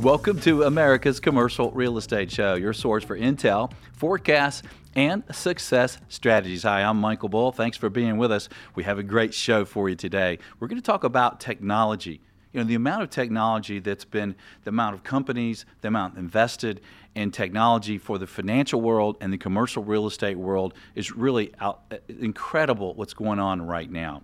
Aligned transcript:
Welcome 0.00 0.40
to 0.40 0.62
America's 0.62 1.20
Commercial 1.20 1.70
Real 1.72 1.98
Estate 1.98 2.30
Show, 2.30 2.54
your 2.54 2.72
source 2.72 3.04
for 3.04 3.18
intel, 3.18 3.70
forecasts, 3.92 4.62
and 4.96 5.22
success 5.30 5.98
strategies. 6.08 6.62
Hi, 6.62 6.82
I'm 6.82 6.96
Michael 6.96 7.28
Bull. 7.28 7.52
Thanks 7.52 7.76
for 7.76 7.90
being 7.90 8.16
with 8.16 8.32
us. 8.32 8.48
We 8.74 8.84
have 8.84 8.98
a 8.98 9.02
great 9.02 9.34
show 9.34 9.66
for 9.66 9.90
you 9.90 9.96
today. 9.96 10.38
We're 10.58 10.68
going 10.68 10.80
to 10.80 10.86
talk 10.86 11.04
about 11.04 11.38
technology. 11.38 12.22
You 12.54 12.60
know, 12.60 12.64
the 12.64 12.76
amount 12.76 13.02
of 13.02 13.10
technology 13.10 13.78
that's 13.78 14.06
been, 14.06 14.36
the 14.64 14.70
amount 14.70 14.94
of 14.94 15.04
companies, 15.04 15.66
the 15.82 15.88
amount 15.88 16.16
invested 16.16 16.80
in 17.14 17.30
technology 17.30 17.98
for 17.98 18.16
the 18.16 18.26
financial 18.26 18.80
world 18.80 19.18
and 19.20 19.30
the 19.30 19.38
commercial 19.38 19.84
real 19.84 20.06
estate 20.06 20.38
world 20.38 20.72
is 20.94 21.12
really 21.12 21.52
out, 21.60 21.82
incredible 22.08 22.94
what's 22.94 23.12
going 23.12 23.38
on 23.38 23.60
right 23.60 23.90
now 23.90 24.22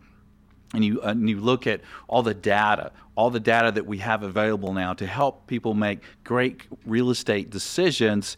and 0.76 0.84
you, 0.84 1.02
uh, 1.02 1.08
and 1.08 1.28
you 1.28 1.40
look 1.40 1.66
at 1.66 1.80
all 2.06 2.22
the 2.22 2.34
data, 2.34 2.92
all 3.16 3.30
the 3.30 3.40
data 3.40 3.72
that 3.72 3.86
we 3.86 3.98
have 3.98 4.22
available 4.22 4.72
now 4.74 4.92
to 4.94 5.06
help 5.06 5.46
people 5.46 5.74
make 5.74 6.00
great 6.22 6.62
real 6.84 7.10
estate 7.10 7.50
decisions, 7.50 8.36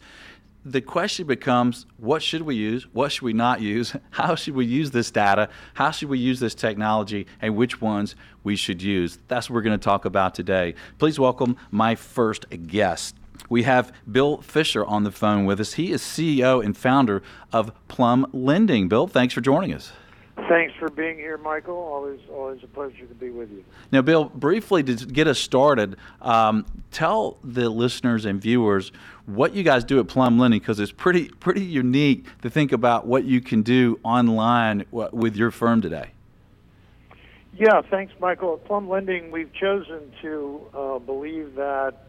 the 0.65 0.81
question 0.81 1.27
becomes 1.27 1.85
what 1.97 2.23
should 2.23 2.41
we 2.41 2.55
use? 2.55 2.83
What 2.93 3.11
should 3.11 3.23
we 3.23 3.33
not 3.33 3.61
use? 3.61 3.93
How 4.11 4.35
should 4.35 4.55
we 4.55 4.65
use 4.65 4.91
this 4.91 5.11
data? 5.11 5.49
How 5.73 5.91
should 5.91 6.09
we 6.09 6.17
use 6.17 6.39
this 6.39 6.55
technology? 6.55 7.27
And 7.41 7.55
which 7.55 7.81
ones 7.81 8.15
we 8.43 8.55
should 8.55 8.81
use? 8.81 9.19
That's 9.27 9.49
what 9.49 9.55
we're 9.55 9.61
going 9.61 9.79
to 9.79 9.83
talk 9.83 10.05
about 10.05 10.33
today. 10.33 10.75
Please 10.97 11.19
welcome 11.19 11.57
my 11.71 11.95
first 11.95 12.45
guest. 12.67 13.15
We 13.49 13.63
have 13.63 13.93
Bill 14.09 14.41
Fisher 14.41 14.85
on 14.85 15.03
the 15.03 15.11
phone 15.11 15.45
with 15.45 15.59
us. 15.59 15.73
He 15.73 15.91
is 15.91 16.01
CEO 16.01 16.63
and 16.63 16.77
founder 16.77 17.21
of 17.51 17.71
Plum 17.87 18.27
Lending. 18.31 18.87
Bill, 18.87 19.07
thanks 19.07 19.33
for 19.33 19.41
joining 19.41 19.73
us. 19.73 19.91
Thanks 20.47 20.73
for 20.79 20.89
being 20.89 21.17
here, 21.17 21.37
Michael. 21.37 21.75
Always, 21.75 22.19
always 22.31 22.63
a 22.63 22.67
pleasure 22.67 23.05
to 23.05 23.13
be 23.15 23.29
with 23.29 23.51
you. 23.51 23.63
Now, 23.91 24.01
Bill, 24.01 24.25
briefly 24.25 24.83
to 24.83 24.93
get 24.93 25.27
us 25.27 25.39
started, 25.39 25.97
um, 26.21 26.65
tell 26.91 27.37
the 27.43 27.69
listeners 27.69 28.25
and 28.25 28.41
viewers 28.41 28.91
what 29.25 29.53
you 29.53 29.63
guys 29.63 29.83
do 29.83 29.99
at 29.99 30.07
Plum 30.07 30.39
Lending 30.39 30.59
because 30.59 30.79
it's 30.79 30.91
pretty, 30.91 31.29
pretty 31.29 31.63
unique 31.63 32.25
to 32.41 32.49
think 32.49 32.71
about 32.71 33.05
what 33.05 33.25
you 33.25 33.41
can 33.41 33.61
do 33.61 33.99
online 34.03 34.85
with 34.91 35.35
your 35.35 35.51
firm 35.51 35.81
today. 35.81 36.11
Yeah, 37.57 37.81
thanks, 37.81 38.13
Michael. 38.19 38.53
At 38.53 38.65
Plum 38.65 38.87
Lending, 38.87 39.31
we've 39.31 39.51
chosen 39.53 40.11
to 40.21 40.61
uh, 40.73 40.99
believe 40.99 41.55
that 41.55 42.05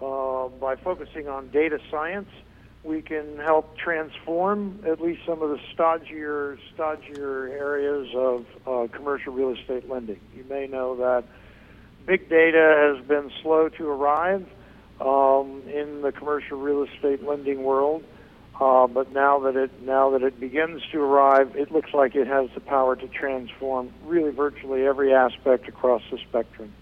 uh, 0.00 0.48
by 0.48 0.76
focusing 0.76 1.28
on 1.28 1.48
data 1.50 1.78
science 1.90 2.28
we 2.84 3.02
can 3.02 3.36
help 3.38 3.76
transform 3.76 4.80
at 4.86 5.00
least 5.00 5.22
some 5.26 5.42
of 5.42 5.50
the 5.50 5.58
stodgier, 5.74 6.58
stodgier 6.76 7.50
areas 7.50 8.08
of 8.14 8.46
uh, 8.66 8.86
commercial 8.96 9.32
real 9.32 9.50
estate 9.50 9.88
lending. 9.88 10.20
You 10.36 10.44
may 10.48 10.66
know 10.66 10.96
that 10.96 11.24
big 12.06 12.28
data 12.28 12.94
has 12.96 13.06
been 13.06 13.30
slow 13.42 13.68
to 13.68 13.88
arrive 13.88 14.46
um, 15.00 15.62
in 15.68 16.02
the 16.02 16.12
commercial 16.12 16.58
real 16.58 16.84
estate 16.84 17.22
lending 17.22 17.62
world, 17.62 18.04
uh, 18.60 18.86
but 18.86 19.12
now 19.12 19.40
that 19.40 19.56
it 19.56 19.82
now 19.82 20.10
that 20.10 20.22
it 20.22 20.40
begins 20.40 20.82
to 20.92 21.00
arrive, 21.00 21.54
it 21.56 21.70
looks 21.70 21.92
like 21.92 22.14
it 22.14 22.26
has 22.26 22.48
the 22.54 22.60
power 22.60 22.96
to 22.96 23.06
transform 23.08 23.92
really 24.04 24.30
virtually 24.30 24.86
every 24.86 25.12
aspect 25.12 25.68
across 25.68 26.02
the 26.10 26.18
spectrum. 26.18 26.72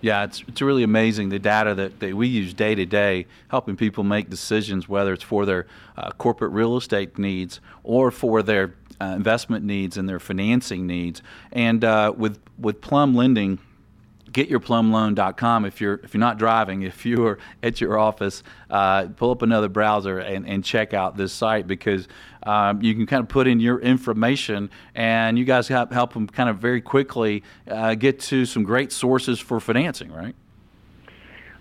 Yeah, 0.00 0.24
it's, 0.24 0.44
it's 0.46 0.60
really 0.60 0.82
amazing 0.82 1.30
the 1.30 1.38
data 1.38 1.74
that, 1.74 2.00
that 2.00 2.14
we 2.14 2.28
use 2.28 2.52
day 2.52 2.74
to 2.74 2.84
day, 2.84 3.26
helping 3.48 3.76
people 3.76 4.04
make 4.04 4.28
decisions, 4.28 4.88
whether 4.88 5.12
it's 5.12 5.24
for 5.24 5.46
their 5.46 5.66
uh, 5.96 6.10
corporate 6.12 6.52
real 6.52 6.76
estate 6.76 7.18
needs 7.18 7.60
or 7.82 8.10
for 8.10 8.42
their 8.42 8.74
uh, 9.00 9.06
investment 9.06 9.64
needs 9.64 9.96
and 9.96 10.08
their 10.08 10.18
financing 10.18 10.86
needs. 10.86 11.22
And 11.52 11.84
uh, 11.84 12.12
with, 12.16 12.38
with 12.58 12.80
Plum 12.80 13.14
Lending, 13.14 13.58
getyourplumloan.com 14.32 15.64
if 15.64 15.80
you're 15.80 16.00
if 16.02 16.12
you're 16.12 16.20
not 16.20 16.38
driving 16.38 16.82
if 16.82 17.06
you're 17.06 17.38
at 17.62 17.80
your 17.80 17.98
office 17.98 18.42
uh, 18.70 19.06
pull 19.16 19.30
up 19.30 19.42
another 19.42 19.68
browser 19.68 20.18
and, 20.18 20.46
and 20.46 20.64
check 20.64 20.92
out 20.92 21.16
this 21.16 21.32
site 21.32 21.66
because 21.66 22.08
um, 22.42 22.82
you 22.82 22.94
can 22.94 23.06
kind 23.06 23.22
of 23.22 23.28
put 23.28 23.46
in 23.46 23.60
your 23.60 23.80
information 23.80 24.70
and 24.94 25.38
you 25.38 25.44
guys 25.44 25.68
help, 25.68 25.92
help 25.92 26.12
them 26.12 26.26
kind 26.26 26.50
of 26.50 26.58
very 26.58 26.80
quickly 26.80 27.42
uh, 27.68 27.94
get 27.94 28.20
to 28.20 28.44
some 28.44 28.62
great 28.62 28.92
sources 28.92 29.38
for 29.38 29.60
financing 29.60 30.12
right? 30.12 30.34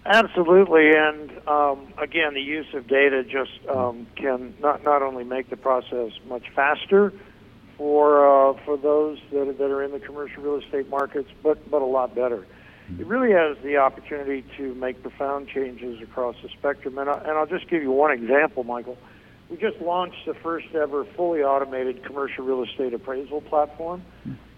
Absolutely, 0.07 0.91
and 0.95 1.31
um, 1.47 1.91
again, 1.97 2.35
the 2.35 2.41
use 2.41 2.67
of 2.75 2.87
data 2.87 3.23
just 3.23 3.59
um, 3.67 4.05
can 4.15 4.53
not 4.59 4.83
not 4.83 5.01
only 5.01 5.23
make 5.23 5.49
the 5.49 5.57
process 5.57 6.11
much 6.27 6.43
faster 6.55 7.11
for 7.77 8.51
uh, 8.51 8.53
for 8.65 8.77
those 8.77 9.19
that 9.31 9.47
are, 9.47 9.53
that 9.53 9.71
are 9.71 9.83
in 9.83 9.91
the 9.91 9.99
commercial 9.99 10.43
real 10.43 10.55
estate 10.55 10.89
markets, 10.89 11.29
but 11.43 11.69
but 11.69 11.81
a 11.81 11.85
lot 11.85 12.15
better 12.15 12.45
it 12.99 13.07
really 13.07 13.31
has 13.31 13.57
the 13.63 13.77
opportunity 13.77 14.45
to 14.57 14.75
make 14.75 15.01
profound 15.01 15.47
changes 15.47 16.01
across 16.01 16.35
the 16.43 16.49
spectrum. 16.49 16.97
And, 16.97 17.09
I, 17.09 17.17
and 17.19 17.31
I'll 17.31 17.47
just 17.47 17.67
give 17.67 17.81
you 17.81 17.91
one 17.91 18.11
example, 18.11 18.63
Michael. 18.63 18.97
We 19.49 19.57
just 19.57 19.79
launched 19.79 20.25
the 20.25 20.33
first 20.35 20.67
ever 20.75 21.03
fully 21.03 21.41
automated 21.41 22.03
commercial 22.03 22.45
real 22.45 22.63
estate 22.63 22.93
appraisal 22.93 23.41
platform. 23.41 24.03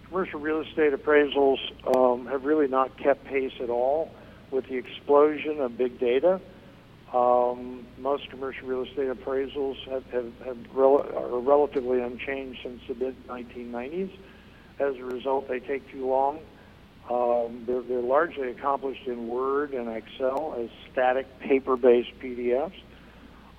Commercial 0.07 0.39
real 0.39 0.61
estate 0.61 0.93
appraisals 0.93 1.57
um, 1.95 2.27
have 2.27 2.43
really 2.43 2.67
not 2.67 2.97
kept 2.97 3.25
pace 3.25 3.53
at 3.61 3.69
all 3.69 4.11
with 4.51 4.67
the 4.67 4.75
explosion 4.75 5.59
of 5.59 5.77
big 5.77 5.99
data. 5.99 6.39
Um, 7.13 7.85
most 7.97 8.29
commercial 8.29 8.67
real 8.67 8.83
estate 8.83 9.09
appraisals 9.09 9.75
have, 9.89 10.03
have, 10.11 10.33
have 10.45 10.77
are 10.77 11.39
relatively 11.39 12.01
unchanged 12.01 12.59
since 12.63 12.81
the 12.87 12.95
mid 12.95 13.27
1990s. 13.27 14.11
As 14.79 14.95
a 14.97 15.03
result, 15.03 15.47
they 15.47 15.59
take 15.59 15.89
too 15.91 16.05
long 16.05 16.39
um, 17.09 17.63
they're, 17.65 17.81
they're 17.81 18.01
largely 18.01 18.49
accomplished 18.49 19.07
in 19.07 19.27
Word 19.27 19.73
and 19.73 19.87
Excel 19.89 20.55
as 20.59 20.69
static 20.91 21.39
paper-based 21.39 22.19
PDFs. 22.21 22.73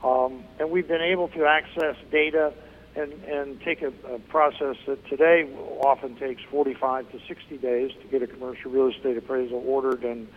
Um, 0.04 0.44
and 0.60 0.70
we've 0.70 0.86
been 0.86 1.02
able 1.02 1.28
to 1.28 1.46
access 1.46 1.96
data 2.10 2.52
and, 2.94 3.12
and 3.24 3.60
take 3.62 3.82
a, 3.82 3.92
a, 4.12 4.18
process 4.28 4.76
that 4.86 5.04
today 5.08 5.48
often 5.80 6.16
takes 6.16 6.42
45 6.50 7.10
to 7.12 7.18
60 7.26 7.58
days 7.58 7.90
to 8.02 8.08
get 8.08 8.22
a 8.22 8.26
commercial 8.26 8.70
real 8.70 8.88
estate 8.88 9.16
appraisal 9.16 9.62
ordered 9.66 10.04
and, 10.04 10.28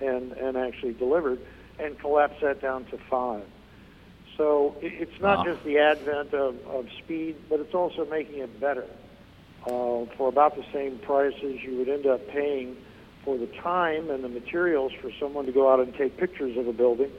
and, 0.00 0.32
and 0.32 0.56
actually 0.56 0.92
delivered 0.94 1.40
and 1.82 1.98
collapse 1.98 2.40
that 2.42 2.60
down 2.60 2.84
to 2.86 2.98
five. 3.10 3.44
So 4.36 4.76
it's 4.80 5.20
not 5.20 5.38
wow. 5.38 5.52
just 5.52 5.64
the 5.64 5.78
advent 5.78 6.32
of, 6.32 6.56
of 6.66 6.86
speed, 6.98 7.36
but 7.50 7.60
it's 7.60 7.74
also 7.74 8.06
making 8.06 8.38
it 8.38 8.60
better 8.60 8.86
uh, 9.66 10.06
for 10.16 10.28
about 10.28 10.56
the 10.56 10.64
same 10.72 10.98
price 10.98 11.34
as 11.36 11.62
you 11.62 11.76
would 11.78 11.88
end 11.88 12.06
up 12.06 12.26
paying 12.28 12.76
for 13.24 13.36
the 13.36 13.46
time 13.46 14.10
and 14.10 14.24
the 14.24 14.28
materials 14.28 14.92
for 15.00 15.10
someone 15.20 15.46
to 15.46 15.52
go 15.52 15.72
out 15.72 15.80
and 15.80 15.94
take 15.94 16.16
pictures 16.16 16.56
of 16.56 16.66
a 16.66 16.72
building. 16.72 17.10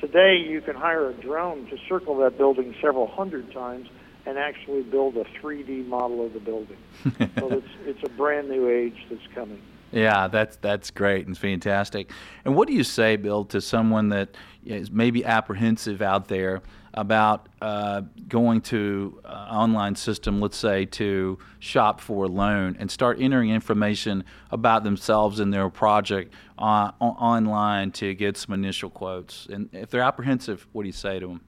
Today, 0.00 0.36
you 0.36 0.60
can 0.60 0.76
hire 0.76 1.08
a 1.08 1.14
drone 1.14 1.66
to 1.70 1.76
circle 1.88 2.16
that 2.18 2.38
building 2.38 2.74
several 2.80 3.08
hundred 3.08 3.52
times 3.52 3.88
and 4.26 4.38
actually 4.38 4.82
build 4.82 5.16
a 5.16 5.24
3D 5.24 5.86
model 5.86 6.24
of 6.24 6.34
the 6.34 6.40
building. 6.40 6.76
so 7.38 7.50
it's, 7.50 7.68
it's 7.86 8.02
a 8.04 8.08
brand 8.10 8.48
new 8.48 8.68
age 8.68 9.06
that's 9.10 9.26
coming. 9.34 9.60
Yeah, 9.90 10.28
that's 10.28 10.56
that's 10.56 10.90
great 10.90 11.26
and 11.26 11.36
fantastic. 11.36 12.10
And 12.44 12.54
what 12.54 12.68
do 12.68 12.74
you 12.74 12.84
say, 12.84 13.16
Bill, 13.16 13.44
to 13.46 13.60
someone 13.60 14.10
that 14.10 14.30
is 14.64 14.90
maybe 14.90 15.24
apprehensive 15.24 16.02
out 16.02 16.28
there 16.28 16.62
about 16.94 17.48
uh, 17.62 18.02
going 18.28 18.60
to 18.60 19.20
an 19.24 19.48
online 19.48 19.94
system, 19.94 20.40
let's 20.40 20.56
say, 20.56 20.84
to 20.84 21.38
shop 21.58 22.00
for 22.00 22.24
a 22.24 22.28
loan 22.28 22.76
and 22.78 22.90
start 22.90 23.18
entering 23.20 23.50
information 23.50 24.24
about 24.50 24.84
themselves 24.84 25.40
and 25.40 25.52
their 25.52 25.68
project 25.70 26.34
uh, 26.58 26.90
online 27.00 27.92
to 27.92 28.14
get 28.14 28.36
some 28.36 28.52
initial 28.52 28.90
quotes? 28.90 29.46
And 29.46 29.68
if 29.72 29.90
they're 29.90 30.02
apprehensive, 30.02 30.66
what 30.72 30.82
do 30.82 30.88
you 30.88 30.92
say 30.92 31.18
to 31.18 31.28
them? 31.28 31.40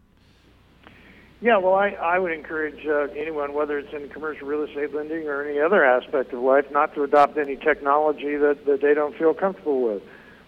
Yeah, 1.43 1.57
well, 1.57 1.75
I, 1.75 1.89
I 1.91 2.19
would 2.19 2.33
encourage 2.33 2.87
uh, 2.87 3.07
anyone, 3.17 3.55
whether 3.55 3.79
it's 3.79 3.95
in 3.95 4.11
commercial 4.11 4.47
real 4.47 4.63
estate 4.63 4.95
lending 4.95 5.27
or 5.27 5.43
any 5.43 5.59
other 5.59 5.83
aspect 5.83 6.35
of 6.35 6.43
life, 6.43 6.67
not 6.71 6.95
to 6.97 7.03
adopt 7.03 7.39
any 7.39 7.57
technology 7.57 8.37
that, 8.37 8.67
that 8.67 8.83
they 8.83 8.93
don't 8.93 9.17
feel 9.17 9.33
comfortable 9.33 9.83
with. 9.83 10.03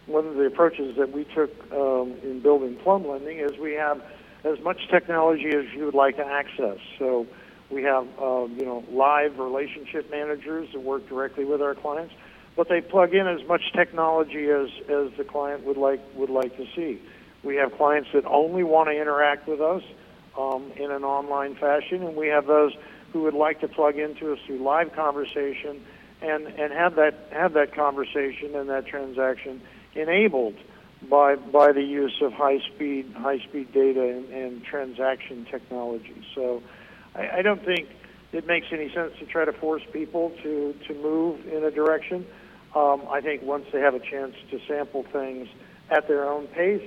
One 0.05 0.27
of 0.27 0.35
the 0.35 0.45
approaches 0.45 0.97
that 0.99 1.11
we 1.11 1.25
took 1.25 1.51
um, 1.73 2.15
in 2.23 2.41
building 2.43 2.77
Plum 2.77 3.09
Lending 3.09 3.39
is 3.39 3.53
we 3.59 3.73
have 3.73 4.03
as 4.45 4.61
much 4.61 4.87
technology 4.91 5.49
as 5.57 5.65
you 5.75 5.87
would 5.87 5.95
like 5.95 6.17
to 6.17 6.27
access. 6.27 6.77
So 6.99 7.27
we 7.71 7.85
have, 7.85 8.07
uh, 8.21 8.45
you 8.49 8.67
know, 8.67 8.85
live 8.91 9.39
relationship 9.39 10.11
managers 10.11 10.69
that 10.75 10.81
work 10.81 11.09
directly 11.09 11.47
with 11.47 11.63
our 11.63 11.75
clients, 11.75 12.13
but 12.55 12.69
they 12.69 12.83
plug 12.83 13.15
in 13.15 13.27
as 13.27 13.41
much 13.49 13.63
technology 13.75 14.51
as, 14.51 14.69
as 14.91 15.17
the 15.17 15.25
client 15.27 15.65
would 15.65 15.79
like 15.79 16.01
would 16.17 16.29
like 16.29 16.55
to 16.59 16.67
see. 16.77 17.01
We 17.43 17.57
have 17.57 17.73
clients 17.79 18.11
that 18.13 18.27
only 18.27 18.63
want 18.63 18.91
to 18.91 19.01
interact 19.01 19.49
with 19.49 19.63
us 19.63 19.83
um, 20.39 20.73
in 20.77 20.91
an 20.91 21.05
online 21.05 21.55
fashion, 21.55 22.03
and 22.03 22.17
we 22.17 22.29
have 22.29 22.47
those 22.47 22.73
who 23.13 23.23
would 23.23 23.35
like 23.35 23.61
to 23.61 23.69
plug 23.69 23.99
into 23.99 24.33
us 24.33 24.39
through 24.47 24.59
live 24.59 24.93
conversation 24.95 25.85
and, 26.23 26.47
and 26.47 26.73
have 26.73 26.95
that 26.97 27.29
have 27.33 27.53
that 27.55 27.75
conversation 27.75 28.55
and 28.55 28.69
that 28.71 28.87
transaction 28.87 29.61
enabled 29.95 30.55
by 31.11 31.35
by 31.37 31.73
the 31.73 31.83
use 31.83 32.17
of 32.23 32.33
high 32.33 32.59
speed 32.61 33.13
high 33.17 33.39
speed 33.39 33.73
data 33.73 34.03
and, 34.03 34.29
and 34.31 34.65
transaction 34.65 35.47
technology. 35.51 36.25
So 36.35 36.63
I, 37.15 37.39
I 37.39 37.43
don't 37.43 37.65
think 37.65 37.89
it 38.33 38.47
makes 38.47 38.69
any 38.73 38.93
sense 38.93 39.13
to 39.19 39.27
try 39.27 39.45
to 39.45 39.53
force 39.53 39.83
people 39.93 40.33
to, 40.43 40.75
to 40.89 40.95
move 40.95 41.47
in 41.47 41.65
a 41.65 41.71
direction. 41.71 42.27
Um, 42.75 43.03
I 43.11 43.21
think 43.21 43.43
once 43.43 43.67
they 43.73 43.81
have 43.81 43.95
a 43.95 44.01
chance 44.01 44.35
to 44.51 44.59
sample 44.67 45.05
things 45.13 45.49
at 45.91 46.09
their 46.09 46.25
own 46.25 46.47
pace, 46.47 46.83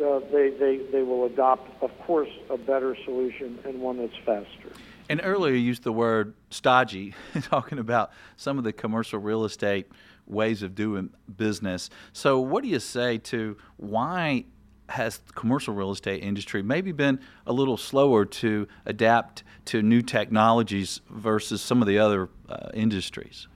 uh, 0.00 0.20
they, 0.32 0.50
they, 0.50 0.80
they 0.92 1.02
will 1.02 1.26
adopt, 1.26 1.70
of 1.82 1.90
course, 2.06 2.28
a 2.48 2.56
better 2.56 2.96
solution 3.04 3.58
and 3.64 3.80
one 3.80 3.98
that's 3.98 4.16
faster. 4.24 4.72
And 5.08 5.20
earlier 5.24 5.54
you 5.54 5.60
used 5.60 5.82
the 5.82 5.92
word 5.92 6.34
stodgy, 6.50 7.14
talking 7.42 7.78
about 7.78 8.12
some 8.36 8.58
of 8.58 8.64
the 8.64 8.72
commercial 8.72 9.18
real 9.18 9.44
estate 9.44 9.88
ways 10.26 10.62
of 10.62 10.74
doing 10.74 11.10
business. 11.36 11.90
So, 12.12 12.38
what 12.38 12.62
do 12.62 12.68
you 12.68 12.78
say 12.78 13.18
to 13.18 13.56
why 13.76 14.44
has 14.88 15.20
commercial 15.34 15.74
real 15.74 15.92
estate 15.92 16.22
industry 16.22 16.62
maybe 16.62 16.92
been 16.92 17.20
a 17.46 17.52
little 17.52 17.76
slower 17.76 18.24
to 18.24 18.66
adapt 18.86 19.44
to 19.64 19.82
new 19.82 20.02
technologies 20.02 21.00
versus 21.08 21.60
some 21.60 21.80
of 21.80 21.88
the 21.88 21.98
other 21.98 22.28
uh, 22.48 22.68
industries? 22.74 23.48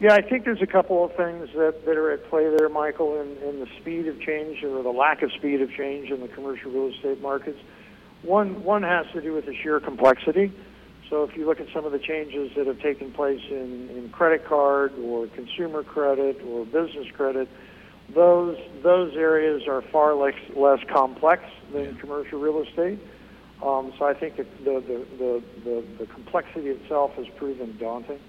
Yeah, 0.00 0.14
I 0.14 0.22
think 0.22 0.44
there's 0.44 0.62
a 0.62 0.66
couple 0.66 1.04
of 1.04 1.16
things 1.16 1.48
that, 1.56 1.84
that 1.84 1.96
are 1.96 2.12
at 2.12 2.30
play 2.30 2.48
there, 2.56 2.68
Michael, 2.68 3.20
in, 3.20 3.36
in 3.38 3.58
the 3.58 3.66
speed 3.80 4.06
of 4.06 4.20
change 4.20 4.62
or 4.62 4.80
the 4.80 4.90
lack 4.90 5.22
of 5.22 5.32
speed 5.32 5.60
of 5.60 5.72
change 5.72 6.10
in 6.10 6.20
the 6.20 6.28
commercial 6.28 6.70
real 6.70 6.94
estate 6.94 7.20
markets. 7.20 7.58
One, 8.22 8.62
one 8.62 8.84
has 8.84 9.06
to 9.12 9.20
do 9.20 9.32
with 9.32 9.46
the 9.46 9.56
sheer 9.60 9.80
complexity. 9.80 10.52
So 11.10 11.24
if 11.24 11.36
you 11.36 11.46
look 11.46 11.58
at 11.58 11.66
some 11.74 11.84
of 11.84 11.90
the 11.90 11.98
changes 11.98 12.52
that 12.56 12.68
have 12.68 12.80
taken 12.80 13.10
place 13.10 13.40
in, 13.50 13.88
in 13.90 14.10
credit 14.10 14.46
card 14.46 14.92
or 15.00 15.26
consumer 15.28 15.82
credit 15.82 16.40
or 16.46 16.64
business 16.64 17.08
credit, 17.14 17.48
those 18.14 18.56
those 18.82 19.14
areas 19.16 19.66
are 19.68 19.82
far 19.82 20.14
less 20.14 20.34
less 20.54 20.80
complex 20.92 21.42
than 21.72 21.96
commercial 21.96 22.38
real 22.38 22.62
estate. 22.62 23.00
Um, 23.62 23.92
so 23.98 24.04
I 24.04 24.14
think 24.14 24.36
the 24.36 24.44
the, 24.64 25.04
the, 25.18 25.42
the, 25.64 25.84
the 25.98 26.06
complexity 26.06 26.68
itself 26.68 27.14
has 27.14 27.26
proven 27.36 27.76
daunting. 27.78 28.20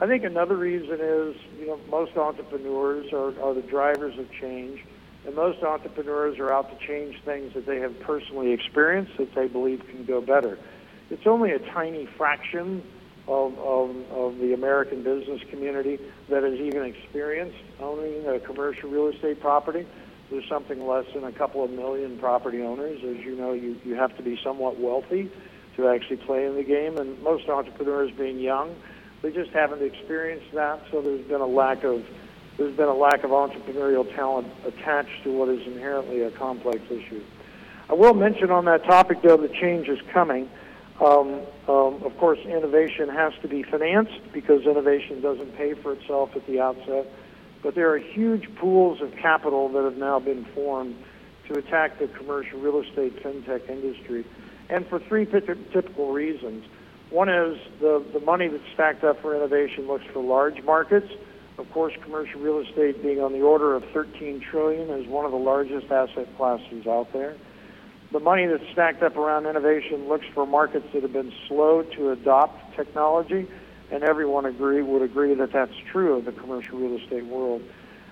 I 0.00 0.06
think 0.06 0.24
another 0.24 0.56
reason 0.56 0.98
is, 0.98 1.36
you 1.58 1.66
know, 1.66 1.78
most 1.90 2.16
entrepreneurs 2.16 3.12
are, 3.12 3.38
are 3.42 3.52
the 3.52 3.60
drivers 3.60 4.18
of 4.18 4.32
change, 4.32 4.82
and 5.26 5.36
most 5.36 5.62
entrepreneurs 5.62 6.38
are 6.38 6.50
out 6.50 6.70
to 6.70 6.86
change 6.86 7.20
things 7.22 7.52
that 7.52 7.66
they 7.66 7.80
have 7.80 8.00
personally 8.00 8.52
experienced 8.52 9.18
that 9.18 9.34
they 9.34 9.46
believe 9.46 9.86
can 9.90 10.06
go 10.06 10.22
better. 10.22 10.58
It's 11.10 11.26
only 11.26 11.50
a 11.50 11.58
tiny 11.58 12.06
fraction 12.16 12.82
of, 13.28 13.58
of, 13.58 13.94
of 14.10 14.38
the 14.38 14.54
American 14.54 15.02
business 15.02 15.42
community 15.50 15.98
that 16.30 16.44
has 16.44 16.54
even 16.54 16.82
experienced 16.84 17.58
owning 17.78 18.26
a 18.26 18.40
commercial 18.40 18.88
real 18.88 19.08
estate 19.08 19.38
property. 19.38 19.86
There's 20.30 20.48
something 20.48 20.86
less 20.86 21.04
than 21.12 21.24
a 21.24 21.32
couple 21.32 21.62
of 21.62 21.70
million 21.72 22.18
property 22.18 22.62
owners. 22.62 23.00
As 23.04 23.22
you 23.22 23.36
know, 23.36 23.52
you, 23.52 23.78
you 23.84 23.96
have 23.96 24.16
to 24.16 24.22
be 24.22 24.40
somewhat 24.42 24.80
wealthy 24.80 25.30
to 25.76 25.88
actually 25.88 26.16
play 26.16 26.46
in 26.46 26.56
the 26.56 26.64
game, 26.64 26.96
and 26.96 27.22
most 27.22 27.50
entrepreneurs 27.50 28.10
being 28.12 28.38
young 28.38 28.74
they 29.22 29.30
just 29.30 29.50
haven't 29.50 29.82
experienced 29.82 30.52
that, 30.54 30.82
so 30.90 31.02
there's 31.02 31.26
been 31.26 31.40
a 31.40 31.46
lack 31.46 31.84
of 31.84 32.04
there's 32.56 32.76
been 32.76 32.88
a 32.88 32.94
lack 32.94 33.24
of 33.24 33.30
entrepreneurial 33.30 34.14
talent 34.14 34.46
attached 34.66 35.24
to 35.24 35.32
what 35.32 35.48
is 35.48 35.66
inherently 35.66 36.22
a 36.22 36.30
complex 36.30 36.78
issue. 36.90 37.24
I 37.88 37.94
will 37.94 38.12
mention 38.12 38.50
on 38.50 38.66
that 38.66 38.84
topic, 38.84 39.22
though, 39.22 39.38
that 39.38 39.54
change 39.54 39.88
is 39.88 39.98
coming. 40.12 40.48
Um, 41.00 41.40
um, 41.66 42.02
of 42.04 42.16
course, 42.18 42.38
innovation 42.40 43.08
has 43.08 43.32
to 43.40 43.48
be 43.48 43.62
financed 43.62 44.20
because 44.32 44.66
innovation 44.66 45.22
doesn't 45.22 45.56
pay 45.56 45.72
for 45.72 45.94
itself 45.94 46.36
at 46.36 46.46
the 46.46 46.60
outset. 46.60 47.06
But 47.62 47.74
there 47.74 47.90
are 47.94 47.98
huge 47.98 48.54
pools 48.56 49.00
of 49.00 49.12
capital 49.16 49.70
that 49.70 49.82
have 49.82 49.96
now 49.96 50.20
been 50.20 50.44
formed 50.54 51.02
to 51.48 51.58
attack 51.58 51.98
the 51.98 52.08
commercial 52.08 52.60
real 52.60 52.80
estate 52.80 53.22
fintech 53.22 53.68
industry, 53.70 54.26
and 54.68 54.86
for 54.86 54.98
three 55.00 55.24
typical 55.24 56.12
reasons. 56.12 56.64
One 57.10 57.28
is 57.28 57.58
the, 57.80 58.04
the 58.12 58.20
money 58.20 58.48
that's 58.48 58.62
stacked 58.74 59.02
up 59.02 59.20
for 59.20 59.34
innovation 59.34 59.88
looks 59.88 60.04
for 60.12 60.22
large 60.22 60.62
markets. 60.62 61.10
Of 61.58 61.70
course, 61.72 61.92
commercial 62.02 62.40
real 62.40 62.58
estate 62.60 63.02
being 63.02 63.20
on 63.20 63.32
the 63.32 63.42
order 63.42 63.74
of 63.74 63.84
13 63.92 64.40
trillion 64.40 64.88
is 64.90 65.06
one 65.08 65.24
of 65.24 65.32
the 65.32 65.36
largest 65.36 65.90
asset 65.90 66.28
classes 66.36 66.86
out 66.86 67.12
there. 67.12 67.36
The 68.12 68.20
money 68.20 68.46
that's 68.46 68.64
stacked 68.72 69.02
up 69.02 69.16
around 69.16 69.46
innovation 69.46 70.08
looks 70.08 70.24
for 70.34 70.46
markets 70.46 70.86
that 70.94 71.02
have 71.02 71.12
been 71.12 71.32
slow 71.48 71.82
to 71.82 72.10
adopt 72.10 72.74
technology, 72.76 73.46
and 73.90 74.02
everyone 74.02 74.46
agree 74.46 74.82
would 74.82 75.02
agree 75.02 75.34
that 75.34 75.52
that's 75.52 75.74
true 75.92 76.16
of 76.18 76.24
the 76.24 76.32
commercial 76.32 76.78
real 76.78 76.96
estate 76.96 77.26
world. 77.26 77.62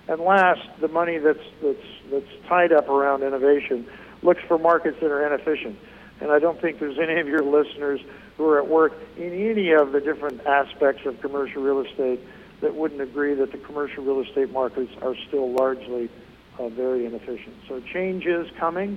And 0.08 0.20
last, 0.20 0.60
the 0.80 0.88
money 0.88 1.18
that's 1.18 1.44
that's 1.62 1.86
that's 2.10 2.48
tied 2.48 2.72
up 2.72 2.88
around 2.88 3.22
innovation 3.22 3.86
looks 4.22 4.40
for 4.46 4.58
markets 4.58 4.98
that 5.00 5.10
are 5.10 5.26
inefficient. 5.26 5.78
And 6.20 6.30
I 6.30 6.38
don't 6.38 6.60
think 6.60 6.80
there's 6.80 6.98
any 7.02 7.20
of 7.20 7.26
your 7.26 7.42
listeners 7.42 8.00
who 8.38 8.48
are 8.48 8.58
at 8.58 8.68
work 8.68 8.92
in 9.16 9.32
any 9.32 9.72
of 9.72 9.92
the 9.92 10.00
different 10.00 10.46
aspects 10.46 11.04
of 11.04 11.20
commercial 11.20 11.60
real 11.60 11.80
estate 11.80 12.20
that 12.62 12.74
wouldn't 12.74 13.00
agree 13.00 13.34
that 13.34 13.52
the 13.52 13.58
commercial 13.58 14.02
real 14.04 14.20
estate 14.20 14.50
markets 14.50 14.92
are 15.02 15.14
still 15.26 15.52
largely 15.52 16.08
uh, 16.58 16.68
very 16.68 17.04
inefficient. 17.04 17.54
So 17.68 17.80
change 17.80 18.24
is 18.26 18.48
coming. 18.58 18.96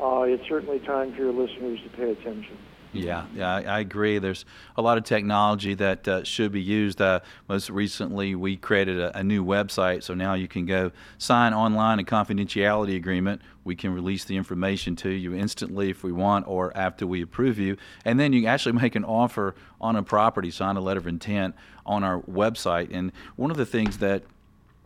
Uh, 0.00 0.22
it's 0.22 0.46
certainly 0.48 0.80
time 0.80 1.12
for 1.12 1.22
your 1.22 1.32
listeners 1.32 1.80
to 1.82 1.90
pay 1.90 2.10
attention. 2.10 2.56
Yeah, 2.92 3.26
yeah, 3.34 3.54
I, 3.54 3.62
I, 3.62 3.80
agree. 3.80 4.18
There's 4.18 4.46
a 4.76 4.82
lot 4.82 4.96
of 4.96 5.04
technology 5.04 5.74
that 5.74 6.08
uh, 6.08 6.24
should 6.24 6.52
be 6.52 6.62
used. 6.62 7.02
Uh, 7.02 7.20
most 7.46 7.68
recently, 7.68 8.34
we 8.34 8.56
created 8.56 8.98
a, 8.98 9.18
a, 9.18 9.22
new 9.22 9.44
website, 9.44 10.02
so 10.02 10.14
now 10.14 10.34
you 10.34 10.48
can 10.48 10.64
go 10.64 10.90
sign 11.18 11.52
online 11.52 11.98
a 11.98 12.02
confidentiality 12.02 12.96
agreement. 12.96 13.42
We 13.64 13.76
can 13.76 13.92
release 13.92 14.24
the 14.24 14.36
information 14.36 14.96
to 14.96 15.10
you 15.10 15.34
instantly 15.34 15.90
if 15.90 16.02
we 16.02 16.12
want, 16.12 16.48
or 16.48 16.74
after 16.74 17.06
we 17.06 17.20
approve 17.20 17.58
you, 17.58 17.76
and 18.06 18.18
then 18.18 18.32
you 18.32 18.46
actually 18.46 18.72
make 18.72 18.94
an 18.94 19.04
offer 19.04 19.54
on 19.80 19.96
a 19.96 20.02
property, 20.02 20.50
sign 20.50 20.76
a 20.76 20.80
letter 20.80 21.00
of 21.00 21.06
intent 21.06 21.54
on 21.84 22.02
our 22.02 22.22
website. 22.22 22.88
And 22.90 23.12
one 23.36 23.50
of 23.50 23.58
the 23.58 23.66
things 23.66 23.98
that 23.98 24.22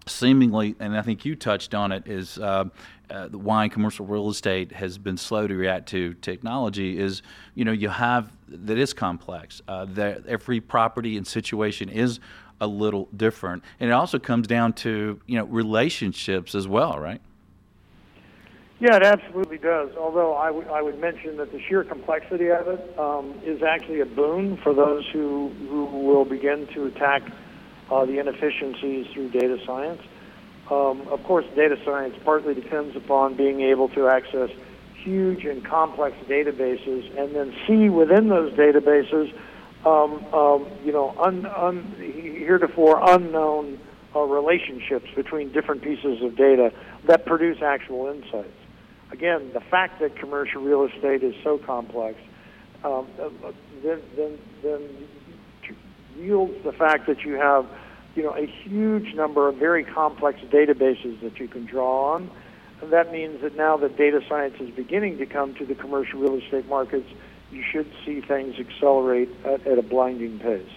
seemingly, 0.07 0.75
and 0.81 0.97
I 0.97 1.03
think 1.03 1.25
you 1.25 1.37
touched 1.37 1.75
on 1.75 1.93
it, 1.93 2.07
is 2.07 2.39
uh, 2.39 2.65
uh, 3.11 3.29
why 3.29 3.69
commercial 3.69 4.07
real 4.07 4.31
estate 4.31 4.73
has 4.73 4.99
been 4.99 5.17
slow 5.17 5.47
to 5.47 5.55
react 5.55 5.89
to 5.91 6.15
technology 6.15 6.99
is, 6.99 7.23
you 7.55 7.65
know, 7.65 7.73
you 7.73 7.89
have 7.89 8.33
that 8.49 8.79
is 8.79 8.93
complex. 8.93 9.63
Uh, 9.69 9.87
that 9.91 10.27
every 10.27 10.61
property 10.61 11.17
and 11.17 11.27
situation 11.27 11.89
is 11.89 12.21
a 12.61 12.67
little 12.67 13.09
different, 13.17 13.63
and 13.81 13.91
it 13.91 13.93
also 13.93 14.19
comes 14.19 14.47
down 14.47 14.73
to 14.73 15.21
you 15.27 15.37
know 15.37 15.45
relationships 15.45 16.55
as 16.55 16.69
well, 16.69 16.99
right? 16.99 17.21
Yeah, 18.83 18.97
it 18.97 19.05
absolutely 19.05 19.59
does. 19.59 19.91
Although 19.97 20.35
I, 20.35 20.47
w- 20.49 20.69
I 20.69 20.83
would 20.83 20.99
mention 20.99 21.37
that 21.37 21.53
the 21.53 21.61
sheer 21.69 21.85
complexity 21.85 22.51
of 22.51 22.67
it 22.67 22.99
um, 22.99 23.41
is 23.45 23.63
actually 23.63 24.01
a 24.01 24.07
boon 24.07 24.57
for 24.57 24.75
those 24.75 25.07
who, 25.13 25.53
who 25.69 25.85
will 25.85 26.25
begin 26.25 26.67
to 26.75 26.87
attack 26.87 27.23
uh, 27.93 28.07
the 28.07 28.19
inefficiencies 28.19 29.07
through 29.13 29.29
data 29.31 29.59
science. 29.67 30.01
Um, 30.71 31.07
of 31.09 31.23
course, 31.25 31.45
data 31.55 31.77
science 31.85 32.15
partly 32.25 32.55
depends 32.55 32.97
upon 32.97 33.37
being 33.37 33.61
able 33.61 33.89
to 33.91 34.09
access 34.09 34.51
huge 34.95 35.45
and 35.45 35.65
complex 35.65 36.17
databases 36.27 37.07
and 37.19 37.35
then 37.35 37.55
see 37.67 37.91
within 37.91 38.29
those 38.29 38.53
databases, 38.55 39.35
um, 39.85 40.25
um, 40.33 40.67
you 40.85 40.93
know, 40.93 41.15
un, 41.19 41.45
un, 41.45 41.83
heretofore 41.99 42.99
unknown 43.11 43.79
uh, 44.15 44.21
relationships 44.21 45.07
between 45.15 45.53
different 45.53 45.83
pieces 45.83 46.23
of 46.23 46.37
data 46.37 46.73
that 47.07 47.27
produce 47.27 47.61
actual 47.61 48.07
insights. 48.07 48.49
Again, 49.11 49.51
the 49.53 49.61
fact 49.61 50.01
that 50.01 50.17
commercial 50.17 50.63
real 50.63 50.85
estate 50.85 51.23
is 51.23 51.35
so 51.45 51.59
complex 51.59 52.17
um, 52.85 53.07
uh, 53.21 53.53
then, 53.83 54.01
then, 54.17 54.39
then 54.63 54.81
yields 56.17 56.55
the 56.65 56.73
fact 56.73 57.07
that 57.07 57.21
you 57.25 57.35
have 57.35 57.67
you 58.15 58.23
know, 58.23 58.35
a 58.37 58.47
huge 58.47 59.15
number 59.15 59.49
of 59.49 59.57
very 59.57 59.85
complex 59.85 60.41
databases 60.41 61.21
that 61.23 61.39
you 61.39 61.49
can 61.49 61.65
draw 61.65 62.15
on. 62.15 62.31
And 62.81 62.93
that 62.93 63.13
means 63.13 63.41
that 63.43 63.57
now 63.57 63.77
that 63.79 63.97
data 63.97 64.21
science 64.29 64.55
is 64.61 64.71
beginning 64.71 65.19
to 65.19 65.27
come 65.27 65.55
to 65.55 65.65
the 65.65 65.75
commercial 65.75 66.21
real 66.21 66.37
estate 66.37 66.69
markets, 66.69 67.09
you 67.51 67.63
should 67.63 67.91
see 68.05 68.21
things 68.21 68.57
accelerate 68.59 69.31
at, 69.45 69.67
at 69.67 69.79
a 69.79 69.83
blinding 69.83 70.39
pace. 70.39 70.69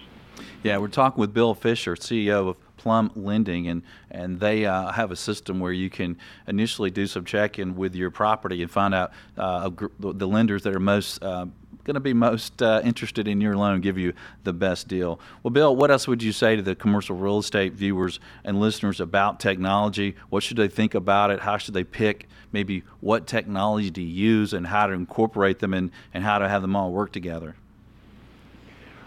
Yeah, 0.62 0.78
we're 0.78 0.88
talking 0.88 1.20
with 1.20 1.32
Bill 1.32 1.54
Fisher, 1.54 1.96
CEO 1.96 2.48
of 2.48 2.76
Plum 2.76 3.10
Lending, 3.14 3.68
and 3.68 3.82
and 4.10 4.38
they 4.38 4.66
uh, 4.66 4.92
have 4.92 5.10
a 5.10 5.16
system 5.16 5.60
where 5.60 5.72
you 5.72 5.88
can 5.88 6.18
initially 6.46 6.90
do 6.90 7.06
some 7.06 7.24
check-in 7.24 7.74
with 7.76 7.94
your 7.94 8.10
property 8.10 8.62
and 8.62 8.70
find 8.70 8.94
out 8.94 9.12
uh, 9.38 9.70
the 9.98 10.28
lenders 10.28 10.62
that 10.64 10.74
are 10.74 10.80
most 10.80 11.22
uh, 11.22 11.46
going 11.86 11.94
to 11.94 12.00
be 12.00 12.12
most 12.12 12.60
uh, 12.60 12.80
interested 12.84 13.28
in 13.28 13.40
your 13.40 13.56
loan, 13.56 13.80
give 13.80 13.96
you 13.96 14.12
the 14.42 14.52
best 14.52 14.88
deal. 14.88 15.20
Well, 15.42 15.52
Bill, 15.52 15.74
what 15.74 15.90
else 15.90 16.08
would 16.08 16.22
you 16.22 16.32
say 16.32 16.56
to 16.56 16.62
the 16.62 16.74
commercial 16.74 17.16
real 17.16 17.38
estate 17.38 17.74
viewers 17.74 18.18
and 18.44 18.60
listeners 18.60 19.00
about 19.00 19.38
technology? 19.38 20.16
What 20.28 20.42
should 20.42 20.56
they 20.56 20.68
think 20.68 20.94
about 20.94 21.30
it? 21.30 21.40
How 21.40 21.56
should 21.56 21.74
they 21.74 21.84
pick 21.84 22.28
maybe 22.50 22.82
what 23.00 23.28
technology 23.28 23.90
to 23.92 24.02
use 24.02 24.52
and 24.52 24.66
how 24.66 24.88
to 24.88 24.92
incorporate 24.92 25.60
them 25.60 25.72
and, 25.72 25.92
and 26.12 26.24
how 26.24 26.38
to 26.38 26.48
have 26.48 26.60
them 26.60 26.74
all 26.74 26.90
work 26.90 27.12
together? 27.12 27.54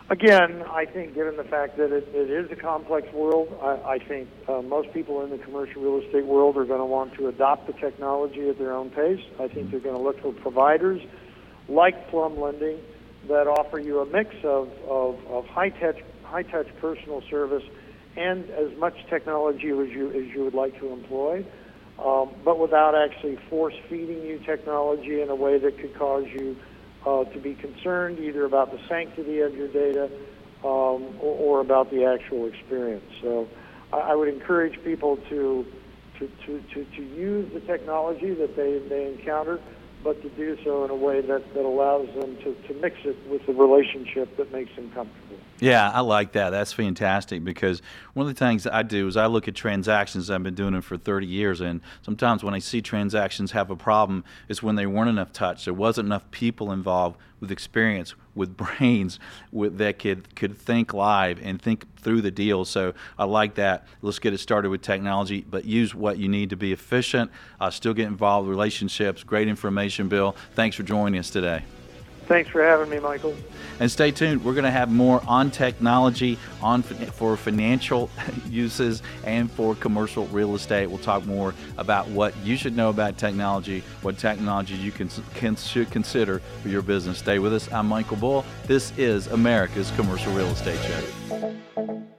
Again, 0.10 0.64
I 0.72 0.86
think 0.86 1.14
given 1.14 1.38
the 1.38 1.44
fact 1.44 1.78
that 1.78 1.92
it, 1.92 2.08
it 2.16 2.32
is 2.32 2.50
a 2.50 2.56
complex 2.56 3.12
world, 3.14 3.56
I, 3.62 3.94
I 3.94 4.00
think 4.00 4.28
uh, 4.48 4.62
most 4.62 4.92
people 4.92 5.24
in 5.24 5.30
the 5.30 5.38
commercial 5.38 5.84
real 5.84 6.04
estate 6.04 6.26
world 6.26 6.58
are 6.58 6.66
going 6.66 6.80
to 6.80 6.86
want 6.86 7.14
to 7.16 7.28
adopt 7.28 7.68
the 7.68 7.74
technology 7.74 8.50
at 8.50 8.58
their 8.58 8.74
own 8.74 8.90
pace. 8.90 9.24
I 9.40 9.50
think 9.50 9.70
they're 9.70 9.80
going 9.82 9.96
to 9.96 10.02
look 10.02 10.20
for 10.22 10.32
providers 10.32 11.02
like 11.70 12.10
Plum 12.10 12.40
Lending 12.40 12.80
that 13.28 13.48
offer 13.48 13.80
you 13.80 14.00
a 14.00 14.06
mix 14.06 14.34
of, 14.44 14.70
of, 14.88 15.20
of 15.28 15.46
high 15.48 15.70
touch 15.70 15.98
high 16.24 16.44
touch 16.44 16.68
personal 16.80 17.22
service 17.30 17.64
and 18.16 18.50
as 18.52 18.76
much 18.78 18.94
technology 19.10 19.70
as 19.70 19.90
you 19.90 20.10
as 20.12 20.34
you 20.34 20.44
would 20.44 20.54
like 20.54 20.78
to 20.80 20.92
employ. 20.92 21.46
um, 22.04 22.30
but 22.46 22.60
without 22.60 22.96
actually 22.96 23.38
force 23.50 23.74
feeding 23.90 24.22
you 24.24 24.40
technology 24.40 25.22
in 25.22 25.30
a 25.30 25.36
way 25.36 25.58
that 25.60 25.78
could 25.80 25.98
cause 25.98 26.26
you 26.28 26.56
uh, 27.06 27.24
to 27.26 27.40
be 27.40 27.56
concerned 27.56 28.20
either 28.20 28.46
about 28.46 28.72
the 28.72 28.80
sanctity 28.88 29.40
of 29.42 29.56
your 29.56 29.68
data 29.68 30.10
um, 30.64 31.16
or, 31.22 31.60
or, 31.60 31.62
about 31.62 31.90
the 31.90 32.04
actual 32.06 32.46
experience. 32.48 33.06
So 33.22 33.48
I, 33.94 33.98
I 33.98 34.16
would 34.16 34.28
encourage 34.28 34.82
people 34.84 35.18
to, 35.30 35.66
to, 36.20 36.28
to, 36.46 36.62
to, 36.74 36.86
to 36.86 37.02
use 37.02 37.54
the 37.54 37.62
technology 37.62 38.34
that 38.34 38.58
they, 38.58 38.80
they 38.90 39.08
encounter 39.14 39.60
but 40.04 40.22
to 40.22 40.30
do 40.30 40.58
so 40.64 40.86
in 40.86 40.92
a 40.92 40.96
way 40.96 41.22
that, 41.22 41.54
that 41.54 41.66
allows 41.66 42.08
them 42.20 42.38
to, 42.44 42.56
to 42.68 42.82
mix 42.82 42.98
it 43.06 43.18
with 43.30 43.46
the 43.46 43.54
relationship 43.54 44.38
that 44.38 44.52
makes 44.52 44.76
them 44.76 44.92
comfortable. 44.92 45.38
Yeah, 45.60 45.92
I 45.92 46.00
like 46.02 46.32
that. 46.34 46.52
That's 46.52 46.72
fantastic 46.72 47.44
because 47.44 47.82
one 48.14 48.28
of 48.28 48.34
the 48.34 48.40
things 48.40 48.66
I 48.66 48.84
do 48.84 49.08
is 49.08 49.18
I 49.18 49.26
look 49.26 49.48
at 49.48 49.56
transactions. 49.56 50.30
I've 50.30 50.44
been 50.44 50.56
doing 50.56 50.74
it 50.74 50.84
for 50.84 50.98
30 50.98 51.28
years, 51.28 51.60
and 51.60 51.82
sometimes 52.02 52.44
when 52.44 52.54
I 52.54 52.60
see 52.60 52.82
transactions 52.82 53.52
have 53.52 53.70
a 53.70 53.76
problem, 53.76 54.24
it's 54.48 54.64
when 54.64 54.76
they 54.76 54.86
weren't 54.86 55.10
enough 55.10 55.34
touch. 55.34 55.66
There 55.66 55.74
wasn't 55.74 56.08
enough 56.08 56.30
people 56.32 56.72
involved 56.72 57.18
with 57.40 57.52
experience, 57.52 58.16
with 58.36 58.56
brains 58.80 59.20
with, 59.52 59.78
that 59.78 60.00
could 60.00 60.36
could 60.36 60.58
think 60.58 60.94
live 60.94 61.40
and 61.44 61.62
think 61.62 61.86
through 61.98 62.22
the 62.22 62.32
deal. 62.32 62.64
So 62.64 62.94
I 63.18 63.26
like 63.26 63.56
that. 63.56 63.86
Let's 64.02 64.20
get 64.20 64.34
it 64.34 64.40
started 64.40 64.70
with 64.70 64.82
technology, 64.82 65.46
but 65.50 65.66
use 65.66 65.94
what 65.94 66.18
you 66.18 66.30
need 66.30 66.50
to 66.52 66.56
be 66.56 66.72
efficient. 66.72 67.32
Uh, 67.60 67.70
still 67.70 67.94
get 67.94 68.08
involved 68.08 68.48
with 68.48 68.56
relationships. 68.56 69.24
Great 69.24 69.48
information, 69.48 70.08
Bill. 70.08 70.36
Thanks 70.54 70.76
for 70.76 70.84
joining 70.84 71.20
us 71.20 71.30
today. 71.30 71.64
Thanks 72.30 72.52
for 72.52 72.64
having 72.64 72.92
me, 72.92 73.00
Michael. 73.00 73.36
And 73.80 73.90
stay 73.90 74.12
tuned. 74.12 74.46
We're 74.46 74.54
going 74.54 74.64
to 74.64 74.70
have 74.70 74.92
more 74.92 75.20
on 75.28 75.50
technology, 75.50 76.38
on 76.62 76.84
for 76.84 77.36
financial 77.36 78.12
uses, 78.48 79.02
and 79.24 79.52
for 79.52 79.74
commercial 79.74 80.28
real 80.28 80.54
estate. 80.54 80.86
We'll 80.86 81.00
talk 81.00 81.26
more 81.26 81.56
about 81.80 82.08
what 82.10 82.38
you 82.46 82.56
should 82.56 82.78
know 82.78 82.90
about 82.90 83.18
technology, 83.18 83.84
what 84.04 84.20
technology 84.20 84.76
you 84.76 84.92
can, 84.92 85.10
can 85.34 85.56
should 85.56 85.90
consider 85.90 86.38
for 86.62 86.70
your 86.70 86.84
business. 86.84 87.18
Stay 87.18 87.40
with 87.40 87.52
us. 87.52 87.72
I'm 87.74 87.88
Michael 87.88 88.18
Bull. 88.18 88.46
This 88.68 88.96
is 88.96 89.26
America's 89.26 89.90
Commercial 89.92 90.32
Real 90.34 90.50
Estate 90.50 90.80
Show. 90.84 92.19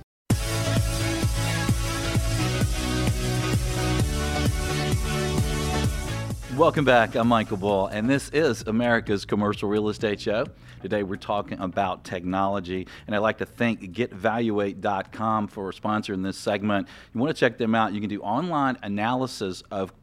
Welcome 6.57 6.83
back. 6.83 7.15
I'm 7.15 7.29
Michael 7.29 7.55
Bull, 7.55 7.87
and 7.87 8.09
this 8.09 8.29
is 8.29 8.63
America's 8.63 9.23
Commercial 9.23 9.69
Real 9.69 9.87
Estate 9.87 10.19
Show. 10.19 10.47
Today 10.81 11.01
we're 11.01 11.15
talking 11.15 11.57
about 11.59 12.03
technology, 12.03 12.87
and 13.07 13.15
I'd 13.15 13.19
like 13.19 13.37
to 13.37 13.45
thank 13.45 13.81
GetValuate.com 13.93 15.47
for 15.47 15.71
sponsoring 15.71 16.23
this 16.23 16.37
segment. 16.37 16.89
You 17.13 17.21
want 17.21 17.33
to 17.33 17.39
check 17.39 17.57
them 17.57 17.73
out. 17.73 17.93
You 17.93 18.01
can 18.01 18.09
do 18.09 18.19
online 18.21 18.77
analysis 18.83 19.63
of 19.71 19.93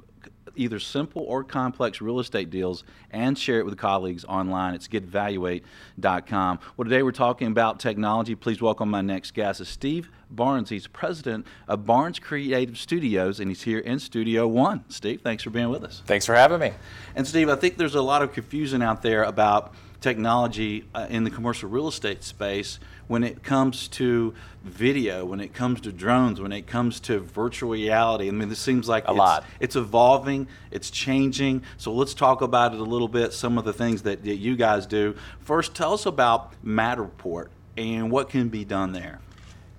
either 0.57 0.79
simple 0.79 1.23
or 1.23 1.45
complex 1.45 2.01
real 2.01 2.19
estate 2.19 2.49
deals 2.49 2.83
and 3.11 3.39
share 3.39 3.59
it 3.61 3.67
with 3.67 3.77
colleagues 3.77 4.25
online. 4.25 4.75
It's 4.75 4.89
getvaluate.com. 4.89 6.59
Well, 6.77 6.85
today 6.85 7.03
we're 7.03 7.13
talking 7.13 7.49
about 7.49 7.79
technology. 7.79 8.35
Please 8.35 8.63
welcome 8.63 8.89
my 8.89 9.03
next 9.03 9.35
guest, 9.35 9.61
is 9.61 9.69
Steve 9.69 10.11
Barnes. 10.31 10.71
He's 10.71 10.87
president 10.87 11.47
of 11.67 11.87
Barnes 11.87 12.19
Creative 12.19 12.77
Studios, 12.77 13.41
and 13.41 13.51
he's 13.51 13.63
here 13.63 13.79
in 13.79 13.99
Studio 13.99 14.47
One. 14.47 14.85
Steve, 14.89 15.21
thanks 15.23 15.43
for 15.43 15.51
being 15.51 15.71
with 15.71 15.85
us. 15.85 16.03
Thanks 16.07 16.27
for 16.27 16.35
having 16.35 16.61
me. 16.61 16.73
And 17.15 17.27
Steve, 17.27 17.49
I 17.49 17.57
think 17.57 17.77
there's 17.77 17.95
a 17.95 18.03
lot 18.03 18.23
of 18.23 18.33
confusion 18.33 18.83
out 18.83 19.03
there 19.03 19.25
about 19.25 19.75
technology 20.01 20.85
uh, 20.95 21.07
in 21.11 21.25
the 21.25 21.31
commercial 21.31 21.69
real 21.69 21.89
estate 21.89 22.23
space 22.23 22.79
when 23.09 23.25
it 23.25 23.43
comes 23.43 23.89
to 23.89 24.35
video, 24.63 25.25
when 25.25 25.41
it 25.41 25.53
comes 25.53 25.81
to 25.81 25.91
drones, 25.91 26.41
when 26.41 26.53
it 26.53 26.67
comes 26.67 27.01
to 27.01 27.19
virtual 27.19 27.71
reality. 27.71 28.29
I 28.29 28.31
mean, 28.31 28.49
this 28.49 28.59
seems 28.59 28.89
like 28.89 29.05
a 29.09 29.11
it's, 29.11 29.19
lot. 29.19 29.45
It's 29.61 29.77
evolving, 29.77 30.47
it's 30.71 30.91
changing. 30.91 31.63
So 31.79 31.93
let's 31.93 32.15
talk 32.15 32.43
about 32.43 32.75
it 32.75 32.81
a 32.81 32.85
little 32.85 33.09
bit. 33.09 33.33
Some 33.33 33.59
of 33.59 33.65
the 33.65 33.73
things 33.73 34.03
that, 34.03 34.23
that 34.25 34.37
you 34.37 34.57
guys 34.57 34.87
do. 34.87 35.17
First, 35.41 35.75
tell 35.75 35.95
us 35.95 36.07
about 36.07 36.53
Matterport 36.65 37.49
and 37.77 38.11
what 38.11 38.29
can 38.29 38.49
be 38.49 38.65
done 38.65 38.93
there. 38.93 39.21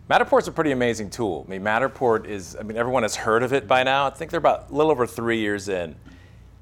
Matterport's 0.10 0.48
a 0.48 0.52
pretty 0.52 0.72
amazing 0.72 1.12
tool. 1.12 1.46
I 1.48 1.52
mean, 1.52 1.62
Matterport 1.62 2.26
is, 2.26 2.58
I 2.60 2.64
mean, 2.64 2.78
everyone 2.78 3.04
has 3.04 3.16
heard 3.16 3.44
of 3.44 3.54
it 3.54 3.68
by 3.68 3.84
now. 3.84 4.08
I 4.08 4.10
think 4.10 4.32
they're 4.32 4.40
about 4.40 4.72
a 4.72 4.74
little 4.74 4.92
over 4.92 5.06
three 5.06 5.40
years 5.40 5.70
in. 5.70 5.96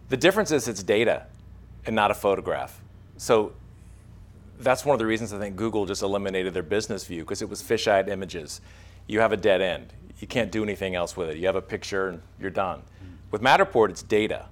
The 0.09 0.17
difference 0.17 0.51
is 0.51 0.67
it's 0.67 0.83
data 0.83 1.27
and 1.85 1.95
not 1.95 2.11
a 2.11 2.13
photograph. 2.13 2.81
So 3.15 3.53
that's 4.59 4.83
one 4.83 4.95
of 4.95 4.99
the 4.99 5.05
reasons 5.05 5.31
I 5.31 5.39
think 5.39 5.55
Google 5.55 5.85
just 5.85 6.03
eliminated 6.03 6.53
their 6.53 6.63
business 6.63 7.05
view 7.05 7.21
because 7.21 7.41
it 7.41 7.47
was 7.49 7.61
fish-eyed 7.61 8.09
images. 8.09 8.59
You 9.07 9.21
have 9.21 9.31
a 9.31 9.37
dead 9.37 9.61
end. 9.61 9.93
You 10.19 10.27
can't 10.27 10.51
do 10.51 10.61
anything 10.61 10.95
else 10.95 11.15
with 11.15 11.29
it. 11.29 11.37
You 11.37 11.45
have 11.45 11.55
a 11.55 11.61
picture 11.61 12.09
and 12.09 12.21
you're 12.41 12.49
done. 12.49 12.81
With 13.31 13.41
Matterport, 13.41 13.91
it's 13.91 14.03
data. 14.03 14.47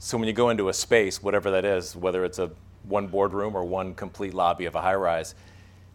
So 0.00 0.18
when 0.18 0.26
you 0.26 0.32
go 0.32 0.50
into 0.50 0.68
a 0.70 0.74
space, 0.74 1.22
whatever 1.22 1.52
that 1.52 1.64
is, 1.64 1.94
whether 1.94 2.24
it's 2.24 2.40
a 2.40 2.50
one 2.82 3.06
boardroom 3.06 3.54
or 3.54 3.64
one 3.64 3.94
complete 3.94 4.34
lobby 4.34 4.64
of 4.64 4.74
a 4.74 4.80
high 4.80 4.94
rise, 4.94 5.36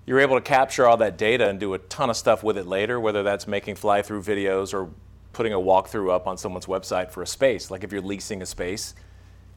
you're 0.06 0.20
able 0.20 0.36
to 0.36 0.42
capture 0.42 0.88
all 0.88 0.98
that 0.98 1.18
data 1.18 1.50
and 1.50 1.60
do 1.60 1.74
a 1.74 1.80
ton 1.80 2.10
of 2.10 2.18
stuff 2.18 2.44
with 2.44 2.58
it 2.58 2.68
later, 2.68 3.00
whether 3.00 3.24
that's 3.24 3.48
making 3.48 3.76
fly 3.76 4.02
through 4.02 4.22
videos 4.22 4.74
or 4.74 4.90
putting 5.34 5.54
a 5.54 5.58
walkthrough 5.58 6.14
up 6.14 6.28
on 6.28 6.38
someone's 6.38 6.68
website 6.68 7.12
for 7.12 7.22
a 7.22 7.28
space. 7.28 7.72
Like 7.72 7.84
if 7.84 7.92
you're 7.92 8.02
leasing 8.02 8.42
a 8.42 8.46
space, 8.46 8.94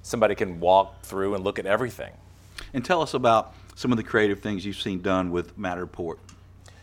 somebody 0.02 0.34
can 0.34 0.58
walk 0.58 1.02
through 1.02 1.34
and 1.34 1.44
look 1.44 1.58
at 1.58 1.66
everything. 1.66 2.12
And 2.72 2.84
tell 2.84 3.02
us 3.02 3.14
about 3.14 3.54
some 3.74 3.92
of 3.92 3.96
the 3.96 4.02
creative 4.02 4.40
things 4.40 4.64
you've 4.64 4.80
seen 4.80 5.02
done 5.02 5.30
with 5.30 5.56
Matterport. 5.58 6.18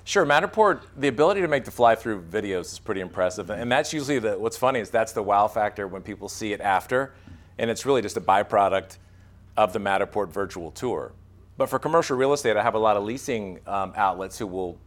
Sure, 0.06 0.26
Matterport, 0.26 0.82
the 0.96 1.08
ability 1.08 1.42
to 1.42 1.48
make 1.48 1.66
the 1.66 1.72
fly-through 1.72 2.22
videos 2.22 2.72
is 2.72 2.80
pretty 2.80 3.02
impressive, 3.02 3.50
and 3.50 3.72
that's 3.72 3.92
usually 3.92 4.20
the. 4.20 4.38
What's 4.38 4.56
funny 4.56 4.80
is 4.80 4.92
that's 4.92 5.14
the 5.14 5.24
wow 5.24 5.48
factor 5.48 5.88
when 5.88 6.04
people 6.04 6.30
see 6.30 6.54
it 6.54 6.62
after, 6.62 7.16
and 7.58 7.72
it's 7.72 7.88
really 7.88 8.04
just 8.04 8.16
a 8.16 8.22
byproduct 8.22 8.98
of 9.58 9.74
the 9.74 9.80
Matterport 9.80 10.30
virtual 10.30 10.70
tour. 10.70 11.12
But 11.58 11.70
for 11.70 11.80
commercial 11.80 12.18
real 12.18 12.34
estate, 12.34 12.58
I 12.58 12.64
have 12.64 12.76
a 12.76 12.80
lot 12.80 12.98
of 12.98 13.04
leasing 13.04 13.60
um, 13.66 13.94
outlets 13.96 14.38
who 14.38 14.48
will 14.48 14.78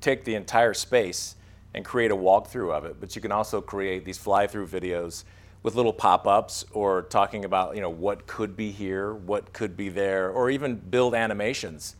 take 0.00 0.24
the 0.24 0.34
entire 0.34 0.74
space 0.74 1.34
and 1.74 1.84
create 1.84 2.10
a 2.10 2.16
walkthrough 2.16 2.72
of 2.72 2.84
it. 2.84 3.00
But 3.00 3.16
you 3.16 3.22
can 3.22 3.32
also 3.32 3.60
create 3.60 4.04
these 4.04 4.18
fly-through 4.18 4.68
videos 4.68 5.24
with 5.62 5.74
little 5.74 5.92
pop-ups 5.92 6.64
or 6.72 7.02
talking 7.02 7.44
about 7.44 7.74
you 7.74 7.80
know 7.80 7.90
what 7.90 8.26
could 8.28 8.56
be 8.56 8.70
here, 8.70 9.14
what 9.14 9.52
could 9.52 9.76
be 9.76 9.88
there, 9.88 10.30
or 10.30 10.48
even 10.48 10.76
build 10.76 11.14
animations 11.14 11.96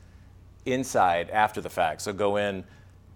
inside 0.64 1.30
after 1.30 1.60
the 1.60 1.70
fact. 1.70 2.02
So 2.02 2.12
go 2.12 2.36
in 2.36 2.64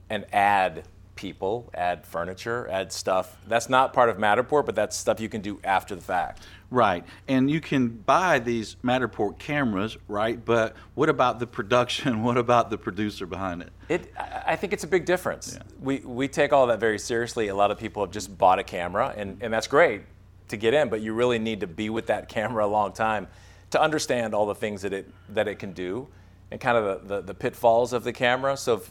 and 0.08 0.26
add 0.32 0.84
people, 1.20 1.70
add 1.74 2.06
furniture, 2.06 2.66
add 2.70 2.90
stuff. 2.90 3.36
That's 3.46 3.68
not 3.68 3.92
part 3.92 4.08
of 4.08 4.16
Matterport, 4.16 4.64
but 4.64 4.74
that's 4.74 4.96
stuff 4.96 5.20
you 5.20 5.28
can 5.28 5.42
do 5.42 5.60
after 5.62 5.94
the 5.94 6.00
fact. 6.00 6.46
Right. 6.70 7.04
And 7.28 7.50
you 7.50 7.60
can 7.60 7.88
buy 7.88 8.38
these 8.38 8.76
Matterport 8.82 9.38
cameras, 9.38 9.98
right? 10.08 10.42
But 10.42 10.74
what 10.94 11.10
about 11.10 11.38
the 11.38 11.46
production? 11.46 12.22
What 12.30 12.38
about 12.38 12.70
the 12.70 12.78
producer 12.78 13.26
behind 13.26 13.62
it? 13.62 13.72
It 13.88 14.14
I 14.46 14.56
think 14.56 14.72
it's 14.72 14.84
a 14.84 14.86
big 14.86 15.04
difference. 15.04 15.56
Yeah. 15.56 15.62
We 15.80 15.98
we 15.98 16.28
take 16.28 16.52
all 16.52 16.66
that 16.68 16.80
very 16.80 16.98
seriously. 16.98 17.48
A 17.48 17.54
lot 17.54 17.70
of 17.70 17.78
people 17.78 18.02
have 18.02 18.12
just 18.12 18.38
bought 18.38 18.58
a 18.58 18.64
camera 18.64 19.12
and, 19.16 19.36
and 19.42 19.52
that's 19.52 19.66
great 19.66 20.02
to 20.48 20.56
get 20.56 20.72
in, 20.72 20.88
but 20.88 21.00
you 21.00 21.12
really 21.12 21.38
need 21.38 21.60
to 21.60 21.66
be 21.66 21.90
with 21.90 22.06
that 22.06 22.28
camera 22.36 22.64
a 22.64 22.68
long 22.68 22.92
time 22.92 23.26
to 23.70 23.80
understand 23.80 24.32
all 24.32 24.46
the 24.46 24.54
things 24.54 24.82
that 24.82 24.92
it 24.92 25.10
that 25.28 25.48
it 25.48 25.58
can 25.58 25.72
do 25.72 26.08
and 26.50 26.60
kind 26.60 26.76
of 26.76 26.84
the, 26.84 27.16
the, 27.16 27.20
the 27.22 27.34
pitfalls 27.34 27.92
of 27.92 28.04
the 28.04 28.12
camera. 28.12 28.56
So 28.56 28.74
if, 28.74 28.90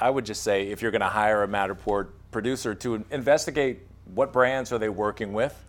I 0.00 0.10
would 0.10 0.24
just 0.24 0.42
say 0.42 0.68
if 0.68 0.82
you're 0.82 0.90
going 0.90 1.00
to 1.00 1.08
hire 1.08 1.42
a 1.42 1.48
Matterport 1.48 2.08
producer 2.30 2.74
to 2.76 3.04
investigate 3.10 3.80
what 4.14 4.32
brands 4.32 4.72
are 4.72 4.78
they 4.78 4.88
working 4.88 5.32
with, 5.32 5.64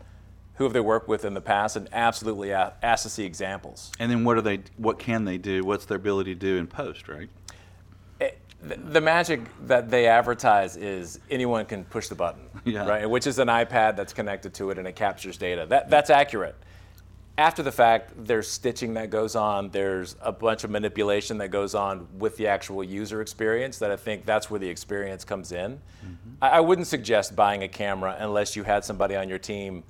who 0.55 0.63
have 0.65 0.73
they 0.73 0.79
worked 0.79 1.07
with 1.07 1.25
in 1.25 1.33
the 1.33 1.41
past, 1.41 1.75
and 1.75 1.87
absolutely 1.93 2.51
ask 2.51 3.03
to 3.03 3.09
see 3.09 3.23
examples. 3.23 3.91
And 3.99 4.11
then 4.11 4.23
what 4.23 4.37
are 4.37 4.41
they? 4.41 4.61
What 4.77 4.99
can 4.99 5.25
they 5.25 5.37
do? 5.37 5.63
What's 5.63 5.85
their 5.85 5.97
ability 5.97 6.35
to 6.35 6.39
do 6.39 6.57
in 6.57 6.67
post? 6.67 7.07
Right 7.07 7.29
eh, 8.19 8.31
the 8.61 8.99
magic 8.99 9.41
that 9.67 9.89
they 9.89 10.07
advertise 10.07 10.75
is 10.75 11.19
anyone 11.29 11.65
can 11.65 11.85
push 11.85 12.09
the 12.09 12.15
button, 12.15 12.41
yeah. 12.65 12.85
right? 12.85 13.09
Which 13.09 13.25
is 13.25 13.39
an 13.39 13.47
iPad 13.47 13.95
that's 13.95 14.13
connected 14.13 14.53
to 14.55 14.69
it 14.71 14.77
and 14.77 14.87
it 14.87 14.95
captures 14.95 15.37
data. 15.37 15.65
That, 15.65 15.89
that's 15.89 16.09
accurate. 16.09 16.55
After 17.39 17.63
the 17.63 17.71
fact, 17.71 18.11
there's 18.17 18.49
stitching 18.49 18.95
that 18.95 19.09
goes 19.09 19.33
on. 19.33 19.69
There's 19.69 20.17
a 20.19 20.31
bunch 20.31 20.65
of 20.65 20.69
manipulation 20.69 21.37
that 21.37 21.47
goes 21.47 21.73
on 21.73 22.05
with 22.17 22.35
the 22.35 22.47
actual 22.47 22.83
user 22.83 23.21
experience. 23.21 23.77
That 23.79 23.91
I 23.91 23.95
think 23.95 24.25
that's 24.25 24.51
where 24.51 24.59
the 24.59 24.67
experience 24.67 25.23
comes 25.23 25.53
in. 25.53 25.75
Mm-hmm. 25.75 26.31
I, 26.41 26.49
I, 26.49 26.59
wouldn't 26.59 26.87
suggest 26.87 27.37
buying 27.37 27.63
a 27.63 27.69
camera 27.69 28.17
unless 28.19 28.57
you 28.57 28.63
had 28.63 28.83
somebody 28.83 29.15
on 29.15 29.29
your 29.29 29.39
team 29.39 29.85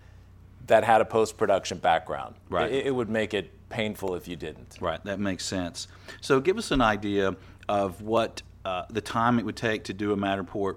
that 0.68 0.84
had 0.84 1.01
a 1.01 1.06
post-production 1.06 1.79
background. 1.79 2.36
Right. 2.50 2.72
It, 2.72 2.86
it 2.86 2.91
would 2.91 3.10
make 3.10 3.34
it 3.34 3.51
painful 3.70 4.13
if 4.13 4.27
you 4.27 4.36
didn't. 4.36 4.77
Right. 4.79 5.03
That 5.03 5.20
makes 5.20 5.44
sense. 5.44 5.88
So 6.22 6.39
give 6.39 6.60
us 6.60 6.70
an 6.70 6.82
idea 6.82 7.36
of 7.68 8.03
what 8.03 8.44
uh, 8.63 8.84
the 8.91 9.01
time 9.01 9.39
it 9.39 9.46
would 9.46 9.58
take 9.58 9.86
to 9.86 9.94
do 9.94 10.12
a 10.12 10.15
Matterport 10.15 10.75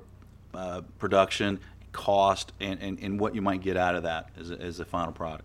uh, 0.55 0.81
production, 0.99 1.61
cost, 1.93 2.55
and, 2.61 2.81
and, 2.81 2.99
and 3.00 3.21
what 3.21 3.35
you 3.35 3.43
might 3.43 3.61
get 3.61 3.76
out 3.76 3.95
of 3.95 4.05
that 4.05 4.31
as 4.41 4.50
a, 4.50 4.59
as 4.59 4.81
a 4.81 4.87
final 4.87 5.12
product 5.12 5.45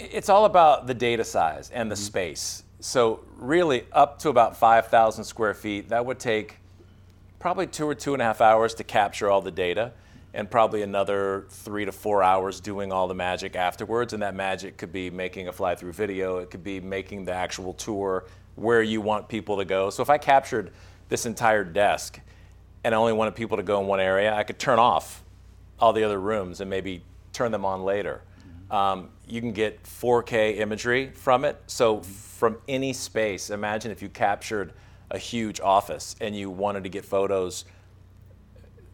it's 0.00 0.28
all 0.28 0.44
about 0.44 0.86
the 0.86 0.94
data 0.94 1.24
size 1.24 1.70
and 1.70 1.90
the 1.90 1.94
mm-hmm. 1.94 2.02
space. 2.02 2.62
So 2.80 3.20
really, 3.36 3.84
up 3.92 4.18
to 4.20 4.30
about 4.30 4.56
5,000 4.56 5.24
square 5.24 5.54
feet, 5.54 5.90
that 5.90 6.04
would 6.04 6.18
take 6.18 6.56
probably 7.38 7.66
two 7.66 7.86
or 7.86 7.94
two 7.94 8.14
and 8.14 8.22
a 8.22 8.24
half 8.24 8.40
hours 8.40 8.74
to 8.74 8.84
capture 8.84 9.30
all 9.30 9.42
the 9.42 9.50
data, 9.50 9.92
and 10.32 10.50
probably 10.50 10.82
another 10.82 11.46
three 11.50 11.84
to 11.84 11.92
four 11.92 12.22
hours 12.22 12.60
doing 12.60 12.92
all 12.92 13.08
the 13.08 13.14
magic 13.14 13.56
afterwards. 13.56 14.12
And 14.12 14.22
that 14.22 14.34
magic 14.34 14.76
could 14.76 14.92
be 14.92 15.10
making 15.10 15.48
a 15.48 15.52
fly-through 15.52 15.92
video. 15.92 16.38
It 16.38 16.50
could 16.50 16.62
be 16.62 16.80
making 16.80 17.24
the 17.24 17.32
actual 17.32 17.74
tour 17.74 18.24
where 18.54 18.82
you 18.82 19.00
want 19.00 19.28
people 19.28 19.56
to 19.56 19.64
go. 19.64 19.90
So 19.90 20.02
if 20.02 20.10
I 20.10 20.18
captured 20.18 20.70
this 21.08 21.26
entire 21.26 21.64
desk 21.64 22.20
and 22.84 22.94
I 22.94 22.98
only 22.98 23.12
wanted 23.12 23.34
people 23.34 23.56
to 23.56 23.62
go 23.62 23.80
in 23.80 23.86
one 23.86 24.00
area, 24.00 24.32
I 24.32 24.44
could 24.44 24.58
turn 24.58 24.78
off 24.78 25.22
all 25.80 25.92
the 25.92 26.04
other 26.04 26.20
rooms 26.20 26.60
and 26.60 26.70
maybe 26.70 27.02
turn 27.32 27.50
them 27.50 27.64
on 27.64 27.82
later. 27.82 28.22
Um, 28.70 29.08
you 29.30 29.40
can 29.40 29.52
get 29.52 29.82
4K 29.84 30.58
imagery 30.58 31.10
from 31.10 31.44
it. 31.44 31.60
So 31.66 32.00
from 32.00 32.58
any 32.68 32.92
space, 32.92 33.50
imagine 33.50 33.90
if 33.90 34.02
you 34.02 34.08
captured 34.08 34.72
a 35.10 35.18
huge 35.18 35.60
office 35.60 36.16
and 36.20 36.36
you 36.36 36.50
wanted 36.50 36.84
to 36.84 36.90
get 36.90 37.04
photos 37.04 37.64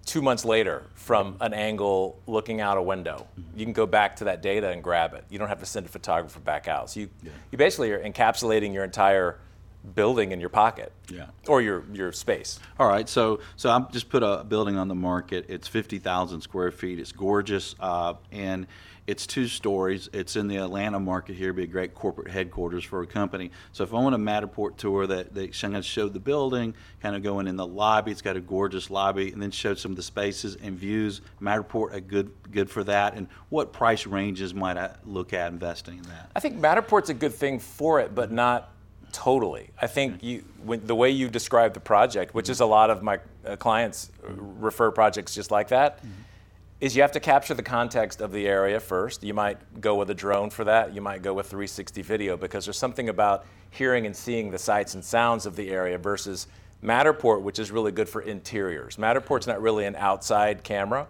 two 0.05 0.23
months 0.23 0.45
later 0.45 0.85
from 0.95 1.37
an 1.41 1.53
angle 1.53 2.21
looking 2.27 2.61
out 2.61 2.79
a 2.79 2.83
window. 2.83 3.27
You 3.57 3.65
can 3.65 3.73
go 3.73 3.87
back 3.87 4.17
to 4.17 4.25
that 4.25 4.41
data 4.41 4.71
and 4.71 4.83
grab 4.83 5.15
it. 5.15 5.25
You 5.29 5.39
don't 5.39 5.49
have 5.49 5.61
to 5.61 5.67
send 5.67 5.87
a 5.87 5.89
photographer 5.89 6.41
back 6.41 6.69
out. 6.69 6.91
So 6.91 7.01
you, 7.01 7.11
yeah. 7.23 7.33
you 7.51 7.59
basically 7.59 7.93
are 7.93 7.99
encapsulating 7.99 8.73
your 8.73 8.85
entire 8.85 9.39
building 9.95 10.33
in 10.33 10.41
your 10.41 10.49
pocket 10.49 10.93
yeah. 11.09 11.27
or 11.47 11.61
your, 11.61 11.85
your 11.93 12.13
space. 12.13 12.59
All 12.79 12.89
right, 12.89 13.09
so 13.09 13.41
so 13.57 13.71
I 13.71 13.85
just 13.93 14.09
put 14.09 14.23
a 14.23 14.45
building 14.45 14.77
on 14.77 14.89
the 14.89 14.95
market. 14.95 15.47
It's 15.49 15.69
50,000 15.69 16.41
square 16.41 16.71
feet. 16.71 16.99
It's 16.99 17.13
gorgeous, 17.13 17.75
uh, 17.79 18.15
and 18.33 18.67
it's 19.07 19.27
two 19.27 19.47
stories. 19.47 20.09
It's 20.13 20.37
in 20.37 20.49
the 20.49 20.57
Atlanta 20.57 20.99
market 20.99 21.37
here. 21.37 21.47
It'd 21.47 21.57
be 21.57 21.63
a 21.63 21.67
great 21.67 21.95
corporate 21.95 22.29
headquarters 22.29 22.85
for 22.85 23.03
a 23.03 23.07
company. 23.07 23.53
So 23.73 23.85
if 23.85 23.95
I 23.95 23.99
want 23.99 24.15
a 24.15 24.19
Matterport 24.19 24.77
tour 24.77 25.07
that 25.07 25.33
they 25.33 25.49
kind 25.49 25.77
of 25.77 25.85
showed 25.85 26.13
the 26.13 26.21
building, 26.21 26.75
kind 27.01 27.15
of 27.15 27.23
going 27.23 27.47
in 27.47 27.57
the 27.57 27.67
lobby. 27.67 28.11
It's 28.11 28.23
got 28.23 28.37
a 28.37 28.41
gorgeous 28.41 28.91
lobby, 28.91 29.33
and 29.33 29.41
then 29.41 29.51
showed 29.51 29.79
some 29.79 29.93
of 29.93 29.97
the 29.97 30.03
spaces 30.03 30.57
and 30.57 30.77
views. 30.77 31.21
Matterport 31.41 31.93
a 31.93 32.01
good 32.01 32.33
good 32.51 32.69
for 32.69 32.83
that. 32.85 33.15
And 33.15 33.29
what 33.49 33.73
price 33.73 34.07
ranges 34.07 34.55
might 34.55 34.77
I 34.77 34.95
look 35.05 35.33
at 35.33 35.53
investing 35.53 35.99
in 35.99 36.05
that? 36.05 36.31
I 36.35 36.41
think 36.41 36.59
Matterport's 36.59 37.11
a 37.11 37.15
good 37.15 37.35
thing 37.35 37.59
for 37.59 38.01
it, 38.01 38.15
but 38.15 38.33
not 38.33 38.73
totally. 39.13 39.71
I 39.81 39.87
think 39.87 40.23
you, 40.23 40.45
when, 40.65 40.85
the 40.85 40.95
way 40.95 41.11
you 41.11 41.29
describe 41.29 41.75
the 41.75 41.81
project, 41.81 42.35
which 42.35 42.49
is 42.49 42.61
a 42.61 42.67
lot 42.67 42.91
of 42.91 43.03
my 43.03 43.21
uh, 43.47 43.57
clients 43.57 44.11
refer 44.27 44.91
projects 44.91 45.35
just 45.35 45.51
like 45.51 45.69
that. 45.69 45.99
Mm-hmm 45.99 46.23
is 46.81 46.95
you 46.95 47.03
have 47.03 47.13
to 47.13 47.21
capture 47.21 47.55
the 47.55 47.63
context 47.63 48.21
of 48.21 48.33
the 48.33 48.47
area 48.47 48.79
first. 48.79 49.25
You 49.25 49.33
might 49.33 49.81
go 49.81 49.95
with 49.95 50.11
a 50.11 50.15
drone 50.15 50.51
for 50.51 50.65
that. 50.65 50.95
You 50.95 51.01
might 51.01 51.23
go 51.23 51.33
with 51.33 51.47
360 51.47 52.03
video 52.03 52.37
because 52.37 52.67
there's 52.67 52.79
something 52.79 53.09
about 53.09 53.47
hearing 53.71 54.05
and 54.05 54.15
seeing 54.15 54.51
the 54.51 54.59
sights 54.59 54.95
and 54.95 55.05
sounds 55.05 55.47
of 55.47 55.57
the 55.57 55.71
area 55.71 55.97
versus 55.97 56.47
Matterport, 56.85 57.41
which 57.41 57.59
is 57.59 57.71
really 57.71 57.93
good 57.93 58.09
for 58.09 58.21
interiors. 58.21 58.97
Matterport's 58.97 59.47
not 59.47 59.63
really 59.63 59.87
an 59.87 59.97
outside 59.97 60.63
camera. 60.63 61.07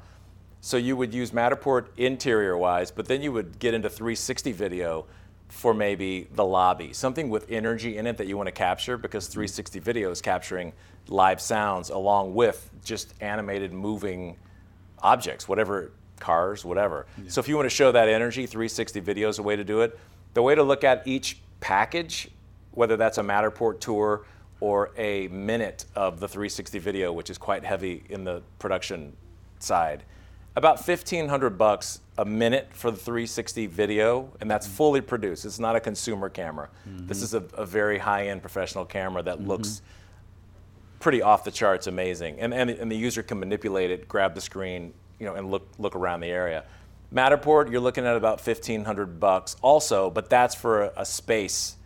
So 0.61 0.77
you 0.77 0.97
would 0.97 1.13
use 1.13 1.33
Matterport 1.33 1.87
interior 1.97 2.57
wise, 2.57 2.93
but 2.93 3.07
then 3.07 3.21
you 3.21 3.33
would 3.33 3.59
get 3.59 3.75
into 3.75 3.91
360 3.91 4.53
video 4.53 5.07
for 5.49 5.75
maybe 5.75 6.29
the 6.35 6.45
lobby, 6.45 6.93
something 6.93 7.29
with 7.29 7.51
energy 7.51 7.99
in 7.99 8.07
it 8.07 8.17
that 8.17 8.27
you 8.27 8.37
want 8.37 8.49
to 8.49 8.53
capture 8.53 8.97
because 8.97 9.29
360 9.29 9.79
video 9.81 10.11
is 10.11 10.21
capturing 10.21 10.73
live 11.09 11.41
sounds 11.41 11.91
along 11.91 12.35
with 12.35 12.71
just 12.85 13.15
animated 13.21 13.73
moving 13.73 14.37
objects, 15.03 15.49
whatever, 15.49 15.93
cars, 16.21 16.65
whatever. 16.65 17.07
Yeah. 17.17 17.31
So 17.31 17.41
if 17.41 17.49
you 17.49 17.57
want 17.57 17.67
to 17.67 17.75
show 17.75 17.93
that 17.93 18.09
energy, 18.09 18.47
360 18.47 19.01
video 19.01 19.29
is 19.29 19.39
a 19.39 19.43
way 19.43 19.57
to 19.57 19.65
do 19.65 19.81
it. 19.81 19.99
The 20.35 20.43
way 20.43 20.55
to 20.55 20.63
look 20.63 20.85
at 20.85 21.07
each 21.07 21.39
package, 21.61 22.29
whether 22.73 22.97
that's 22.97 23.19
a 23.19 23.23
Matterport 23.23 23.81
tour 23.81 24.25
or 24.61 24.91
a 24.97 25.29
minute 25.29 25.85
of 25.95 26.21
the 26.21 26.29
360 26.29 26.79
video, 26.79 27.13
which 27.13 27.31
is 27.31 27.39
quite 27.39 27.65
heavy 27.65 28.05
in 28.09 28.25
the 28.25 28.43
production 28.59 29.15
side, 29.59 30.03
about 30.55 30.77
1500 30.77 31.59
bucks 31.59 32.01
a 32.17 32.25
minute 32.25 32.69
for 32.73 32.91
the 32.91 32.97
360 32.97 33.67
video, 33.67 34.33
and 34.41 34.51
that's 34.51 34.67
mm-hmm. 34.67 34.77
fully 34.77 35.01
produced. 35.03 35.45
It's 35.45 35.59
not 35.59 35.77
a 35.77 35.81
consumer 35.81 36.31
camera. 36.31 36.71
Mm-hmm. 36.89 37.07
This 37.07 37.21
is 37.21 37.35
a, 37.35 37.45
a 37.55 37.67
very 37.67 37.99
high-end 37.99 38.41
professional 38.41 38.87
camera 38.87 39.23
that 39.23 39.39
mm-hmm. 39.39 39.49
looks 39.49 39.83
pretty 41.07 41.23
off 41.23 41.45
the 41.45 41.53
charts 41.53 41.87
amazing. 41.87 42.41
And, 42.41 42.53
and, 42.53 42.69
and 42.69 42.91
the 42.91 42.97
user 42.97 43.23
can 43.23 43.39
manipulate 43.39 43.93
it, 43.93 44.09
grab 44.09 44.35
the 44.35 44.41
screen, 44.41 44.93
you 45.21 45.27
know, 45.27 45.37
and 45.37 45.53
look, 45.53 45.69
look 45.79 45.95
around 45.95 46.19
the 46.19 46.27
area. 46.27 46.65
Matterport, 47.15 47.71
you're 47.71 47.81
looking 47.81 48.05
at 48.05 48.17
about 48.17 48.45
1500 48.45 49.21
bucks 49.21 49.55
also, 49.63 50.11
but 50.11 50.29
that's 50.29 50.57
for 50.57 50.83
a, 50.83 50.93
a 50.97 51.07
space 51.07 51.77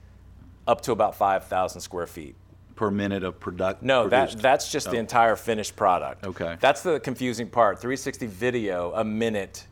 up 0.66 0.80
to 0.80 0.92
about 0.92 1.16
5,000 1.16 1.82
square 1.82 2.06
feet. 2.06 2.34
Per 2.76 2.90
minute 2.90 3.22
of 3.22 3.38
product? 3.38 3.82
No, 3.82 4.08
that, 4.08 4.40
that's 4.40 4.72
just 4.72 4.88
oh. 4.88 4.92
the 4.92 4.96
entire 4.96 5.36
finished 5.36 5.76
product. 5.76 6.24
Okay. 6.24 6.56
That's 6.58 6.82
the 6.82 6.98
confusing 6.98 7.50
part. 7.50 7.78
360 7.78 8.26
video, 8.26 8.90
a 8.94 9.04
minute 9.04 9.66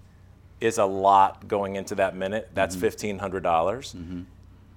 is 0.61 0.77
a 0.77 0.85
lot 0.85 1.49
going 1.49 1.77
into 1.77 1.95
that 1.95 2.15
minute. 2.15 2.51
That's 2.53 2.77
mm-hmm. 2.77 2.85
1,500. 2.85 3.43
dollars 3.43 3.95
mm-hmm. 3.95 4.25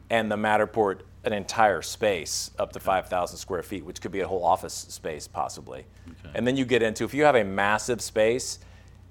And 0.10 0.32
the 0.32 0.38
Matterport 0.38 1.02
an 1.24 1.34
entire 1.34 1.82
space 1.82 2.52
up 2.58 2.74
to 2.74 2.80
5,000 2.80 3.38
square 3.38 3.62
feet, 3.62 3.86
which 3.86 4.02
could 4.02 4.12
be 4.12 4.22
a 4.22 4.28
whole 4.28 4.44
office 4.44 4.74
space 4.74 5.28
possibly. 5.28 5.86
Okay. 6.08 6.32
And 6.34 6.48
then 6.48 6.58
you 6.58 6.66
get 6.66 6.82
into 6.82 7.04
if 7.04 7.14
you 7.14 7.24
have 7.24 7.36
a 7.36 7.44
massive 7.44 8.02
space, 8.02 8.60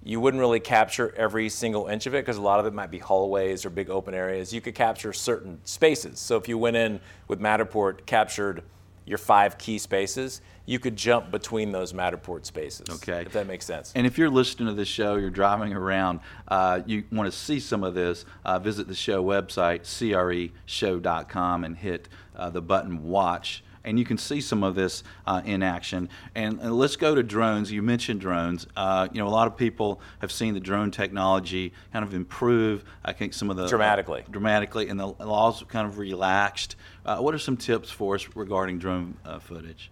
you 0.02 0.18
wouldn't 0.18 0.40
really 0.40 0.60
capture 0.60 1.14
every 1.16 1.48
single 1.48 1.86
inch 1.86 2.06
of 2.06 2.14
it 2.14 2.24
because 2.24 2.38
a 2.38 2.42
lot 2.42 2.58
of 2.58 2.66
it 2.66 2.72
might 2.72 2.90
be 2.90 2.98
hallways 2.98 3.64
or 3.64 3.70
big 3.70 3.90
open 3.90 4.14
areas. 4.14 4.52
You 4.52 4.60
could 4.60 4.74
capture 4.74 5.12
certain 5.12 5.60
spaces. 5.64 6.18
So 6.18 6.36
if 6.36 6.48
you 6.48 6.56
went 6.56 6.76
in 6.76 7.00
with 7.28 7.38
Matterport, 7.38 8.06
captured 8.06 8.62
your 9.10 9.18
five 9.18 9.58
key 9.58 9.76
spaces, 9.76 10.40
you 10.66 10.78
could 10.78 10.94
jump 10.94 11.32
between 11.32 11.72
those 11.72 11.92
Matterport 11.92 12.46
spaces. 12.46 12.88
Okay. 12.88 13.22
If 13.26 13.32
that 13.32 13.48
makes 13.48 13.66
sense. 13.66 13.92
And 13.96 14.06
if 14.06 14.16
you're 14.16 14.30
listening 14.30 14.68
to 14.68 14.74
this 14.74 14.86
show, 14.86 15.16
you're 15.16 15.28
driving 15.28 15.72
around, 15.72 16.20
uh, 16.46 16.80
you 16.86 17.02
want 17.10 17.30
to 17.30 17.36
see 17.36 17.58
some 17.58 17.82
of 17.82 17.94
this, 17.94 18.24
uh, 18.44 18.60
visit 18.60 18.86
the 18.86 18.94
show 18.94 19.24
website, 19.24 19.80
creshow.com, 19.82 21.64
and 21.64 21.76
hit 21.76 22.08
uh, 22.36 22.50
the 22.50 22.62
button 22.62 23.02
watch 23.02 23.64
and 23.84 23.98
you 23.98 24.04
can 24.04 24.18
see 24.18 24.40
some 24.40 24.62
of 24.62 24.74
this 24.74 25.02
uh, 25.26 25.40
in 25.44 25.62
action. 25.62 26.08
And, 26.34 26.60
and, 26.60 26.76
let's 26.76 26.96
go 26.96 27.14
to 27.14 27.22
drones. 27.22 27.72
You 27.72 27.82
mentioned 27.82 28.20
drones. 28.20 28.66
Uh, 28.76 29.08
you 29.12 29.20
know, 29.20 29.26
a 29.26 29.30
lot 29.30 29.46
of 29.46 29.56
people 29.56 30.00
have 30.20 30.30
seen 30.30 30.54
the 30.54 30.60
drone 30.60 30.90
technology 30.90 31.72
kind 31.92 32.04
of 32.04 32.14
improve. 32.14 32.84
I 33.04 33.12
think 33.12 33.32
some 33.32 33.50
of 33.50 33.56
the 33.56 33.66
dramatically, 33.66 34.24
dramatically, 34.30 34.88
and 34.88 34.98
the 34.98 35.06
laws 35.06 35.64
kind 35.68 35.86
of 35.86 35.98
relaxed. 35.98 36.76
Uh, 37.04 37.18
what 37.18 37.34
are 37.34 37.38
some 37.38 37.56
tips 37.56 37.90
for 37.90 38.14
us 38.14 38.28
regarding 38.34 38.78
drone 38.78 39.16
uh, 39.24 39.38
footage? 39.38 39.90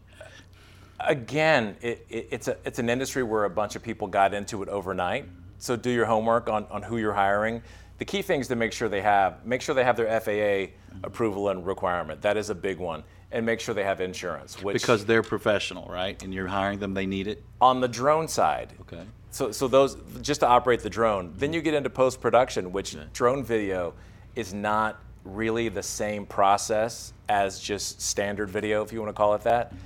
Again, 1.00 1.76
it, 1.80 2.04
it, 2.08 2.28
it's 2.30 2.48
a 2.48 2.56
it's 2.64 2.78
an 2.78 2.90
industry 2.90 3.22
where 3.22 3.44
a 3.44 3.50
bunch 3.50 3.76
of 3.76 3.82
people 3.82 4.08
got 4.08 4.34
into 4.34 4.62
it 4.62 4.68
overnight. 4.68 5.26
So 5.58 5.76
do 5.76 5.90
your 5.90 6.06
homework 6.06 6.48
on, 6.48 6.66
on 6.70 6.82
who 6.82 6.98
you're 6.98 7.12
hiring. 7.12 7.62
The 7.98 8.04
key 8.04 8.22
things 8.22 8.46
to 8.48 8.56
make 8.56 8.72
sure 8.72 8.88
they 8.88 9.00
have 9.00 9.44
make 9.46 9.62
sure 9.62 9.74
they 9.74 9.84
have 9.84 9.96
their 9.96 10.20
FAA 10.20 10.72
approval 11.04 11.48
and 11.48 11.64
requirement. 11.64 12.20
That 12.22 12.36
is 12.36 12.50
a 12.50 12.54
big 12.54 12.78
one 12.78 13.04
and 13.30 13.44
make 13.44 13.60
sure 13.60 13.74
they 13.74 13.84
have 13.84 14.00
insurance. 14.00 14.62
Which, 14.62 14.80
because 14.80 15.04
they're 15.04 15.22
professional, 15.22 15.86
right? 15.90 16.20
And 16.22 16.32
you're 16.32 16.46
hiring 16.46 16.78
them, 16.78 16.94
they 16.94 17.06
need 17.06 17.26
it. 17.26 17.42
On 17.60 17.80
the 17.80 17.88
drone 17.88 18.28
side. 18.28 18.72
Okay. 18.82 19.02
So, 19.30 19.52
so 19.52 19.68
those 19.68 19.96
just 20.22 20.40
to 20.40 20.46
operate 20.46 20.80
the 20.80 20.90
drone. 20.90 21.34
Then 21.36 21.52
you 21.52 21.60
get 21.60 21.74
into 21.74 21.90
post 21.90 22.20
production, 22.20 22.72
which 22.72 22.96
okay. 22.96 23.06
drone 23.12 23.44
video 23.44 23.94
is 24.34 24.54
not 24.54 25.00
really 25.24 25.68
the 25.68 25.82
same 25.82 26.24
process 26.24 27.12
as 27.28 27.60
just 27.60 28.00
standard 28.00 28.48
video, 28.48 28.82
if 28.82 28.92
you 28.92 29.00
want 29.00 29.10
to 29.10 29.12
call 29.12 29.34
it 29.34 29.42
that. 29.42 29.68
Mm-hmm. 29.68 29.78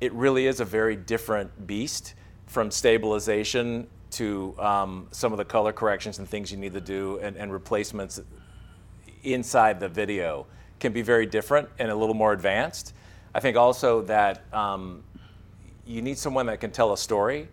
It 0.00 0.12
really 0.12 0.46
is 0.46 0.60
a 0.60 0.64
very 0.64 0.94
different 0.94 1.66
beast 1.66 2.14
from 2.46 2.70
stabilization 2.70 3.88
to 4.12 4.54
um, 4.58 5.08
some 5.10 5.32
of 5.32 5.38
the 5.38 5.44
color 5.44 5.72
corrections 5.72 6.18
and 6.18 6.28
things 6.28 6.52
you 6.52 6.58
need 6.58 6.74
to 6.74 6.80
do 6.80 7.18
and, 7.18 7.36
and 7.36 7.52
replacements 7.52 8.20
inside 9.24 9.80
the 9.80 9.88
video 9.88 10.46
can 10.80 10.92
be 10.92 11.02
very 11.02 11.26
different 11.26 11.68
and 11.78 11.90
a 11.90 11.94
little 11.94 12.14
more 12.14 12.32
advanced. 12.32 12.94
I 13.34 13.40
think 13.40 13.56
also 13.56 14.02
that 14.02 14.44
um, 14.52 15.02
you 15.86 16.02
need 16.02 16.18
someone 16.18 16.46
that 16.46 16.60
can 16.60 16.70
tell 16.70 16.92
a 16.92 16.98
story, 16.98 17.48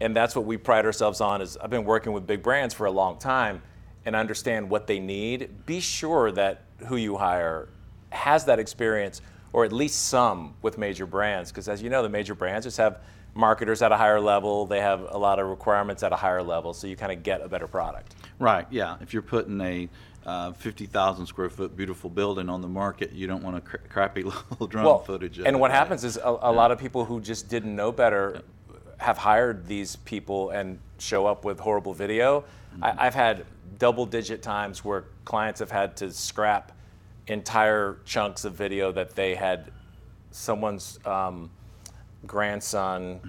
and 0.00 0.14
that's 0.14 0.36
what 0.36 0.44
we 0.44 0.56
pride 0.56 0.84
ourselves 0.84 1.20
on. 1.20 1.40
Is 1.40 1.56
I've 1.56 1.70
been 1.70 1.84
working 1.84 2.12
with 2.12 2.26
big 2.26 2.42
brands 2.42 2.74
for 2.74 2.86
a 2.86 2.90
long 2.90 3.18
time, 3.18 3.62
and 4.08 4.16
understand 4.16 4.70
what 4.70 4.86
they 4.86 4.98
need, 4.98 5.66
be 5.66 5.80
sure 5.80 6.32
that 6.32 6.62
who 6.86 6.96
you 6.96 7.18
hire 7.18 7.68
has 8.10 8.46
that 8.46 8.58
experience 8.58 9.20
or 9.52 9.66
at 9.66 9.72
least 9.72 10.06
some 10.08 10.54
with 10.62 10.78
major 10.78 11.04
brands. 11.04 11.50
Because 11.50 11.68
as 11.68 11.82
you 11.82 11.90
know, 11.90 12.02
the 12.02 12.08
major 12.08 12.34
brands 12.34 12.64
just 12.64 12.78
have 12.78 13.00
marketers 13.34 13.82
at 13.82 13.92
a 13.92 13.96
higher 13.98 14.18
level, 14.18 14.64
they 14.64 14.80
have 14.80 15.06
a 15.10 15.18
lot 15.18 15.38
of 15.38 15.46
requirements 15.46 16.02
at 16.02 16.12
a 16.12 16.16
higher 16.16 16.42
level, 16.42 16.72
so 16.72 16.86
you 16.86 16.96
kind 16.96 17.12
of 17.12 17.22
get 17.22 17.42
a 17.42 17.48
better 17.48 17.68
product. 17.68 18.14
Right, 18.38 18.66
yeah. 18.70 18.96
If 19.02 19.12
you're 19.12 19.20
putting 19.22 19.60
a 19.60 19.90
uh, 20.28 20.52
50,000 20.52 21.24
square 21.24 21.48
foot 21.48 21.74
beautiful 21.74 22.10
building 22.10 22.50
on 22.50 22.60
the 22.60 22.68
market, 22.68 23.12
you 23.12 23.26
don't 23.26 23.42
want 23.42 23.56
a 23.56 23.60
cr- 23.62 23.76
crappy 23.88 24.22
little 24.50 24.66
drone 24.66 24.84
well, 24.84 24.98
footage. 24.98 25.38
Of 25.38 25.46
and 25.46 25.58
what 25.58 25.70
happens 25.70 26.04
is 26.04 26.18
a, 26.18 26.38
a 26.42 26.52
lot 26.52 26.70
of 26.70 26.78
people 26.78 27.06
who 27.06 27.18
just 27.22 27.48
didn't 27.48 27.74
know 27.74 27.90
better 27.90 28.42
have 28.98 29.16
hired 29.16 29.66
these 29.66 29.96
people 29.96 30.50
and 30.50 30.80
show 30.98 31.24
up 31.24 31.46
with 31.46 31.58
horrible 31.58 31.94
video. 31.94 32.42
Mm-hmm. 32.74 32.84
I, 32.84 33.06
I've 33.06 33.14
had 33.14 33.46
double 33.78 34.04
digit 34.04 34.42
times 34.42 34.84
where 34.84 35.04
clients 35.24 35.60
have 35.60 35.70
had 35.70 35.96
to 35.96 36.12
scrap 36.12 36.72
entire 37.26 37.98
chunks 38.04 38.44
of 38.44 38.52
video 38.52 38.92
that 38.92 39.14
they 39.14 39.34
had 39.34 39.70
someone's 40.30 40.98
um, 41.06 41.50
grandson 42.26 43.20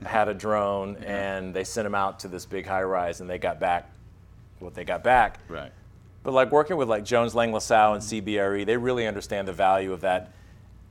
had 0.04 0.28
a 0.28 0.34
drone 0.34 0.96
and 1.04 1.54
they 1.54 1.62
sent 1.62 1.86
him 1.86 1.94
out 1.94 2.18
to 2.18 2.28
this 2.28 2.44
big 2.44 2.66
high 2.66 2.82
rise 2.82 3.20
and 3.20 3.30
they 3.30 3.38
got 3.38 3.60
back 3.60 3.88
what 4.58 4.74
they 4.74 4.84
got 4.84 5.04
back. 5.04 5.38
Right. 5.48 5.72
But 6.22 6.34
like 6.34 6.50
working 6.50 6.76
with 6.76 6.88
like 6.88 7.04
Jones 7.04 7.34
Lang 7.34 7.52
LaSalle 7.52 7.94
and 7.94 8.02
CBRE, 8.02 8.66
they 8.66 8.76
really 8.76 9.06
understand 9.06 9.48
the 9.48 9.52
value 9.52 9.92
of 9.92 10.02
that. 10.02 10.32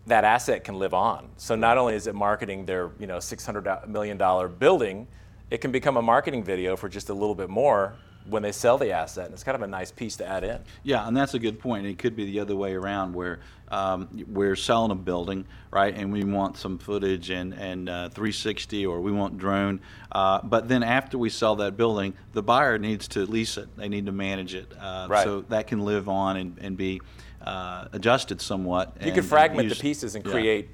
That 0.08 0.24
asset 0.24 0.64
can 0.64 0.80
live 0.80 0.96
on. 0.96 1.30
So 1.38 1.56
not 1.56 1.78
only 1.78 1.94
is 1.94 2.08
it 2.08 2.16
marketing 2.16 2.66
their 2.66 2.90
you 3.00 3.06
know 3.06 3.20
six 3.20 3.46
hundred 3.46 3.68
uh, 3.68 3.82
million 3.88 4.18
dollar 4.18 4.48
building, 4.48 5.08
it 5.52 5.60
can 5.60 5.72
become 5.72 5.98
a 5.98 6.02
marketing 6.02 6.44
video 6.44 6.76
for 6.76 6.90
just 6.90 7.10
a 7.10 7.14
little 7.14 7.36
bit 7.36 7.50
more 7.50 7.94
when 8.26 8.44
they 8.44 8.52
sell 8.52 8.78
the 8.78 8.92
asset, 8.92 9.26
and 9.26 9.34
it's 9.34 9.44
kind 9.44 9.56
of 9.56 9.62
a 9.62 9.68
nice 9.68 9.92
piece 9.92 10.16
to 10.18 10.26
add 10.28 10.44
in. 10.44 10.60
Yeah, 10.84 11.08
and 11.08 11.16
that's 11.16 11.34
a 11.34 11.40
good 11.40 11.60
point. 11.60 11.86
It 11.88 11.98
could 11.98 12.16
be 12.16 12.26
the 12.26 12.40
other 12.40 12.56
way 12.56 12.74
around, 12.74 13.14
where 13.14 13.40
um, 13.70 14.08
we're 14.28 14.56
selling 14.56 14.92
a 14.92 14.96
building, 14.96 15.46
right, 15.72 15.96
and 15.96 16.12
we 16.12 16.24
want 16.24 16.58
some 16.58 16.78
footage 16.78 17.30
and 17.30 17.54
and 17.54 17.90
uh, 17.90 18.10
360, 18.10 18.86
or 18.86 19.02
we 19.02 19.12
want 19.12 19.38
drone. 19.38 19.80
Uh, 20.12 20.42
but 20.44 20.68
then 20.68 20.84
after 20.84 21.18
we 21.18 21.30
sell 21.30 21.56
that 21.58 21.78
building, 21.78 22.14
the 22.34 22.44
buyer 22.44 22.78
needs 22.78 23.08
to 23.10 23.26
lease 23.26 23.58
it. 23.58 23.76
They 23.78 23.90
need 23.90 24.06
to 24.06 24.12
manage 24.12 24.54
it, 24.54 24.72
uh, 24.80 25.08
Right. 25.10 25.24
so 25.24 25.42
that 25.50 25.68
can 25.68 25.80
live 25.80 26.08
on 26.10 26.38
and, 26.38 26.58
and 26.60 26.78
be 26.78 27.02
uh, 27.42 27.88
adjusted 27.94 28.42
somewhat. 28.42 28.94
You 29.00 29.08
and- 29.08 29.16
could 29.16 29.26
fragment 29.26 29.70
the 29.70 29.76
pieces 29.76 30.16
and 30.16 30.26
yeah. 30.26 30.32
create. 30.32 30.70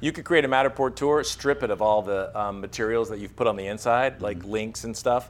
You 0.00 0.12
could 0.12 0.24
create 0.24 0.44
a 0.44 0.48
Matterport 0.48 0.94
tour, 0.94 1.24
strip 1.24 1.64
it 1.64 1.70
of 1.72 1.82
all 1.82 2.02
the 2.02 2.30
um, 2.38 2.60
materials 2.60 3.08
that 3.08 3.18
you've 3.18 3.34
put 3.34 3.48
on 3.48 3.56
the 3.56 3.66
inside, 3.66 4.22
like 4.22 4.38
Mm-hmm. 4.38 4.50
links 4.52 4.84
and 4.84 4.96
stuff, 4.96 5.28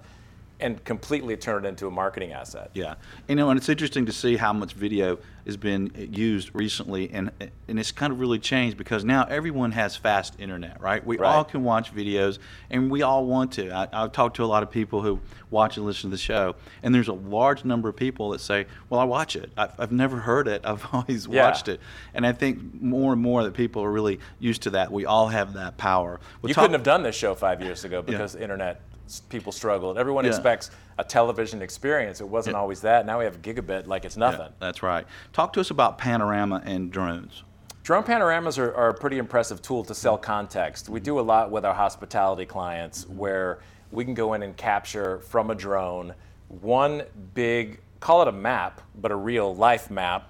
and 0.60 0.82
completely 0.84 1.36
turn 1.36 1.64
it 1.64 1.68
into 1.68 1.86
a 1.86 1.90
marketing 1.90 2.32
asset. 2.32 2.70
Yeah, 2.74 2.94
you 3.28 3.36
know, 3.36 3.50
and 3.50 3.58
it's 3.58 3.68
interesting 3.68 4.06
to 4.06 4.12
see 4.12 4.36
how 4.36 4.52
much 4.52 4.72
video 4.74 5.18
has 5.46 5.56
been 5.56 5.90
used 6.12 6.50
recently, 6.52 7.10
and 7.10 7.30
and 7.68 7.78
it's 7.78 7.92
kind 7.92 8.12
of 8.12 8.20
really 8.20 8.38
changed 8.38 8.76
because 8.76 9.04
now 9.04 9.24
everyone 9.24 9.72
has 9.72 9.96
fast 9.96 10.34
internet, 10.38 10.80
right? 10.80 11.04
We 11.06 11.16
Right. 11.18 11.28
all 11.28 11.44
can 11.44 11.62
watch 11.64 11.94
videos, 11.94 12.38
and 12.70 12.90
we 12.90 13.02
all 13.02 13.24
want 13.24 13.52
to. 13.52 13.70
I, 13.72 13.88
I've 13.92 14.12
talked 14.12 14.36
to 14.36 14.44
a 14.44 14.46
lot 14.46 14.62
of 14.62 14.70
people 14.70 15.00
who 15.02 15.20
watch 15.50 15.76
and 15.76 15.86
listen 15.86 16.10
to 16.10 16.16
the 16.16 16.20
show, 16.20 16.54
and 16.82 16.94
there's 16.94 17.08
a 17.08 17.12
large 17.14 17.64
number 17.64 17.88
of 17.88 17.96
people 17.96 18.30
that 18.30 18.40
say, 18.40 18.66
"Well, 18.90 19.00
I 19.00 19.04
watch 19.04 19.36
it. 19.36 19.50
I've, 19.56 19.72
I've 19.78 19.92
never 19.92 20.18
heard 20.18 20.48
it. 20.48 20.62
I've 20.64 20.84
always 20.92 21.26
Yeah. 21.28 21.44
watched 21.44 21.68
it," 21.68 21.80
and 22.14 22.26
I 22.26 22.32
think 22.32 22.82
more 22.82 23.12
and 23.12 23.22
more 23.22 23.44
that 23.44 23.54
people 23.54 23.82
are 23.84 23.90
really 23.92 24.18
used 24.40 24.62
to 24.62 24.70
that. 24.70 24.90
We 24.90 25.06
all 25.06 25.28
have 25.28 25.54
that 25.54 25.76
power. 25.76 26.18
We'll 26.42 26.50
You 26.50 26.54
talk- 26.54 26.62
couldn't 26.64 26.74
have 26.74 26.82
done 26.82 27.04
this 27.04 27.14
show 27.16 27.34
five 27.34 27.62
years 27.62 27.84
ago 27.84 28.02
because 28.02 28.34
internet 28.34 28.76
s- 28.76 28.87
people 29.28 29.52
struggled. 29.52 29.98
Everyone 29.98 30.24
Yeah. 30.24 30.30
expects 30.30 30.70
a 30.98 31.04
television 31.04 31.62
experience. 31.62 32.20
It 32.20 32.28
wasn't 32.28 32.54
Yeah. 32.54 32.60
always 32.60 32.80
that. 32.82 33.06
Now 33.06 33.18
we 33.18 33.24
have 33.24 33.40
gigabit 33.42 33.86
like 33.86 34.04
it's 34.04 34.16
Yeah, 34.16 34.30
nothing. 34.30 34.52
that's 34.58 34.82
right. 34.82 35.06
Talk 35.32 35.52
to 35.54 35.60
us 35.60 35.70
about 35.70 35.98
panorama 35.98 36.62
and 36.64 36.90
drones. 36.90 37.44
Drone 37.82 38.02
panoramas 38.02 38.58
are, 38.58 38.74
are 38.74 38.90
a 38.90 38.94
pretty 38.94 39.16
impressive 39.18 39.62
tool 39.62 39.82
to 39.84 39.94
sell 39.94 40.18
context. 40.18 40.88
We 40.88 41.00
do 41.00 41.18
a 41.18 41.22
lot 41.22 41.50
with 41.50 41.64
our 41.64 41.74
hospitality 41.74 42.44
clients 42.44 43.08
where 43.08 43.60
we 43.90 44.04
can 44.04 44.12
go 44.14 44.34
in 44.34 44.42
and 44.42 44.56
capture 44.56 45.20
from 45.20 45.50
a 45.50 45.54
drone 45.54 46.14
one 46.48 47.02
big, 47.34 47.80
call 48.00 48.22
it 48.22 48.28
a 48.28 48.32
map, 48.32 48.80
but 49.00 49.10
a 49.10 49.16
real 49.16 49.54
life 49.54 49.90
map 49.90 50.28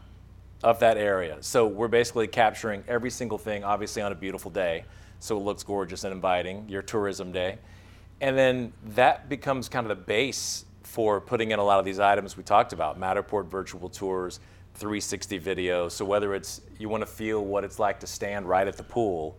of 0.63 0.79
that 0.81 0.97
area. 0.97 1.37
So 1.41 1.67
we're 1.67 1.89
basically 1.89 2.27
capturing 2.29 2.83
every 2.89 3.11
single 3.11 3.39
thing, 3.39 3.63
obviously 3.65 4.03
on 4.03 4.11
a 4.13 4.17
beautiful 4.17 4.51
day, 4.51 4.85
so 5.21 5.37
it 5.37 5.41
looks 5.41 5.63
gorgeous 5.63 6.05
and 6.05 6.13
inviting, 6.13 6.69
your 6.69 6.83
tourism 6.83 7.31
day. 7.33 7.59
And 8.21 8.37
then 8.37 8.73
that 8.95 9.29
becomes 9.29 9.69
kind 9.69 9.89
of 9.89 9.97
the 9.97 10.05
base 10.05 10.65
for 10.83 11.21
putting 11.21 11.51
in 11.51 11.59
a 11.59 11.65
lot 11.65 11.79
of 11.79 11.85
these 11.85 12.01
items 12.01 12.37
we 12.37 12.43
talked 12.43 12.73
about 12.73 12.99
Matterport 12.99 13.47
virtual 13.47 13.89
tours, 13.89 14.41
360 14.75 15.39
video. 15.39 15.89
So 15.89 16.05
whether 16.05 16.35
it's 16.35 16.61
you 16.79 16.89
want 16.89 17.03
to 17.03 17.07
feel 17.07 17.45
what 17.45 17.65
it's 17.65 17.79
like 17.79 18.01
to 18.01 18.07
stand 18.07 18.49
right 18.49 18.67
at 18.67 18.77
the 18.77 18.83
pool 18.83 19.37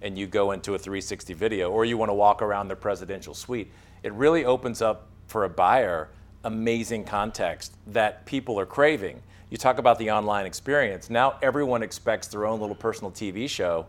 and 0.00 0.18
you 0.18 0.26
go 0.26 0.50
into 0.50 0.74
a 0.74 0.78
360 0.78 1.32
video, 1.34 1.70
or 1.70 1.84
you 1.84 1.96
want 1.96 2.10
to 2.10 2.14
walk 2.14 2.42
around 2.42 2.68
the 2.68 2.74
presidential 2.74 3.34
suite, 3.34 3.70
it 4.02 4.12
really 4.12 4.44
opens 4.44 4.82
up 4.82 5.08
for 5.28 5.44
a 5.44 5.48
buyer 5.48 6.08
amazing 6.44 7.04
context 7.04 7.76
that 7.86 8.26
people 8.26 8.58
are 8.58 8.66
craving. 8.66 9.22
You 9.50 9.56
talk 9.56 9.78
about 9.78 9.98
the 9.98 10.10
online 10.10 10.46
experience. 10.46 11.10
Now 11.10 11.38
everyone 11.42 11.82
expects 11.82 12.26
their 12.26 12.46
own 12.46 12.60
little 12.60 12.74
personal 12.74 13.10
TV 13.10 13.48
show. 13.48 13.86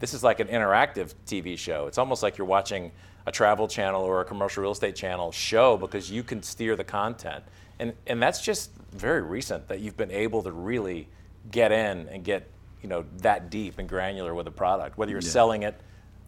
This 0.00 0.12
is 0.12 0.24
like 0.24 0.40
an 0.40 0.48
interactive 0.48 1.14
TV 1.26 1.56
show. 1.56 1.86
It's 1.86 1.98
almost 1.98 2.22
like 2.22 2.36
you're 2.36 2.46
watching 2.46 2.90
a 3.26 3.32
travel 3.32 3.68
channel 3.68 4.02
or 4.02 4.20
a 4.20 4.24
commercial 4.24 4.62
real 4.62 4.72
estate 4.72 4.96
channel 4.96 5.32
show 5.32 5.76
because 5.76 6.10
you 6.10 6.22
can 6.22 6.42
steer 6.42 6.76
the 6.76 6.84
content. 6.84 7.44
And, 7.78 7.94
and 8.06 8.22
that's 8.22 8.40
just 8.40 8.70
very 8.92 9.22
recent 9.22 9.68
that 9.68 9.80
you've 9.80 9.96
been 9.96 10.10
able 10.10 10.42
to 10.42 10.52
really 10.52 11.08
get 11.50 11.72
in 11.72 12.08
and 12.08 12.24
get 12.24 12.48
you 12.82 12.88
know 12.88 13.04
that 13.18 13.50
deep 13.50 13.78
and 13.78 13.88
granular 13.88 14.34
with 14.34 14.46
a 14.46 14.50
product, 14.50 14.98
whether 14.98 15.10
you're 15.10 15.22
selling 15.22 15.62
it, 15.62 15.80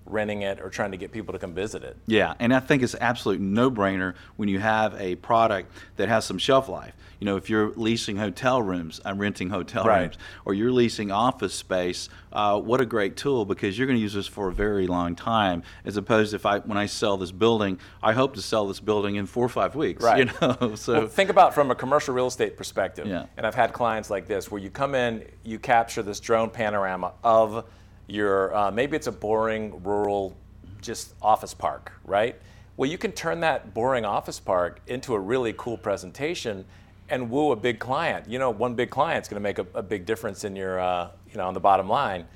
renting 0.06 0.42
it, 0.42 0.60
or 0.60 0.70
trying 0.70 0.92
to 0.92 0.96
get 0.96 1.12
people 1.12 1.32
to 1.32 1.38
come 1.38 1.52
visit 1.52 1.82
it. 1.82 1.96
Yeah, 2.06 2.34
and 2.38 2.54
I 2.54 2.60
think 2.60 2.82
it's 2.82 2.94
absolute 3.00 3.40
no-brainer 3.40 4.14
when 4.36 4.48
you 4.48 4.58
have 4.58 4.94
a 5.00 5.16
product 5.16 5.72
that 5.96 6.08
has 6.08 6.24
some 6.24 6.38
shelf 6.38 6.68
life. 6.68 6.94
You 7.18 7.24
know, 7.24 7.36
if 7.36 7.48
you're 7.48 7.70
leasing 7.76 8.16
hotel 8.18 8.60
rooms, 8.60 9.00
I'm 9.04 9.18
renting 9.18 9.48
hotel 9.48 9.84
Right. 9.84 10.02
rooms, 10.02 10.18
or 10.44 10.52
you're 10.52 10.70
leasing 10.70 11.10
office 11.10 11.54
space, 11.54 12.10
uh, 12.30 12.60
what 12.60 12.82
a 12.82 12.84
great 12.86 13.16
tool 13.16 13.46
because 13.46 13.78
you're 13.78 13.86
going 13.86 13.96
to 13.96 14.02
use 14.02 14.12
this 14.12 14.26
for 14.26 14.48
a 14.48 14.52
very 14.52 14.86
long 14.86 15.14
time. 15.16 15.62
As 15.86 15.96
opposed, 15.96 16.34
if 16.34 16.44
I 16.44 16.58
when 16.58 16.76
I 16.76 16.84
sell 16.84 17.16
this 17.16 17.32
building, 17.32 17.78
I 18.02 18.12
hope 18.12 18.34
to 18.34 18.42
sell 18.42 18.68
this 18.68 18.80
building 18.80 19.16
in 19.16 19.24
four 19.24 19.46
or 19.46 19.48
five 19.48 19.74
weeks. 19.74 20.04
Right. 20.04 20.26
You 20.26 20.32
know, 20.42 20.74
so 20.74 20.92
Well, 21.00 21.06
think 21.06 21.30
about 21.30 21.54
from 21.54 21.70
a 21.70 21.74
commercial 21.74 22.12
real 22.14 22.26
estate 22.26 22.56
perspective. 22.58 23.06
Yeah. 23.06 23.24
And 23.38 23.46
I've 23.46 23.54
had 23.54 23.72
clients 23.72 24.10
like 24.10 24.26
this 24.26 24.50
where 24.50 24.60
you 24.60 24.68
come 24.68 24.94
in, 24.94 25.24
you 25.42 25.58
capture 25.58 26.02
this 26.02 26.20
drone 26.20 26.50
panorama 26.50 27.12
of 27.24 27.64
your 28.06 28.54
uh, 28.54 28.70
maybe 28.70 28.96
it's 28.96 29.06
a 29.06 29.12
boring 29.12 29.82
rural 29.82 30.36
just 30.80 31.14
office 31.20 31.54
park, 31.54 31.92
right? 32.04 32.36
Well, 32.76 32.90
you 32.90 32.98
can 32.98 33.12
turn 33.12 33.40
that 33.40 33.72
boring 33.74 34.04
office 34.04 34.38
park 34.38 34.80
into 34.86 35.14
a 35.14 35.18
really 35.18 35.54
cool 35.56 35.78
presentation 35.78 36.64
and 37.08 37.30
woo 37.30 37.52
a 37.52 37.56
big 37.56 37.78
client. 37.78 38.28
You 38.28 38.38
know, 38.38 38.50
one 38.50 38.74
big 38.74 38.90
client's 38.90 39.28
going 39.28 39.42
to 39.42 39.42
make 39.42 39.58
a, 39.58 39.66
a 39.74 39.82
big 39.82 40.04
difference 40.04 40.44
in 40.44 40.54
your, 40.56 40.78
uh, 40.78 41.10
you 41.30 41.38
know, 41.38 41.46
on 41.46 41.54
the 41.54 41.60
bottom 41.60 41.88
line. 41.88 42.26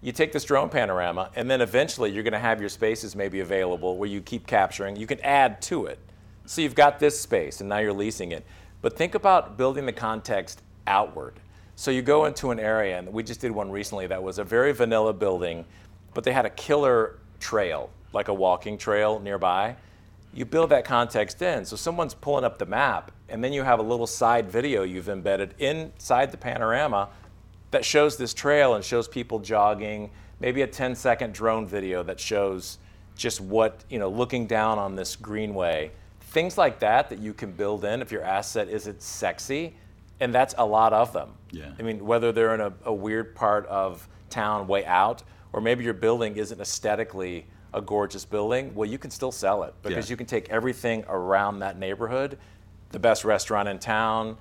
You 0.00 0.12
take 0.12 0.32
this 0.32 0.44
drone 0.44 0.68
panorama, 0.68 1.30
and 1.34 1.50
then 1.50 1.60
eventually 1.60 2.10
you're 2.12 2.22
going 2.22 2.32
to 2.32 2.38
have 2.38 2.60
your 2.60 2.68
spaces 2.68 3.16
maybe 3.16 3.40
available 3.40 3.96
where 3.96 4.08
you 4.08 4.20
keep 4.20 4.46
capturing. 4.46 4.96
You 4.96 5.06
can 5.06 5.20
add 5.20 5.60
to 5.62 5.86
it. 5.86 5.98
So 6.46 6.62
you've 6.62 6.76
got 6.76 6.98
this 6.98 7.18
space, 7.18 7.60
and 7.60 7.68
now 7.68 7.78
you're 7.78 7.92
leasing 7.92 8.32
it. 8.32 8.46
But 8.80 8.96
think 8.96 9.14
about 9.14 9.56
building 9.56 9.86
the 9.86 9.92
context 9.92 10.62
outward. 10.86 11.34
So 11.78 11.92
you 11.92 12.02
go 12.02 12.24
into 12.24 12.50
an 12.50 12.58
area, 12.58 12.98
and 12.98 13.12
we 13.12 13.22
just 13.22 13.38
did 13.38 13.52
one 13.52 13.70
recently 13.70 14.08
that 14.08 14.20
was 14.20 14.40
a 14.40 14.44
very 14.44 14.72
vanilla 14.72 15.12
building, 15.12 15.64
but 16.12 16.24
they 16.24 16.32
had 16.32 16.44
a 16.44 16.50
killer 16.50 17.20
trail, 17.38 17.90
like 18.12 18.26
a 18.26 18.34
walking 18.34 18.76
trail 18.76 19.20
nearby. 19.20 19.76
You 20.34 20.44
build 20.44 20.70
that 20.70 20.84
context 20.84 21.40
in. 21.40 21.64
So 21.64 21.76
someone's 21.76 22.14
pulling 22.14 22.42
up 22.42 22.58
the 22.58 22.66
map, 22.66 23.12
and 23.28 23.44
then 23.44 23.52
you 23.52 23.62
have 23.62 23.78
a 23.78 23.82
little 23.82 24.08
side 24.08 24.50
video 24.50 24.82
you've 24.82 25.08
embedded 25.08 25.54
inside 25.60 26.32
the 26.32 26.36
panorama 26.36 27.10
that 27.70 27.84
shows 27.84 28.16
this 28.16 28.34
trail 28.34 28.74
and 28.74 28.84
shows 28.84 29.06
people 29.06 29.38
jogging, 29.38 30.10
maybe 30.40 30.62
a 30.62 30.66
10 30.66 30.96
second 30.96 31.32
drone 31.32 31.64
video 31.64 32.02
that 32.02 32.18
shows 32.18 32.78
just 33.14 33.40
what, 33.40 33.84
you 33.88 34.00
know, 34.00 34.08
looking 34.08 34.48
down 34.48 34.80
on 34.80 34.96
this 34.96 35.14
greenway. 35.14 35.92
Things 36.22 36.58
like 36.58 36.80
that 36.80 37.08
that 37.10 37.20
you 37.20 37.32
can 37.32 37.52
build 37.52 37.84
in 37.84 38.02
if 38.02 38.10
your 38.10 38.24
asset 38.24 38.68
isn't 38.68 39.00
sexy, 39.00 39.76
and 40.20 40.34
that's 40.34 40.54
a 40.58 40.64
lot 40.66 40.92
of 40.92 41.12
them. 41.12 41.30
Yeah. 41.50 41.70
I 41.78 41.82
mean, 41.82 42.04
whether 42.04 42.32
they're 42.32 42.54
in 42.54 42.60
a, 42.60 42.72
a 42.84 42.92
weird 42.92 43.34
part 43.34 43.66
of 43.66 44.06
town 44.30 44.66
way 44.66 44.84
out, 44.84 45.22
or 45.52 45.60
maybe 45.60 45.84
your 45.84 45.94
building 45.94 46.36
isn't 46.36 46.60
aesthetically 46.60 47.46
a 47.72 47.80
gorgeous 47.80 48.24
building, 48.24 48.74
well, 48.74 48.88
you 48.88 48.98
can 48.98 49.10
still 49.10 49.32
sell 49.32 49.62
it 49.62 49.74
because 49.82 50.08
Yeah. 50.08 50.12
you 50.12 50.16
can 50.16 50.26
take 50.26 50.48
everything 50.50 51.04
around 51.08 51.60
that 51.60 51.78
neighborhood, 51.78 52.38
the 52.90 52.98
best 52.98 53.24
restaurant 53.24 53.68
in 53.68 53.78
town, 53.78 54.36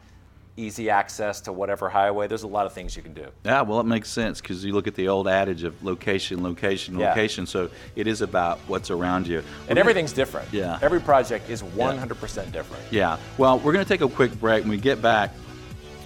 easy 0.59 0.89
access 0.89 1.39
to 1.41 1.53
whatever 1.53 1.87
highway. 1.87 2.27
There's 2.27 2.41
a 2.43 2.47
lot 2.47 2.65
of 2.65 2.73
things 2.73 2.95
you 2.97 3.03
can 3.03 3.13
do. 3.13 3.27
Yeah, 3.45 3.61
well, 3.61 3.79
it 3.79 3.85
makes 3.85 4.09
sense 4.09 4.41
because 4.41 4.65
you 4.65 4.73
look 4.73 4.87
at 4.87 4.95
the 4.95 5.07
old 5.07 5.27
adage 5.27 5.63
of 5.63 5.81
location, 5.83 6.41
location, 6.41 6.97
Yeah. 6.97 7.09
location. 7.09 7.45
So 7.45 7.69
it 7.95 8.07
is 8.07 8.21
about 8.21 8.57
what's 8.67 8.89
around 8.89 9.27
you. 9.27 9.43
And 9.69 9.77
everything's 9.77 10.13
different. 10.13 10.51
Yeah. 10.51 10.79
Every 10.81 10.99
project 10.99 11.49
is 11.51 11.61
100% 11.61 12.51
different. 12.51 12.83
Yeah. 12.91 13.17
Well, 13.37 13.59
we're 13.59 13.73
going 13.73 13.85
to 13.85 13.89
take 13.89 14.01
a 14.01 14.09
quick 14.09 14.37
break. 14.39 14.63
When 14.63 14.71
we 14.71 14.77
get 14.77 14.99
back, 14.99 15.31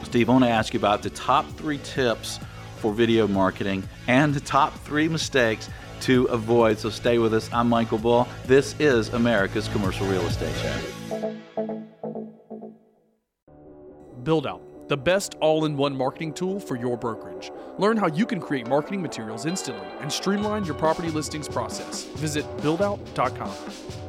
Steve, 0.03 0.29
I 0.29 0.33
want 0.33 0.43
to 0.43 0.49
ask 0.49 0.73
you 0.73 0.79
about 0.79 1.01
the 1.01 1.09
top 1.11 1.45
three 1.57 1.79
tips 1.83 2.39
for 2.77 2.93
video 2.93 3.27
marketing 3.27 3.83
and 4.07 4.33
the 4.33 4.39
top 4.39 4.73
three 4.79 5.07
mistakes 5.07 5.69
to 6.01 6.25
avoid. 6.25 6.79
So 6.79 6.89
stay 6.89 7.17
with 7.17 7.33
us. 7.33 7.49
I'm 7.53 7.69
Michael 7.69 7.97
Bull. 7.97 8.27
This 8.45 8.75
is 8.79 9.09
America's 9.09 9.67
Commercial 9.69 10.07
Real 10.07 10.25
Estate 10.25 10.55
Show. 10.57 11.37
Buildout, 14.23 14.87
the 14.87 14.97
best 14.97 15.35
all 15.39 15.65
in 15.65 15.77
one 15.77 15.95
marketing 15.95 16.33
tool 16.33 16.59
for 16.59 16.75
your 16.75 16.97
brokerage. 16.97 17.51
Learn 17.77 17.97
how 17.97 18.07
you 18.07 18.25
can 18.25 18.39
create 18.39 18.67
marketing 18.67 19.01
materials 19.01 19.45
instantly 19.45 19.87
and 19.99 20.11
streamline 20.11 20.65
your 20.65 20.75
property 20.75 21.09
listings 21.09 21.47
process. 21.47 22.03
Visit 22.15 22.45
buildout.com. 22.57 24.00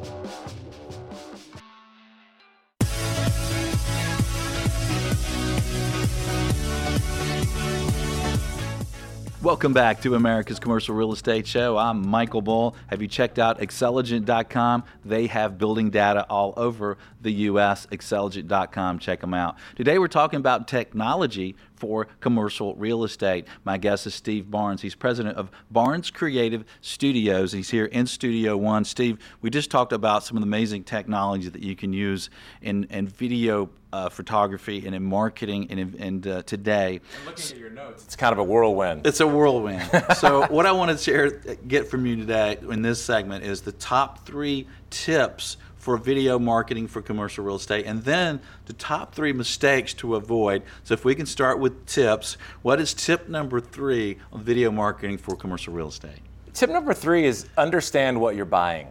Welcome 9.43 9.73
back 9.73 9.99
to 10.03 10.15
America's 10.15 10.57
Commercial 10.57 10.95
Real 10.95 11.11
Estate 11.11 11.45
Show. 11.45 11.77
I'm 11.77 12.07
Michael 12.07 12.41
Bull. 12.41 12.77
Have 12.87 13.01
you 13.01 13.09
checked 13.09 13.37
out 13.37 13.59
Xceligent.com? 13.59 14.85
They 15.03 15.27
have 15.27 15.57
building 15.57 15.89
data 15.89 16.25
all 16.29 16.53
over 16.55 16.97
the 17.19 17.31
U.S. 17.31 17.85
Xceligent.com. 17.87 18.99
Check 18.99 19.19
them 19.19 19.33
out. 19.33 19.57
Today 19.75 19.99
we're 19.99 20.07
talking 20.07 20.37
about 20.39 20.69
technology 20.69 21.57
for 21.75 22.07
commercial 22.21 22.73
real 22.75 23.03
estate. 23.03 23.45
My 23.65 23.77
guest 23.77 24.07
is 24.07 24.15
Steve 24.15 24.49
Barnes. 24.49 24.81
He's 24.81 24.95
president 24.95 25.35
of 25.35 25.51
Barnes 25.69 26.09
Creative 26.09 26.63
Studios. 26.79 27.51
He's 27.51 27.69
here 27.69 27.87
in 27.87 28.07
Studio 28.07 28.55
One. 28.55 28.85
Steve, 28.85 29.19
we 29.41 29.49
just 29.49 29.69
talked 29.69 29.91
about 29.91 30.23
some 30.23 30.37
of 30.37 30.41
the 30.41 30.47
amazing 30.47 30.85
technology 30.85 31.49
that 31.49 31.61
you 31.61 31.75
can 31.75 31.91
use 31.91 32.29
in, 32.61 32.85
in 32.85 33.09
video 33.09 33.69
uh, 33.93 34.09
photography 34.09 34.85
and 34.87 34.95
in 34.95 35.03
marketing 35.03 35.67
and, 35.69 35.79
in, 35.79 35.95
and 35.99 36.27
uh, 36.27 36.41
today. 36.43 36.99
Looking 37.27 37.45
at 37.45 37.57
your 37.57 37.69
notes, 37.69 38.03
it's 38.03 38.15
kind 38.15 38.33
of 38.33 38.39
a 38.39 38.43
whirlwind. 38.43 39.05
It's 39.05 39.19
a 39.19 39.27
whirlwind. 39.27 39.87
so, 40.17 40.47
what 40.47 40.65
I 40.65 40.71
want 40.71 40.91
to 40.91 40.97
share, 40.97 41.29
get 41.67 41.87
from 41.87 42.07
you 42.07 42.15
today 42.15 42.57
in 42.69 42.81
this 42.81 43.01
segment 43.01 43.45
is 43.45 43.61
the 43.61 43.71
top 43.73 44.25
three 44.25 44.67
tips 44.89 45.57
for 45.75 45.95
video 45.97 46.39
marketing 46.39 46.87
for 46.87 47.01
commercial 47.03 47.45
real 47.45 47.57
estate, 47.57 47.85
and 47.85 48.03
then 48.03 48.39
the 48.65 48.73
top 48.73 49.13
three 49.13 49.33
mistakes 49.33 49.93
to 49.93 50.15
avoid. 50.15 50.63
So, 50.83 50.95
if 50.95 51.05
we 51.05 51.13
can 51.13 51.27
start 51.27 51.59
with 51.59 51.85
tips, 51.85 52.37
what 52.63 52.81
is 52.81 52.95
tip 52.95 53.29
number 53.29 53.61
three 53.61 54.17
on 54.31 54.41
video 54.41 54.71
marketing 54.71 55.19
for 55.19 55.35
commercial 55.35 55.71
real 55.71 55.89
estate? 55.89 56.19
Tip 56.55 56.71
number 56.71 56.95
three 56.95 57.25
is 57.25 57.47
understand 57.59 58.19
what 58.19 58.35
you're 58.35 58.45
buying. 58.45 58.87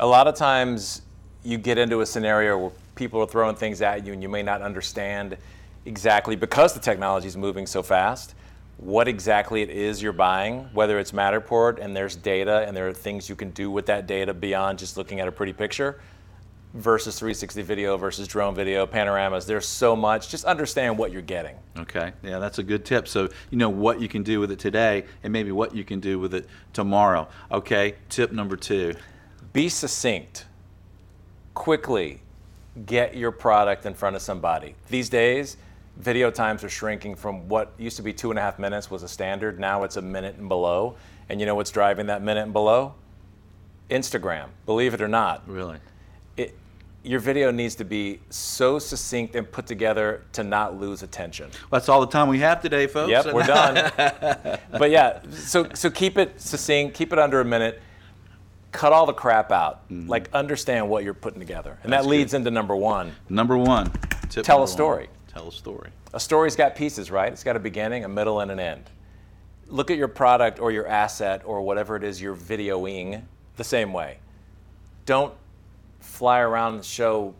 A 0.00 0.06
lot 0.06 0.26
of 0.26 0.34
times 0.34 1.02
you 1.48 1.56
get 1.56 1.78
into 1.78 2.02
a 2.02 2.06
scenario 2.06 2.58
where 2.58 2.72
people 2.94 3.20
are 3.20 3.26
throwing 3.26 3.56
things 3.56 3.80
at 3.80 4.04
you 4.04 4.12
and 4.12 4.22
you 4.22 4.28
may 4.28 4.42
not 4.42 4.60
understand 4.60 5.36
exactly 5.86 6.36
because 6.36 6.74
the 6.74 6.80
technology 6.80 7.26
is 7.26 7.36
moving 7.36 7.66
so 7.66 7.82
fast 7.82 8.34
what 8.76 9.08
exactly 9.08 9.60
it 9.60 9.70
is 9.70 10.00
you're 10.00 10.12
buying, 10.12 10.60
whether 10.72 11.00
it's 11.00 11.10
Matterport 11.10 11.80
and 11.80 11.96
there's 11.96 12.14
data 12.14 12.64
and 12.66 12.76
there 12.76 12.88
are 12.88 12.94
things 12.94 13.28
you 13.28 13.34
can 13.34 13.50
do 13.50 13.70
with 13.70 13.86
that 13.86 14.06
data 14.06 14.32
beyond 14.32 14.78
just 14.78 14.96
looking 14.96 15.18
at 15.18 15.26
a 15.26 15.32
pretty 15.32 15.52
picture 15.52 16.00
versus 16.74 17.18
360 17.18 17.62
video 17.62 17.96
versus 17.96 18.28
drone 18.28 18.54
video, 18.54 18.86
panoramas. 18.86 19.46
There's 19.46 19.66
so 19.66 19.96
much. 19.96 20.28
Just 20.28 20.44
understand 20.44 20.96
what 20.96 21.10
you're 21.10 21.22
getting. 21.22 21.56
Okay, 21.76 22.12
yeah, 22.22 22.38
that's 22.38 22.58
a 22.58 22.62
good 22.62 22.84
tip. 22.84 23.08
So 23.08 23.28
you 23.50 23.58
know 23.58 23.70
what 23.70 24.00
you 24.00 24.08
can 24.08 24.22
do 24.22 24.38
with 24.38 24.52
it 24.52 24.60
today, 24.60 25.06
and 25.24 25.32
maybe 25.32 25.50
what 25.50 25.74
you 25.74 25.82
can 25.82 25.98
do 25.98 26.20
with 26.20 26.34
it 26.34 26.46
tomorrow. 26.72 27.26
Okay, 27.50 27.96
tip 28.08 28.30
number 28.30 28.54
two. 28.54 28.94
Be 29.52 29.68
succinct. 29.68 30.44
Quickly 31.58 32.20
get 32.86 33.16
your 33.16 33.32
product 33.32 33.84
in 33.84 33.92
front 33.92 34.14
of 34.14 34.22
somebody. 34.22 34.76
These 34.90 35.08
days, 35.08 35.56
video 35.96 36.30
times 36.30 36.62
are 36.62 36.68
shrinking 36.68 37.16
from 37.16 37.48
what 37.48 37.72
used 37.76 37.96
to 37.96 38.02
be 38.02 38.12
two 38.12 38.30
and 38.30 38.38
a 38.38 38.42
half 38.42 38.60
minutes 38.60 38.92
was 38.92 39.02
a 39.02 39.08
standard. 39.08 39.58
Now 39.58 39.82
it's 39.82 39.96
a 39.96 40.00
minute 40.02 40.36
and 40.36 40.48
below. 40.48 40.94
And 41.28 41.40
you 41.40 41.46
know 41.46 41.56
what's 41.56 41.72
driving 41.72 42.06
that 42.06 42.22
minute 42.22 42.44
and 42.44 42.52
below? 42.52 42.94
Instagram. 43.90 44.50
Believe 44.66 44.94
it 44.94 45.00
or 45.00 45.08
not, 45.08 45.42
Really? 45.48 45.78
it, 46.36 46.56
your 47.02 47.18
video 47.18 47.50
needs 47.50 47.74
to 47.74 47.84
be 47.84 48.20
so 48.30 48.78
succinct 48.78 49.34
and 49.34 49.50
put 49.50 49.66
together 49.66 50.22
to 50.34 50.44
not 50.44 50.78
lose 50.78 51.02
attention. 51.02 51.50
That's 51.72 51.88
all 51.88 52.00
the 52.00 52.06
time 52.06 52.28
we 52.28 52.38
have 52.38 52.62
today, 52.62 52.86
folks. 52.86 53.10
Yep, 53.10 53.34
we're 53.34 53.42
done. 53.46 54.58
but 54.78 54.90
yeah, 54.92 55.22
so 55.32 55.66
so 55.74 55.90
keep 55.90 56.18
it 56.18 56.40
succinct, 56.40 56.94
keep 56.94 57.12
it 57.12 57.18
under 57.18 57.40
a 57.40 57.44
minute. 57.44 57.82
Cut 58.72 58.92
all 58.92 59.06
the 59.06 59.12
crap 59.12 59.50
out. 59.50 59.88
Mm-hmm. 59.88 60.08
Like 60.08 60.28
understand 60.32 60.88
what 60.88 61.04
you're 61.04 61.14
putting 61.14 61.40
together, 61.40 61.78
and 61.82 61.92
That's 61.92 62.04
that 62.04 62.10
leads 62.10 62.34
into 62.34 62.50
number 62.50 62.76
one. 62.76 63.12
Number 63.28 63.56
one. 63.56 63.90
Tip 64.28 64.44
Tell 64.44 64.58
a 64.58 64.60
number 64.60 64.60
one. 64.60 64.66
story. 64.68 65.08
Tell 65.28 65.48
a 65.48 65.52
story. 65.52 65.90
A 66.14 66.20
story's 66.20 66.56
got 66.56 66.74
pieces, 66.74 67.10
right? 67.10 67.32
It's 67.32 67.44
got 67.44 67.56
a 67.56 67.60
beginning, 67.60 68.04
a 68.04 68.08
middle, 68.08 68.40
and 68.40 68.50
an 68.50 68.60
end. 68.60 68.90
Look 69.66 69.90
at 69.90 69.98
your 69.98 70.08
product 70.08 70.58
or 70.58 70.70
your 70.72 70.86
asset 70.86 71.42
or 71.44 71.60
whatever 71.62 71.96
it 71.96 72.02
is 72.04 72.20
you're 72.20 72.36
videoing 72.36 73.22
the 73.56 73.64
same 73.64 73.92
way. 73.92 74.18
Don't 75.04 75.34
fly 76.00 76.40
around 76.40 76.74
and 76.76 76.84
show 76.84 77.34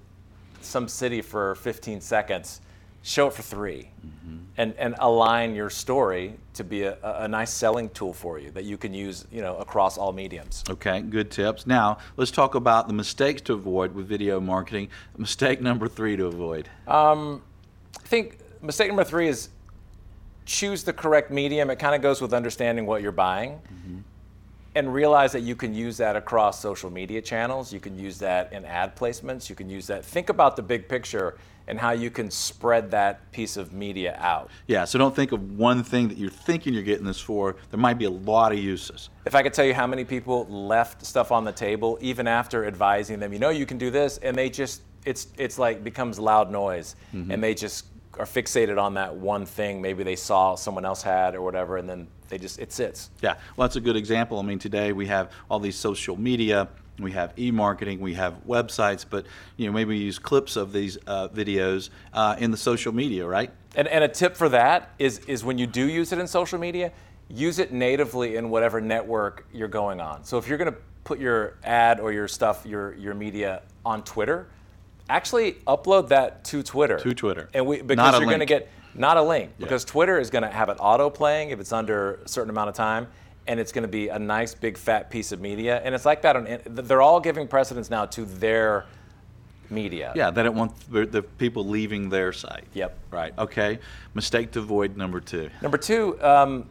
some 0.60 0.88
city 0.88 1.22
for 1.22 1.54
15 1.56 2.00
seconds. 2.00 2.60
Show 3.09 3.29
it 3.29 3.33
for 3.33 3.40
3 3.40 3.88
and, 4.59 4.75
and 4.77 4.94
align 4.99 5.55
your 5.55 5.71
story 5.71 6.35
to 6.53 6.62
be 6.62 6.83
a, 6.83 6.99
a 7.03 7.25
a 7.25 7.29
nice 7.29 7.51
selling 7.51 7.88
tool 7.90 8.12
for 8.12 8.38
you 8.38 8.51
that 8.51 8.64
you 8.64 8.77
can 8.77 8.92
use 8.92 9.25
you 9.33 9.40
know, 9.40 9.57
across 9.57 9.97
all 9.97 10.12
mediums. 10.12 10.62
Okay, 10.68 11.01
good 11.01 11.31
tips. 11.31 11.66
Now, 11.66 11.99
let's 12.18 12.31
talk 12.31 12.55
about 12.55 12.87
the 12.87 12.92
mistakes 12.92 13.40
to 13.42 13.55
avoid 13.55 13.94
with 13.94 14.07
video 14.07 14.40
marketing. 14.40 14.90
Mistake 15.16 15.62
number 15.62 15.88
three 15.88 16.16
to 16.16 16.27
avoid. 16.27 16.68
um, 16.87 17.40
I 17.97 18.07
think 18.07 18.38
mistake 18.61 18.88
number 18.88 19.05
three 19.05 19.29
is 19.29 19.49
choose 20.44 20.85
the 20.85 20.92
correct 20.92 21.31
medium. 21.31 21.71
It 21.71 21.79
kind 21.79 21.94
of 21.94 22.03
goes 22.03 22.21
with 22.21 22.35
understanding 22.35 22.85
what 22.85 23.01
you're 23.01 23.11
buying 23.12 23.59
and 24.75 24.92
realize 24.92 25.33
that 25.33 25.40
you 25.40 25.57
can 25.57 25.75
use 25.75 25.97
that 25.97 26.14
across 26.14 26.61
social 26.61 26.90
media 26.90 27.23
channels. 27.23 27.73
You 27.73 27.81
can 27.81 27.99
use 27.99 28.18
that 28.18 28.53
in 28.53 28.66
ad 28.66 28.97
placements. 28.97 29.49
You 29.49 29.57
can 29.57 29.71
use 29.71 29.87
that. 29.87 30.05
Think 30.05 30.29
about 30.29 30.57
the 30.57 30.62
big 30.62 30.88
picture 30.88 31.38
and 31.68 31.78
how 31.78 31.92
you 31.92 32.11
can 32.11 32.31
spread 32.31 32.90
that 32.90 33.31
piece 33.31 33.57
of 33.57 33.72
media 33.72 34.16
out. 34.20 34.50
Yeah, 34.66 34.85
so 34.87 34.98
don't 34.98 35.14
think 35.14 35.33
of 35.33 35.57
one 35.57 35.85
thing 35.85 36.09
that 36.09 36.18
you're 36.18 36.31
thinking 36.31 36.74
you're 36.74 36.83
getting 36.83 37.04
this 37.04 37.20
for. 37.20 37.57
There 37.70 37.78
might 37.78 37.98
be 37.98 38.07
a 38.07 38.11
lot 38.11 38.52
of 38.52 38.59
uses. 38.59 39.11
If 39.26 39.35
I 39.35 39.42
could 39.42 39.52
tell 39.52 39.66
you 39.66 39.74
how 39.74 39.87
many 39.87 40.04
people 40.04 40.46
left 40.46 41.04
stuff 41.04 41.31
on 41.31 41.44
the 41.44 41.52
table 41.52 41.98
even 42.00 42.26
after 42.26 42.64
advising 42.64 43.20
them, 43.20 43.33
you 43.33 43.38
know 43.38 43.50
you 43.50 43.66
can 43.66 43.78
do 43.78 43.90
this, 43.90 44.18
and 44.18 44.37
they 44.37 44.48
just 44.50 44.83
it's 45.04 45.28
it's 45.37 45.59
like 45.59 45.85
becomes 45.85 46.18
loud 46.18 46.50
noise, 46.50 46.96
mm-hmm. 47.14 47.31
and 47.31 47.44
they 47.44 47.54
just 47.54 47.87
are 48.18 48.24
fixated 48.24 48.83
on 48.83 48.94
that 48.94 49.14
one 49.14 49.46
thing 49.46 49.81
maybe 49.81 50.02
they 50.02 50.16
saw 50.16 50.57
someone 50.57 50.85
else 50.85 51.02
had 51.02 51.35
or 51.35 51.42
whatever, 51.42 51.76
and 51.76 51.88
then 51.88 52.09
they 52.31 52.38
just 52.38 52.59
it 52.59 52.72
sits. 52.72 53.11
Yeah, 53.20 53.35
well, 53.57 53.68
that's 53.68 53.76
a 53.76 53.81
good 53.81 53.96
example. 53.96 54.38
I 54.38 54.42
mean, 54.42 54.59
today 54.59 54.92
we 54.92 55.07
have 55.07 55.31
all 55.50 55.61
these 55.61 55.76
social 55.76 56.16
media, 56.16 56.68
we 56.98 57.12
have 57.12 57.38
e-marketing, 57.38 58.00
we 58.00 58.14
have 58.14 58.34
websites, 58.46 59.04
but 59.08 59.26
you 59.56 59.66
know 59.66 59.72
maybe 59.72 59.90
we 59.90 59.98
use 59.98 60.18
clips 60.18 60.56
of 60.56 60.72
these 60.72 60.98
uh, 61.06 61.28
videos 61.28 61.90
uh, 62.12 62.37
in 62.38 62.50
the 62.50 62.56
social 62.56 62.92
media, 62.92 63.26
right? 63.26 63.50
And, 63.76 63.88
and 63.88 64.04
a 64.04 64.08
tip 64.08 64.37
for 64.37 64.48
that 64.50 64.94
is 64.98 65.20
is 65.20 65.44
when 65.44 65.58
you 65.58 65.66
do 65.66 65.88
use 65.88 66.12
it 66.12 66.18
in 66.18 66.26
social 66.26 66.58
media, 66.58 66.92
use 67.28 67.58
it 67.58 67.72
natively 67.72 68.37
in 68.37 68.50
whatever 68.50 68.80
network 68.80 69.46
you're 69.52 69.68
going 69.68 70.00
on. 70.00 70.24
So 70.24 70.38
if 70.38 70.48
you're 70.48 70.58
going 70.58 70.72
to 70.72 70.78
put 71.04 71.18
your 71.18 71.56
ad 71.64 72.00
or 72.00 72.12
your 72.12 72.28
stuff, 72.28 72.66
your 72.66 72.94
your 72.94 73.14
media 73.14 73.62
on 73.84 74.02
Twitter, 74.04 74.48
actually 75.08 75.52
upload 75.66 76.08
that 76.08 76.44
to 76.44 76.62
Twitter. 76.62 76.98
To 76.98 77.14
Twitter. 77.14 77.48
And 77.54 77.66
we 77.66 77.82
because 77.82 78.18
you're 78.18 78.26
going 78.26 78.40
to 78.40 78.46
get 78.46 78.70
not 78.94 79.16
a 79.16 79.22
link 79.22 79.52
because 79.58 79.84
Twitter 79.84 80.18
is 80.18 80.30
going 80.30 80.42
to 80.42 80.50
have 80.50 80.68
it 80.68 80.76
auto 80.80 81.08
playing 81.08 81.50
if 81.50 81.61
it's 81.61 81.72
under 81.72 82.14
a 82.14 82.28
certain 82.28 82.50
amount 82.50 82.68
of 82.68 82.74
time. 82.74 83.06
And 83.48 83.58
it's 83.58 83.72
going 83.72 83.82
to 83.82 83.88
be 83.88 84.08
a 84.08 84.18
nice 84.18 84.54
big 84.54 84.76
fat 84.76 85.11
piece 85.11 85.32
of 85.32 85.40
media, 85.40 85.80
and 85.82 85.94
it's 85.94 86.04
like 86.04 86.22
that 86.22 86.37
on. 86.37 86.58
They're 86.66 87.02
all 87.02 87.18
giving 87.18 87.48
precedence 87.48 87.90
now 87.90 88.04
to 88.06 88.24
their 88.24 88.84
media. 89.70 90.12
Yeah, 90.14 90.30
they 90.30 90.42
don't 90.42 90.56
want 90.56 90.72
the, 90.90 91.06
the 91.06 91.22
people 91.22 91.64
leaving 91.64 92.08
their 92.08 92.32
site. 92.32 92.64
Yep. 92.74 92.98
Right. 93.11 93.37
Okay. 93.38 93.78
Mistake 94.14 94.52
to 94.52 94.61
avoid 94.61 94.96
number 94.96 95.20
two. 95.20 95.50
Number 95.62 95.78
two, 95.78 96.22
um, 96.22 96.68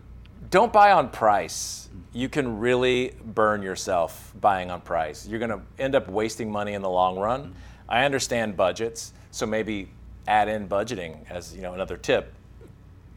don't 0.50 0.72
buy 0.72 0.92
on 0.92 1.10
price. 1.10 1.90
You 2.14 2.30
can 2.30 2.60
really 2.60 3.14
burn 3.24 3.62
yourself 3.62 4.34
buying 4.40 4.72
on 4.72 4.82
price. 4.82 5.28
You're 5.28 5.40
going 5.40 5.52
to 5.52 5.62
end 5.80 5.96
up 5.96 6.08
wasting 6.08 6.52
money 6.52 6.74
in 6.74 6.82
the 6.82 6.90
long 6.90 7.18
run. 7.18 7.54
I 7.90 8.06
understand 8.06 8.58
budgets, 8.58 9.14
so 9.32 9.46
maybe 9.46 9.90
add 10.28 10.48
in 10.48 10.68
budgeting 10.68 11.30
as 11.30 11.56
you 11.56 11.62
know 11.62 11.74
another 11.74 11.98
tip. 11.98 12.34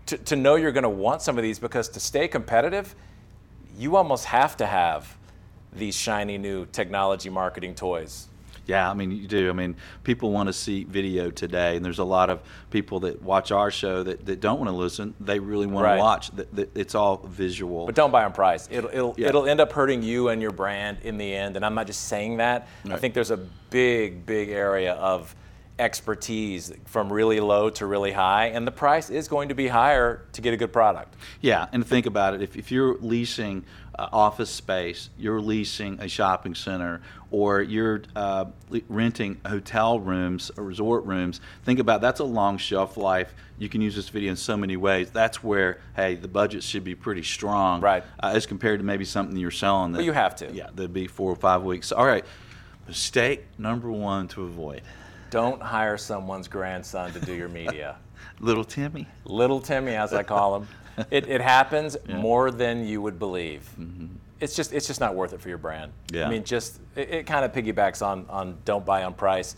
To, 0.06 0.18
to 0.18 0.36
know 0.36 0.56
you're 0.56 0.72
going 0.72 0.82
to 0.82 0.88
want 0.88 1.22
some 1.22 1.38
of 1.38 1.42
these 1.42 1.58
because 1.58 1.88
to 1.90 2.00
stay 2.00 2.26
competitive, 2.26 2.94
you 3.80 3.96
almost 3.96 4.26
have 4.26 4.56
to 4.58 4.66
have 4.66 5.16
these 5.72 5.96
shiny 5.96 6.36
new 6.36 6.66
technology 6.66 7.30
marketing 7.30 7.74
toys. 7.74 8.26
Yeah, 8.66 8.88
I 8.88 8.94
mean, 8.94 9.10
you 9.10 9.26
do. 9.26 9.48
I 9.48 9.52
mean, 9.52 9.74
people 10.04 10.30
want 10.30 10.48
to 10.48 10.52
see 10.52 10.84
video 10.84 11.30
today, 11.30 11.76
and 11.76 11.84
there's 11.84 11.98
a 11.98 12.04
lot 12.04 12.28
of 12.30 12.40
people 12.70 13.00
that 13.00 13.20
watch 13.22 13.50
our 13.50 13.70
show 13.70 14.02
that, 14.02 14.26
that 14.26 14.40
don't 14.40 14.58
want 14.60 14.70
to 14.70 14.76
listen. 14.76 15.14
They 15.18 15.38
really 15.40 15.66
want 15.66 15.84
Right. 15.86 15.96
to 15.96 16.00
watch. 16.02 16.30
It's 16.74 16.94
all 16.94 17.16
visual. 17.26 17.86
But 17.86 17.94
don't 17.94 18.10
buy 18.12 18.24
on 18.24 18.32
price. 18.32 18.68
It'll 18.70 18.90
it'll, 18.90 19.14
Yeah. 19.16 19.28
it'll 19.28 19.46
end 19.48 19.60
up 19.60 19.72
hurting 19.72 20.02
you 20.02 20.28
and 20.28 20.40
your 20.42 20.52
brand 20.52 20.98
in 21.02 21.16
the 21.18 21.34
end. 21.34 21.56
And 21.56 21.64
I'm 21.64 21.74
not 21.74 21.86
just 21.86 22.02
saying 22.06 22.36
that. 22.36 22.68
I 22.88 22.96
think 22.96 23.14
there's 23.14 23.30
a 23.32 23.38
big, 23.70 24.24
big 24.26 24.50
area 24.50 24.92
of 24.94 25.34
expertise 25.80 26.72
from 26.84 27.12
really 27.12 27.40
low 27.40 27.70
to 27.70 27.86
really 27.86 28.12
high, 28.12 28.46
and 28.46 28.66
the 28.66 28.70
price 28.72 29.10
is 29.10 29.28
going 29.28 29.48
to 29.48 29.54
be 29.54 29.68
higher 29.68 30.22
to 30.32 30.40
get 30.40 30.54
a 30.54 30.56
good 30.56 30.72
product. 30.72 31.14
Yeah, 31.40 31.66
and 31.72 31.86
think 31.86 32.06
about 32.06 32.34
it. 32.34 32.42
If, 32.42 32.56
if 32.56 32.70
you're 32.70 32.96
leasing 32.98 33.64
uh, 33.98 34.08
office 34.12 34.50
space, 34.50 35.10
you're 35.18 35.40
leasing 35.40 35.98
a 36.00 36.08
shopping 36.08 36.54
center, 36.54 37.00
or 37.30 37.62
you're 37.62 38.02
uh, 38.14 38.44
le- 38.68 38.80
renting 38.88 39.40
hotel 39.46 39.98
rooms 40.00 40.50
or 40.56 40.64
resort 40.64 41.04
rooms, 41.04 41.40
think 41.64 41.78
about 41.80 42.00
that's 42.00 42.20
a 42.20 42.24
long 42.24 42.58
shelf 42.58 42.96
life. 42.96 43.34
You 43.58 43.68
can 43.68 43.80
use 43.80 43.94
this 43.96 44.08
video 44.08 44.30
in 44.30 44.36
so 44.36 44.56
many 44.56 44.76
ways. 44.76 45.10
That's 45.10 45.42
where, 45.44 45.80
hey, 45.94 46.14
the 46.14 46.28
budget 46.28 46.62
should 46.62 46.82
be 46.84 46.94
pretty 46.94 47.22
strong, 47.22 47.80
Right. 47.82 48.02
Uh, 48.22 48.32
as 48.34 48.46
compared 48.46 48.80
to 48.80 48.84
maybe 48.86 49.04
something 49.04 49.36
you're 49.36 49.50
selling. 49.50 49.92
That, 49.92 49.98
Well, 49.98 50.06
you 50.06 50.12
have 50.12 50.36
to. 50.36 50.50
Yeah, 50.52 50.68
that'd 50.74 50.92
be 50.94 51.06
four 51.06 51.30
or 51.30 51.36
five 51.36 51.62
weeks. 51.62 51.92
All 51.92 52.06
right, 52.06 52.24
mistake 52.88 53.44
number 53.58 53.90
one 53.90 54.28
to 54.28 54.44
avoid: 54.44 54.80
Don't 55.30 55.62
hire 55.62 55.96
someone's 55.96 56.48
grandson 56.48 57.12
to 57.12 57.20
do 57.20 57.34
your 57.34 57.48
media. 57.48 57.96
little 58.40 58.64
Timmy. 58.64 59.06
Little 59.24 59.60
Timmy, 59.60 59.94
as 59.94 60.12
I 60.12 60.22
call 60.22 60.56
him. 60.56 60.68
It, 61.10 61.28
it 61.30 61.40
happens 61.40 61.96
more 62.08 62.50
than 62.50 62.86
you 62.86 63.00
would 63.00 63.18
believe. 63.18 63.62
Mm-hmm. 63.80 64.06
It's 64.38 64.54
just 64.54 64.74
it's 64.74 64.86
just 64.86 65.00
not 65.00 65.14
worth 65.14 65.32
it 65.32 65.40
for 65.40 65.48
your 65.48 65.56
brand. 65.56 65.92
Yeah. 66.12 66.26
I 66.26 66.28
mean, 66.28 66.44
just 66.44 66.78
it, 66.94 67.08
it 67.10 67.26
kind 67.26 67.42
of 67.42 67.52
piggybacks 67.52 68.04
on 68.04 68.26
on 68.28 68.58
don't 68.66 68.84
buy 68.84 69.04
on 69.04 69.14
price, 69.14 69.56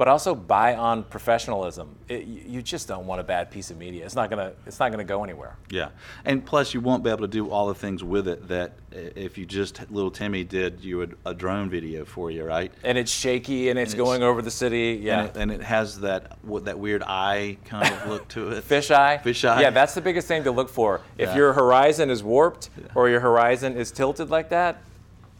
but 0.00 0.08
also 0.08 0.34
buy 0.34 0.74
on 0.76 1.02
professionalism. 1.02 1.94
It, 2.08 2.24
you 2.24 2.40
you 2.46 2.62
just 2.62 2.88
don't 2.88 3.06
want 3.06 3.20
a 3.20 3.22
bad 3.22 3.50
piece 3.50 3.70
of 3.70 3.76
media. 3.76 4.02
It's 4.06 4.14
not 4.14 4.30
gonna 4.30 4.52
it's 4.64 4.80
not 4.80 4.90
gonna 4.92 5.04
go 5.04 5.22
anywhere. 5.24 5.58
Yeah, 5.68 5.90
and 6.24 6.42
plus 6.42 6.72
you 6.72 6.80
won't 6.80 7.04
be 7.04 7.10
able 7.10 7.20
to 7.20 7.28
do 7.28 7.50
all 7.50 7.68
the 7.68 7.74
things 7.74 8.02
with 8.02 8.26
it 8.26 8.48
that 8.48 8.72
if 8.92 9.36
you 9.36 9.44
just 9.44 9.78
little 9.90 10.10
Timmy 10.10 10.42
did 10.42 10.80
you 10.82 10.96
would 10.96 11.18
a 11.26 11.34
drone 11.34 11.68
video 11.68 12.06
for 12.06 12.30
you, 12.30 12.44
right? 12.44 12.72
And 12.82 12.96
it's 12.96 13.12
shaky 13.12 13.68
and 13.68 13.78
it's 13.78 13.92
And 13.92 14.00
it's- 14.00 14.08
going 14.10 14.22
over 14.22 14.40
the 14.40 14.50
city. 14.50 14.98
Yeah. 15.02 15.18
And 15.20 15.28
it, 15.28 15.36
and 15.36 15.52
it 15.52 15.60
has 15.60 16.00
that 16.00 16.38
what 16.40 16.64
that 16.64 16.78
weird 16.78 17.02
eye 17.02 17.58
kind 17.66 17.92
of 17.94 18.08
look 18.08 18.26
to 18.28 18.52
it. 18.52 18.64
Fish 18.74 18.90
eye. 18.90 19.18
Fish 19.18 19.44
eye. 19.44 19.60
Yeah, 19.60 19.68
that's 19.68 19.92
the 19.92 20.00
biggest 20.00 20.26
thing 20.26 20.44
to 20.44 20.50
look 20.50 20.70
for. 20.70 21.02
If 21.18 21.28
Yeah. 21.28 21.36
your 21.36 21.52
horizon 21.52 22.08
is 22.08 22.22
warped 22.22 22.70
or 22.94 23.10
your 23.10 23.20
horizon 23.20 23.76
is 23.76 23.90
tilted 23.92 24.30
like 24.30 24.48
that, 24.48 24.78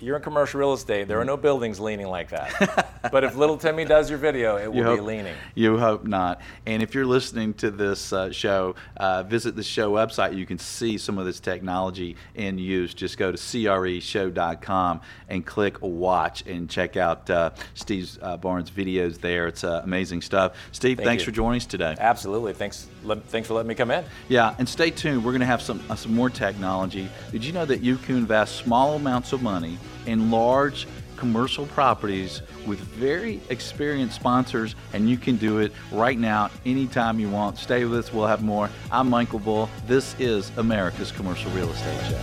you're 0.00 0.16
in 0.16 0.22
commercial 0.22 0.60
real 0.60 0.72
estate. 0.72 1.08
There 1.08 1.20
are 1.20 1.24
no 1.24 1.36
buildings 1.36 1.78
leaning 1.78 2.06
like 2.06 2.30
that. 2.30 2.96
but 3.12 3.22
if 3.24 3.36
little 3.36 3.56
Timmy 3.56 3.84
does 3.84 4.08
your 4.08 4.18
video, 4.18 4.56
it 4.56 4.72
will 4.72 4.90
You 4.92 4.96
be 4.96 5.00
leaning. 5.00 5.34
you 5.54 5.78
hope 5.78 6.04
not. 6.04 6.40
And 6.66 6.82
if 6.82 6.94
you're 6.94 7.06
listening 7.06 7.54
to 7.54 7.70
this 7.70 8.12
uh, 8.12 8.32
show, 8.32 8.74
uh, 8.96 9.22
visit 9.24 9.56
the 9.56 9.62
show 9.62 9.92
website. 9.92 10.36
You 10.36 10.46
can 10.46 10.58
see 10.58 10.96
some 10.96 11.18
of 11.18 11.26
this 11.26 11.38
technology 11.38 12.16
in 12.34 12.58
use. 12.58 12.94
Just 12.94 13.18
go 13.18 13.30
to 13.30 13.38
creshow.com 13.38 15.00
and 15.28 15.44
click 15.44 15.80
watch 15.82 16.46
and 16.46 16.68
check 16.68 16.96
out 16.96 17.28
uh, 17.28 17.50
Steve 17.74 18.18
uh, 18.22 18.36
Barnes' 18.36 18.70
videos 18.70 19.20
there. 19.20 19.46
It's 19.46 19.64
uh, 19.64 19.82
amazing 19.84 20.22
stuff. 20.22 20.56
Steve, 20.72 20.96
Thank 20.96 21.06
thanks 21.06 21.22
you. 21.22 21.26
for 21.26 21.32
joining 21.32 21.58
us 21.58 21.66
today. 21.66 21.94
Absolutely. 21.98 22.54
Thanks. 22.54 22.88
Let, 23.04 23.22
thanks 23.24 23.48
for 23.48 23.54
letting 23.54 23.68
me 23.68 23.74
come 23.74 23.90
in. 23.90 24.04
Yeah, 24.28 24.54
and 24.58 24.68
stay 24.68 24.90
tuned. 24.90 25.24
We're 25.24 25.32
going 25.32 25.40
to 25.40 25.46
have 25.46 25.62
some 25.62 25.82
uh, 25.90 25.94
some 25.94 26.14
more 26.14 26.30
technology. 26.30 27.08
Did 27.32 27.44
you 27.44 27.52
know 27.52 27.64
that 27.64 27.80
you 27.80 27.96
can 27.96 28.16
invest 28.16 28.56
small 28.56 28.94
amounts 28.96 29.32
of 29.32 29.42
money 29.42 29.78
in 30.06 30.30
large 30.30 30.86
commercial 31.16 31.66
properties 31.66 32.40
with 32.66 32.78
very 32.78 33.40
experienced 33.50 34.16
sponsors, 34.16 34.74
and 34.94 35.08
you 35.08 35.16
can 35.18 35.36
do 35.36 35.58
it 35.58 35.70
right 35.92 36.18
now, 36.18 36.50
anytime 36.64 37.20
you 37.20 37.28
want. 37.28 37.58
Stay 37.58 37.84
with 37.84 37.98
us. 37.98 38.10
We'll 38.12 38.26
have 38.26 38.42
more. 38.42 38.70
I'm 38.90 39.10
Michael 39.10 39.38
Bull. 39.38 39.68
This 39.86 40.16
is 40.18 40.50
America's 40.56 41.12
Commercial 41.12 41.50
Real 41.52 41.70
Estate 41.70 42.00
Show. 42.08 42.18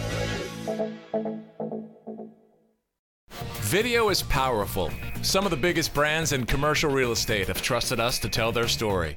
Video 3.68 4.10
is 4.10 4.24
powerful. 4.24 4.90
Some 5.22 5.46
of 5.46 5.52
the 5.52 5.58
biggest 5.58 5.94
brands 5.94 6.32
in 6.32 6.46
commercial 6.46 6.90
real 6.90 7.12
estate 7.12 7.48
have 7.48 7.62
trusted 7.62 8.00
us 8.00 8.18
to 8.20 8.30
tell 8.30 8.52
their 8.52 8.68
story. 8.68 9.14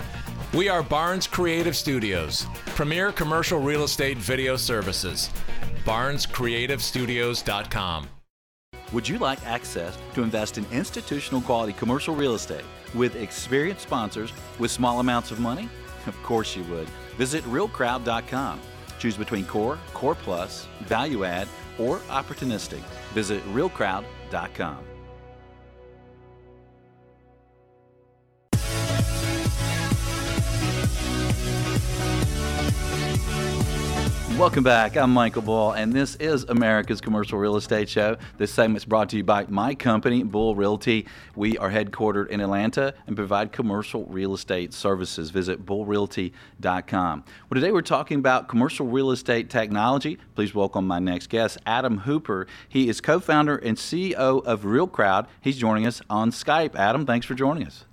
We 0.53 0.69
are 0.69 0.83
Barnes 0.83 1.27
Creative 1.29 1.77
Studios, 1.77 2.47
premier 2.67 3.13
commercial 3.13 3.61
real 3.61 3.85
estate 3.85 4.19
video 4.19 4.57
services. 4.57 5.31
BarnesCreativeStudios.com. 5.85 8.20
Would 8.93 9.09
you 9.09 9.19
like 9.19 9.45
access 9.47 9.97
to 10.15 10.23
invest 10.23 10.59
in 10.59 10.67
institutional 10.73 11.41
quality 11.41 11.73
commercial 11.73 12.15
real 12.15 12.35
estate 12.35 12.65
with 12.95 13.15
experienced 13.15 13.83
sponsors 13.83 14.33
with 14.59 14.71
small 14.71 15.01
amounts 15.01 15.31
of 15.31 15.39
money? 15.39 15.69
Of 16.07 16.21
course 16.23 16.57
you 16.57 16.65
would. 16.65 16.89
Visit 17.17 17.45
realcrowd.com. 17.45 18.61
Choose 18.99 19.17
between 19.17 19.47
core, 19.47 19.79
core 19.95 20.15
plus, 20.15 20.67
value 20.81 21.25
add, 21.25 21.49
or 21.79 21.99
opportunistic. 22.11 22.81
Visit 23.15 23.43
realcrowd.com. 23.55 24.90
Welcome 34.41 34.65
back. 34.65 34.97
I'm 34.97 35.13
Michael 35.13 35.43
Bull, 35.43 35.73
and 35.73 35.93
this 35.93 36.17
is 36.17 36.45
America's 36.45 37.03
Commercial 37.03 37.39
Real 37.39 37.57
Estate 37.57 37.91
Show. 37.91 38.17
This 38.39 38.51
segment 38.51 38.79
is 38.79 38.85
brought 38.87 39.11
to 39.11 39.19
you 39.19 39.23
by 39.23 39.45
my 39.51 39.75
company, 39.75 40.23
Bull 40.23 40.55
Realty. 40.55 41.07
We 41.37 41.59
are 41.59 41.71
headquartered 41.71 42.29
in 42.29 42.41
Atlanta 42.41 42.95
and 43.07 43.15
provide 43.15 43.53
commercial 43.53 44.07
real 44.07 44.33
estate 44.33 44.73
services. 44.73 45.29
Visit 45.29 45.67
bullrealty.com. 45.67 47.25
Well, 47.51 47.61
today 47.61 47.71
we're 47.71 47.83
talking 47.83 48.19
about 48.19 48.49
commercial 48.49 48.87
real 48.87 49.11
estate 49.11 49.51
technology. 49.51 50.17
Please 50.35 50.55
welcome 50.55 50.87
my 50.87 51.01
next 51.01 51.27
guest, 51.27 51.59
Adam 51.67 51.99
Hooper. 51.99 52.47
He 52.67 52.89
is 52.89 53.03
co 53.03 53.21
founder 53.21 53.59
and 53.59 53.77
CEO 53.77 54.43
of 54.43 54.65
Real 54.65 54.87
Crowd. 54.87 55.27
He's 55.43 55.59
joining 55.59 55.87
us 55.87 56.01
on 56.09 56.31
Skype. 56.31 56.75
Adam, 56.77 57.05
thanks 57.05 57.27
for 57.27 57.35
joining 57.35 57.67
us. 57.67 57.85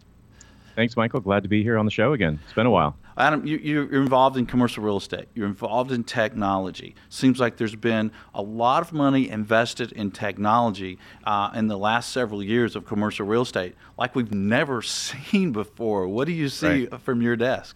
Thanks, 0.78 0.96
Michael. 0.96 1.20
Glad 1.20 1.44
to 1.44 1.50
be 1.50 1.62
here 1.62 1.78
on 1.78 1.84
the 1.84 1.92
show 1.92 2.14
again. 2.14 2.40
It's 2.46 2.54
been 2.54 2.68
a 2.68 2.72
while. 2.72 2.96
Adam, 3.18 3.46
you, 3.48 3.58
you're 3.58 4.02
involved 4.04 4.38
in 4.38 4.46
commercial 4.46 4.84
real 4.84 4.98
estate. 4.98 5.26
You're 5.34 5.48
involved 5.48 5.92
in 5.92 6.04
technology. 6.04 6.94
Seems 7.10 7.40
like 7.40 7.58
there's 7.58 7.76
been 7.76 8.12
a 8.34 8.42
lot 8.44 8.84
of 8.84 8.94
money 8.94 9.28
invested 9.28 9.92
in 9.92 10.12
technology 10.12 11.00
uh, 11.24 11.50
in 11.56 11.68
the 11.68 11.78
last 11.78 12.12
several 12.12 12.44
years 12.44 12.76
of 12.76 12.86
commercial 12.86 13.26
real 13.26 13.42
estate, 13.42 13.76
like 13.98 14.16
we've 14.16 14.32
never 14.34 14.82
seen 14.84 15.52
before. 15.52 16.08
What 16.08 16.28
do 16.28 16.32
you 16.34 16.48
see 16.50 16.88
Right. 16.88 17.02
from 17.02 17.22
your 17.22 17.36
desk? 17.36 17.76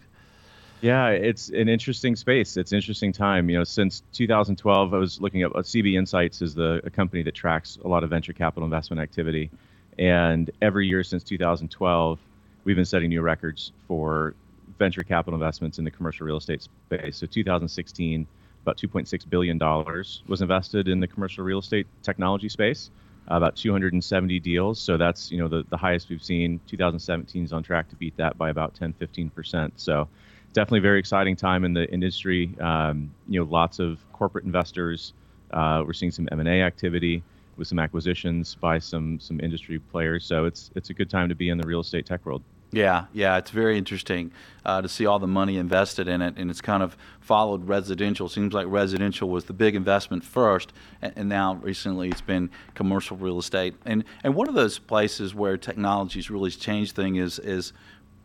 Yeah, 0.80 1.08
it's 1.10 1.48
an 1.50 1.68
interesting 1.68 2.16
space. 2.16 2.56
It's 2.56 2.72
an 2.72 2.76
interesting 2.76 3.12
time. 3.12 3.48
You 3.48 3.58
know, 3.58 3.64
since 3.64 4.02
2012, 4.12 4.94
I 4.94 4.96
was 4.96 5.20
looking 5.20 5.42
at 5.42 5.50
uh, 5.52 5.60
CB 5.60 5.94
Insights 5.96 6.42
is 6.42 6.54
the 6.54 6.80
a 6.84 6.90
company 6.90 7.22
that 7.22 7.34
tracks 7.34 7.78
a 7.84 7.88
lot 7.88 8.02
of 8.04 8.10
venture 8.10 8.32
capital 8.32 8.64
investment 8.64 9.00
activity, 9.00 9.50
and 9.98 10.50
every 10.60 10.88
year 10.88 11.04
since 11.04 11.22
2012, 11.22 12.18
we've 12.64 12.74
been 12.76 12.84
setting 12.84 13.10
new 13.10 13.22
records 13.22 13.70
for 13.86 14.34
venture 14.82 15.04
capital 15.04 15.34
investments 15.34 15.78
in 15.78 15.84
the 15.84 15.90
commercial 15.92 16.26
real 16.26 16.38
estate 16.38 16.60
space. 16.60 17.16
So 17.18 17.26
2016, 17.26 18.26
about 18.64 18.76
2.6 18.76 19.30
billion 19.30 19.56
dollars 19.56 20.22
was 20.26 20.42
invested 20.42 20.88
in 20.88 20.98
the 20.98 21.06
commercial 21.06 21.44
real 21.44 21.60
estate 21.60 21.86
technology 22.02 22.48
space. 22.48 22.90
Uh, 23.30 23.36
about 23.36 23.54
270 23.54 24.40
deals. 24.40 24.80
So 24.80 24.96
that's 24.96 25.30
you 25.30 25.38
know 25.38 25.46
the, 25.46 25.64
the 25.70 25.76
highest 25.76 26.08
we've 26.08 26.24
seen. 26.24 26.60
2017 26.66 27.44
is 27.44 27.52
on 27.52 27.62
track 27.62 27.88
to 27.90 27.96
beat 27.96 28.16
that 28.16 28.36
by 28.36 28.50
about 28.50 28.74
10, 28.74 28.94
15 28.94 29.30
percent. 29.30 29.72
So 29.76 30.08
definitely 30.52 30.80
very 30.80 30.98
exciting 30.98 31.36
time 31.36 31.64
in 31.64 31.72
the 31.72 31.88
industry. 31.92 32.52
Um, 32.60 33.14
you 33.28 33.38
know, 33.38 33.48
lots 33.48 33.78
of 33.78 34.00
corporate 34.12 34.44
investors. 34.44 35.12
Uh, 35.52 35.84
we're 35.86 35.92
seeing 35.92 36.10
some 36.10 36.28
M&A 36.32 36.62
activity 36.62 37.22
with 37.56 37.68
some 37.68 37.78
acquisitions 37.78 38.56
by 38.56 38.80
some 38.80 39.20
some 39.20 39.38
industry 39.38 39.78
players. 39.78 40.24
So 40.24 40.44
it's 40.44 40.72
it's 40.74 40.90
a 40.90 40.94
good 40.94 41.08
time 41.08 41.28
to 41.28 41.36
be 41.36 41.50
in 41.50 41.58
the 41.58 41.66
real 41.68 41.80
estate 41.80 42.06
tech 42.06 42.26
world. 42.26 42.42
Yeah, 42.74 43.04
yeah, 43.12 43.36
it's 43.36 43.50
very 43.50 43.76
interesting 43.76 44.32
uh, 44.64 44.80
to 44.80 44.88
see 44.88 45.04
all 45.04 45.18
the 45.18 45.26
money 45.26 45.58
invested 45.58 46.08
in 46.08 46.22
it, 46.22 46.38
and 46.38 46.50
it's 46.50 46.62
kind 46.62 46.82
of 46.82 46.96
followed 47.20 47.68
residential. 47.68 48.30
Seems 48.30 48.54
like 48.54 48.66
residential 48.66 49.28
was 49.28 49.44
the 49.44 49.52
big 49.52 49.74
investment 49.76 50.24
first, 50.24 50.72
and, 51.02 51.12
and 51.14 51.28
now 51.28 51.56
recently 51.56 52.08
it's 52.08 52.22
been 52.22 52.48
commercial 52.74 53.18
real 53.18 53.38
estate. 53.38 53.74
And 53.84 54.04
and 54.24 54.34
one 54.34 54.48
of 54.48 54.54
those 54.54 54.78
places 54.78 55.34
where 55.34 55.58
technology's 55.58 56.30
really 56.30 56.50
changed 56.50 56.96
things 56.96 57.18
is 57.18 57.38
is 57.40 57.72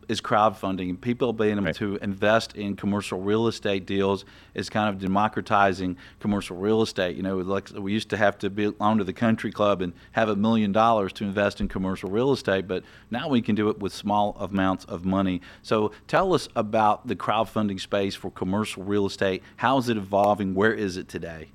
is 0.08 0.20
crowdfunding 0.20 0.88
and 0.88 1.00
people 1.00 1.32
being 1.32 1.52
able 1.52 1.64
Right. 1.64 1.74
to 1.76 1.96
invest 1.96 2.56
in 2.56 2.76
commercial 2.76 3.20
real 3.20 3.46
estate 3.46 3.86
deals 3.86 4.24
is 4.54 4.70
kind 4.70 4.88
of 4.88 4.98
democratizing 5.00 5.96
commercial 6.18 6.56
real 6.56 6.80
estate. 6.82 7.16
You 7.16 7.22
know, 7.22 7.38
like 7.38 7.70
we 7.76 7.92
used 7.92 8.08
to 8.10 8.16
have 8.16 8.38
to 8.38 8.50
belong 8.50 8.98
to 8.98 9.04
the 9.04 9.12
country 9.12 9.52
club 9.52 9.82
and 9.82 9.92
have 10.12 10.28
a 10.28 10.36
million 10.36 10.72
dollars 10.72 11.12
to 11.14 11.24
invest 11.24 11.60
in 11.60 11.68
commercial 11.68 12.10
real 12.10 12.32
estate, 12.32 12.66
but 12.66 12.82
now 13.10 13.28
we 13.28 13.42
can 13.42 13.54
do 13.54 13.68
it 13.68 13.78
with 13.80 13.92
small 13.92 14.36
amounts 14.40 14.84
of 14.86 15.04
money. 15.04 15.40
So 15.62 15.92
tell 16.06 16.32
us 16.32 16.48
about 16.56 17.06
the 17.06 17.16
crowdfunding 17.16 17.80
space 17.80 18.14
for 18.14 18.30
commercial 18.30 18.82
real 18.84 19.06
estate. 19.06 19.42
How 19.56 19.78
is 19.78 19.88
it 19.88 19.96
evolving? 19.96 20.54
Where 20.54 20.72
is 20.72 20.96
it 20.96 21.08
today? 21.08 21.48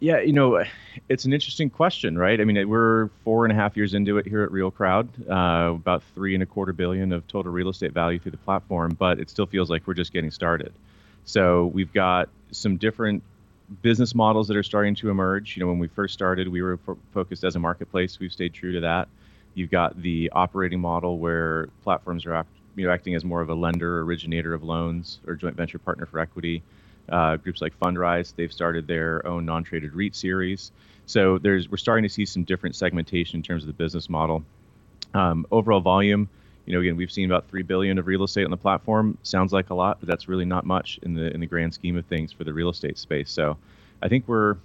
Yeah, 0.00 0.20
you 0.20 0.32
know, 0.32 0.62
it's 1.08 1.24
an 1.24 1.32
interesting 1.32 1.70
question, 1.70 2.18
right? 2.18 2.40
I 2.40 2.44
mean, 2.44 2.68
we're 2.68 3.08
four 3.24 3.44
and 3.44 3.52
a 3.52 3.54
half 3.54 3.76
years 3.76 3.94
into 3.94 4.18
it 4.18 4.26
here 4.26 4.42
at 4.42 4.52
Real 4.52 4.70
Crowd, 4.70 5.08
uh, 5.30 5.72
about 5.74 6.02
three 6.14 6.34
and 6.34 6.42
a 6.42 6.46
quarter 6.46 6.72
billion 6.72 7.12
of 7.12 7.26
total 7.26 7.52
real 7.52 7.70
estate 7.70 7.92
value 7.92 8.18
through 8.18 8.32
the 8.32 8.38
platform, 8.38 8.96
but 8.98 9.18
it 9.18 9.30
still 9.30 9.46
feels 9.46 9.70
like 9.70 9.86
we're 9.86 9.94
just 9.94 10.12
getting 10.12 10.30
started. 10.30 10.72
So 11.24 11.66
we've 11.66 11.92
got 11.92 12.28
some 12.50 12.76
different 12.76 13.22
business 13.82 14.14
models 14.14 14.48
that 14.48 14.56
are 14.56 14.62
starting 14.62 14.94
to 14.96 15.10
emerge. 15.10 15.56
You 15.56 15.62
know, 15.62 15.68
when 15.68 15.78
we 15.78 15.88
first 15.88 16.12
started, 16.12 16.48
we 16.48 16.60
were 16.60 16.76
fo- 16.76 16.98
focused 17.14 17.44
as 17.44 17.56
a 17.56 17.58
marketplace. 17.58 18.18
We've 18.18 18.32
stayed 18.32 18.52
true 18.52 18.72
to 18.72 18.80
that. 18.80 19.08
You've 19.54 19.70
got 19.70 20.00
the 20.00 20.30
operating 20.34 20.80
model 20.80 21.18
where 21.18 21.68
platforms 21.82 22.26
are 22.26 22.34
act, 22.34 22.50
you 22.76 22.86
know, 22.86 22.92
acting 22.92 23.14
as 23.14 23.24
more 23.24 23.40
of 23.40 23.48
a 23.48 23.54
lender, 23.54 24.02
originator 24.02 24.52
of 24.52 24.62
loans, 24.62 25.20
or 25.26 25.34
joint 25.34 25.56
venture 25.56 25.78
partner 25.78 26.04
for 26.04 26.18
equity. 26.18 26.62
Uh, 27.08 27.36
groups 27.36 27.60
like 27.60 27.78
Fundrise, 27.78 28.34
they've 28.34 28.52
started 28.52 28.86
their 28.86 29.26
own 29.26 29.44
non-traded 29.44 29.94
REIT 29.94 30.14
series. 30.14 30.72
So 31.06 31.38
there's 31.38 31.70
we're 31.70 31.76
starting 31.76 32.02
to 32.02 32.08
see 32.08 32.24
some 32.24 32.44
different 32.44 32.76
segmentation 32.76 33.36
in 33.36 33.42
terms 33.42 33.62
of 33.62 33.66
the 33.66 33.74
business 33.74 34.08
model. 34.08 34.42
Um, 35.12 35.46
overall 35.50 35.80
volume, 35.80 36.28
you 36.66 36.72
know, 36.72 36.80
again, 36.80 36.96
we've 36.96 37.12
seen 37.12 37.30
about 37.30 37.48
three 37.48 37.62
billion 37.62 37.98
of 37.98 38.06
real 38.06 38.24
estate 38.24 38.44
on 38.44 38.50
the 38.50 38.56
platform. 38.56 39.18
Sounds 39.22 39.52
like 39.52 39.70
a 39.70 39.74
lot, 39.74 40.00
but 40.00 40.08
that's 40.08 40.28
really 40.28 40.46
not 40.46 40.64
much 40.64 40.98
in 41.02 41.14
the 41.14 41.32
in 41.32 41.40
the 41.40 41.46
grand 41.46 41.74
scheme 41.74 41.96
of 41.96 42.06
things 42.06 42.32
for 42.32 42.44
the 42.44 42.52
real 42.52 42.70
estate 42.70 42.98
space. 42.98 43.30
So 43.30 43.56
I 44.02 44.08
think 44.08 44.26
we're 44.26 44.56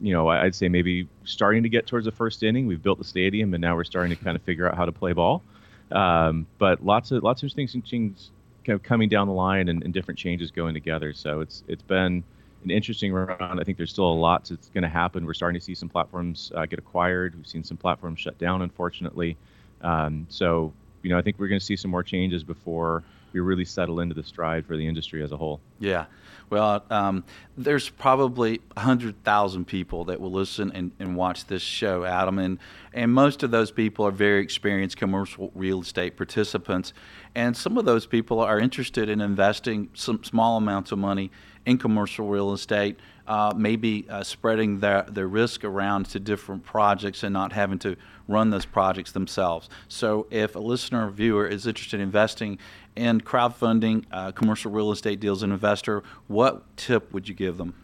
you 0.00 0.12
know, 0.12 0.28
I'd 0.28 0.54
say 0.54 0.68
maybe 0.68 1.08
starting 1.24 1.62
to 1.64 1.68
get 1.68 1.86
towards 1.86 2.04
the 2.04 2.12
first 2.12 2.42
inning. 2.42 2.66
We've 2.66 2.82
built 2.82 2.98
the 2.98 3.04
stadium, 3.04 3.52
and 3.54 3.60
now 3.60 3.74
we're 3.74 3.84
starting 3.84 4.16
to 4.16 4.22
kind 4.22 4.36
of 4.36 4.42
figure 4.42 4.68
out 4.68 4.76
how 4.76 4.84
to 4.84 4.92
play 4.92 5.12
ball. 5.12 5.42
Um, 5.90 6.46
but 6.58 6.84
lots 6.84 7.10
of 7.10 7.22
lots 7.22 7.42
of 7.42 7.46
interesting 7.46 7.82
things 7.82 8.30
kind 8.68 8.76
of 8.76 8.82
coming 8.82 9.08
down 9.08 9.26
the 9.26 9.32
line, 9.32 9.68
and, 9.70 9.82
and, 9.82 9.94
different 9.94 10.18
changes 10.18 10.50
going 10.50 10.74
together. 10.74 11.14
So 11.14 11.40
it's 11.40 11.64
it's 11.68 11.82
been 11.82 12.22
an 12.64 12.70
interesting 12.70 13.12
run. 13.14 13.58
I 13.58 13.64
think 13.64 13.78
there's 13.78 13.90
still 13.90 14.12
a 14.12 14.20
lot 14.20 14.44
that's 14.44 14.68
going 14.68 14.82
to 14.82 14.88
happen. 14.90 15.24
We're 15.24 15.32
starting 15.32 15.58
to 15.58 15.64
see 15.64 15.74
some 15.74 15.88
platforms 15.88 16.52
uh, 16.54 16.66
get 16.66 16.78
acquired. 16.78 17.34
We've 17.34 17.46
seen 17.46 17.64
some 17.64 17.78
platforms 17.78 18.20
shut 18.20 18.36
down, 18.38 18.60
unfortunately. 18.60 19.38
Um, 19.80 20.26
so 20.28 20.74
you 21.02 21.08
know, 21.08 21.16
I 21.16 21.22
think 21.22 21.38
we're 21.38 21.48
going 21.48 21.60
to 21.60 21.64
see 21.64 21.76
some 21.76 21.90
more 21.90 22.02
changes 22.02 22.44
before 22.44 23.02
we 23.32 23.40
really 23.40 23.64
settle 23.64 24.00
into 24.00 24.14
the 24.14 24.22
stride 24.22 24.66
for 24.66 24.76
the 24.76 24.86
industry 24.86 25.22
as 25.22 25.32
a 25.32 25.36
whole. 25.36 25.60
Yeah. 25.78 26.06
Well, 26.50 26.82
um, 26.90 27.24
there's 27.56 27.90
probably 27.90 28.60
100,000 28.74 29.66
people 29.66 30.04
that 30.06 30.20
will 30.20 30.32
listen 30.32 30.72
and, 30.74 30.92
and 30.98 31.14
watch 31.14 31.46
this 31.46 31.62
show, 31.62 32.04
Adam, 32.04 32.38
and, 32.38 32.58
and 32.94 33.12
most 33.12 33.42
of 33.42 33.50
those 33.50 33.70
people 33.70 34.06
are 34.06 34.10
very 34.10 34.40
experienced 34.40 34.96
commercial 34.96 35.52
real 35.54 35.82
estate 35.82 36.16
participants. 36.16 36.94
And 37.34 37.56
some 37.56 37.76
of 37.76 37.84
those 37.84 38.06
people 38.06 38.40
are 38.40 38.58
interested 38.58 39.10
in 39.10 39.20
investing 39.20 39.90
some 39.92 40.24
small 40.24 40.56
amounts 40.56 40.90
of 40.90 40.98
money 40.98 41.30
in 41.66 41.76
commercial 41.76 42.26
real 42.26 42.54
estate, 42.54 42.98
uh, 43.26 43.52
maybe 43.54 44.06
uh, 44.08 44.22
spreading 44.22 44.80
their, 44.80 45.02
their 45.02 45.28
risk 45.28 45.64
around 45.64 46.06
to 46.06 46.18
different 46.18 46.64
projects 46.64 47.22
and 47.22 47.32
not 47.34 47.52
having 47.52 47.78
to 47.78 47.94
run 48.26 48.48
those 48.48 48.64
projects 48.64 49.12
themselves. 49.12 49.68
So, 49.86 50.26
if 50.30 50.56
a 50.56 50.58
listener 50.58 51.06
or 51.06 51.10
viewer 51.10 51.46
is 51.46 51.66
interested 51.66 52.00
in 52.00 52.04
investing 52.04 52.58
in 52.98 53.20
crowdfunding 53.20 54.04
uh, 54.12 54.32
commercial 54.32 54.70
real 54.70 54.90
estate 54.92 55.20
deals, 55.20 55.42
an 55.42 55.52
investor, 55.52 56.02
what 56.26 56.76
tip 56.76 57.12
would 57.12 57.28
you 57.28 57.34
give 57.34 57.56
them? 57.56 57.74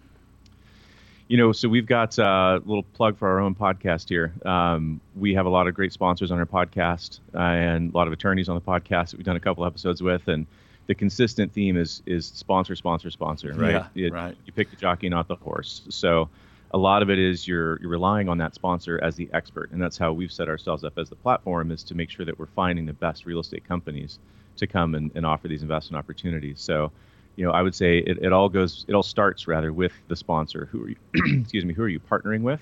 You 1.28 1.38
know, 1.38 1.52
so 1.52 1.68
we've 1.70 1.86
got 1.86 2.18
uh, 2.18 2.60
a 2.62 2.68
little 2.68 2.82
plug 2.82 3.16
for 3.16 3.28
our 3.28 3.40
own 3.40 3.54
podcast 3.54 4.10
here. 4.10 4.34
Um, 4.44 5.00
we 5.16 5.32
have 5.34 5.46
a 5.46 5.48
lot 5.48 5.66
of 5.66 5.74
great 5.74 5.92
sponsors 5.92 6.30
on 6.30 6.38
our 6.38 6.44
podcast 6.44 7.20
uh, 7.34 7.38
and 7.38 7.94
a 7.94 7.96
lot 7.96 8.06
of 8.06 8.12
attorneys 8.12 8.48
on 8.50 8.56
the 8.56 8.60
podcast 8.60 9.10
that 9.10 9.16
we've 9.16 9.24
done 9.24 9.36
a 9.36 9.40
couple 9.40 9.64
episodes 9.64 10.02
with, 10.02 10.28
and 10.28 10.46
the 10.86 10.94
consistent 10.94 11.50
theme 11.52 11.78
is 11.78 12.02
is 12.04 12.26
sponsor, 12.26 12.76
sponsor, 12.76 13.10
sponsor. 13.10 13.54
Right? 13.54 13.72
Yeah, 13.72 13.86
you, 13.94 14.10
right. 14.10 14.36
You 14.44 14.52
pick 14.52 14.68
the 14.68 14.76
jockey, 14.76 15.08
not 15.08 15.28
the 15.28 15.36
horse. 15.36 15.82
So 15.88 16.28
a 16.72 16.78
lot 16.78 17.02
of 17.02 17.08
it 17.08 17.18
is 17.18 17.48
you're 17.48 17.80
you're 17.80 17.90
relying 17.90 18.28
on 18.28 18.36
that 18.38 18.54
sponsor 18.54 19.00
as 19.02 19.16
the 19.16 19.30
expert, 19.32 19.70
and 19.70 19.80
that's 19.80 19.96
how 19.96 20.12
we've 20.12 20.32
set 20.32 20.48
ourselves 20.48 20.84
up 20.84 20.98
as 20.98 21.08
the 21.08 21.16
platform 21.16 21.70
is 21.70 21.82
to 21.84 21.94
make 21.94 22.10
sure 22.10 22.26
that 22.26 22.38
we're 22.38 22.46
finding 22.46 22.84
the 22.84 22.92
best 22.92 23.24
real 23.24 23.40
estate 23.40 23.66
companies 23.66 24.18
to 24.56 24.66
come 24.66 24.94
and, 24.94 25.10
and 25.14 25.26
offer 25.26 25.48
these 25.48 25.62
investment 25.62 25.98
opportunities. 25.98 26.60
So, 26.60 26.92
you 27.36 27.44
know, 27.44 27.52
I 27.52 27.62
would 27.62 27.74
say 27.74 27.98
it, 27.98 28.18
it 28.22 28.32
all 28.32 28.48
goes, 28.48 28.84
it 28.88 28.94
all 28.94 29.02
starts 29.02 29.48
rather 29.48 29.72
with 29.72 29.92
the 30.08 30.16
sponsor. 30.16 30.66
Who 30.70 30.84
are 30.84 30.88
you, 30.88 30.96
excuse 31.40 31.64
me, 31.64 31.74
who 31.74 31.82
are 31.82 31.88
you 31.88 32.00
partnering 32.00 32.42
with? 32.42 32.60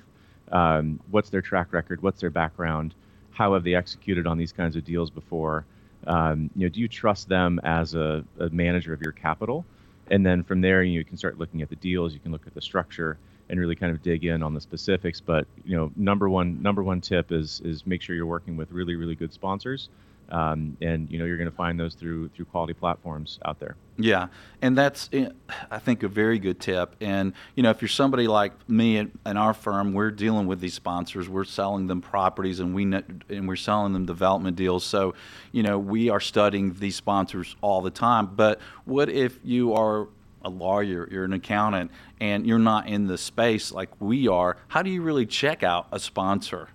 Um, 0.51 1.01
what's 1.11 1.31
their 1.31 1.43
track 1.43 1.73
record? 1.73 2.03
What's 2.03 2.21
their 2.21 2.31
background? 2.31 2.95
How 3.31 3.55
have 3.55 3.65
they 3.65 3.75
executed 3.75 4.27
on 4.27 4.39
these 4.39 4.53
kinds 4.53 4.77
of 4.77 4.85
deals 4.85 5.11
before? 5.11 5.65
Um, 6.07 6.51
you 6.57 6.67
know, 6.67 6.69
do 6.69 6.81
you 6.81 6.89
trust 6.89 7.29
them 7.29 7.61
as 7.63 7.95
a, 7.95 8.25
a, 8.39 8.51
manager 8.51 8.93
of 8.93 9.01
your 9.01 9.13
capital? 9.13 9.65
And 10.11 10.27
then 10.27 10.43
from 10.43 10.61
there, 10.61 10.83
you 10.83 11.05
can 11.05 11.17
start 11.17 11.39
looking 11.39 11.63
at 11.63 11.71
the 11.71 11.77
deals. 11.77 12.13
You 12.13 12.21
can 12.21 12.33
look 12.33 12.47
at 12.47 12.55
the 12.55 12.61
structure 12.61 13.19
and 13.49 13.61
really 13.61 13.77
kind 13.77 13.93
of 13.93 14.03
dig 14.03 14.25
in 14.25 14.43
on 14.43 14.53
the 14.53 14.61
specifics. 14.61 15.21
But 15.21 15.47
you 15.65 15.77
know, 15.77 15.93
number 15.97 16.29
one 16.29 16.61
number 16.61 16.83
one 16.83 17.01
tip 17.01 17.31
is 17.31 17.61
is 17.65 17.87
make 17.87 18.03
sure 18.03 18.17
you're 18.17 18.27
working 18.27 18.57
with 18.57 18.73
really 18.73 18.97
really 18.97 19.15
good 19.15 19.33
sponsors 19.33 19.89
um, 20.33 20.79
and 20.81 21.11
you 21.11 21.19
know 21.19 21.27
you're 21.27 21.37
going 21.37 21.51
to 21.51 21.55
find 21.55 21.79
those 21.79 21.95
through 21.95 22.29
through 22.31 22.47
quality 22.47 22.73
platforms 22.73 23.39
out 23.45 23.61
there. 23.61 23.77
Yeah, 23.99 24.29
and 24.63 24.77
that's 24.77 25.11
eh, 25.13 25.29
I 25.71 25.79
think 25.79 26.03
a 26.03 26.09
very 26.09 26.39
good 26.39 26.59
tip. 26.59 26.97
And 27.01 27.35
you 27.55 27.63
know 27.63 27.71
if 27.71 27.83
you're 27.83 27.89
somebody 27.89 28.27
like 28.27 28.53
me 28.69 28.97
and, 28.97 29.13
our 29.27 29.53
firm, 29.53 29.93
we're 29.93 30.11
dealing 30.11 30.47
with 30.47 30.61
these 30.61 30.75
sponsors. 30.75 31.29
We're 31.29 31.45
selling 31.45 31.87
them 31.87 32.01
properties, 32.01 32.61
and 32.61 32.75
we 32.75 32.85
and 32.85 33.47
we're 33.47 33.57
selling 33.57 33.93
them 33.93 34.07
development 34.07 34.57
deals. 34.57 34.85
So 34.85 35.15
you 35.53 35.63
know 35.63 35.79
we 35.79 36.09
are 36.09 36.21
studying 36.21 36.73
these 36.75 36.97
sponsors 36.97 37.55
all 37.61 37.83
the 37.83 37.91
time. 37.91 38.31
But 38.35 38.59
what 38.87 39.11
if 39.11 39.39
you 39.45 39.75
are 39.75 40.09
a 40.45 40.49
lawyer, 40.49 41.09
you're 41.11 41.25
an 41.25 41.35
accountant, 41.35 41.91
and 42.21 42.47
you're 42.47 42.59
not 42.59 42.89
in 42.89 43.07
the 43.07 43.19
space 43.19 43.71
like 43.71 43.91
we 44.01 44.29
are? 44.29 44.57
How 44.69 44.83
do 44.83 44.89
you 44.89 45.03
really 45.03 45.27
check 45.27 45.63
out 45.63 45.89
a 45.93 46.01
sponsor? 46.01 46.71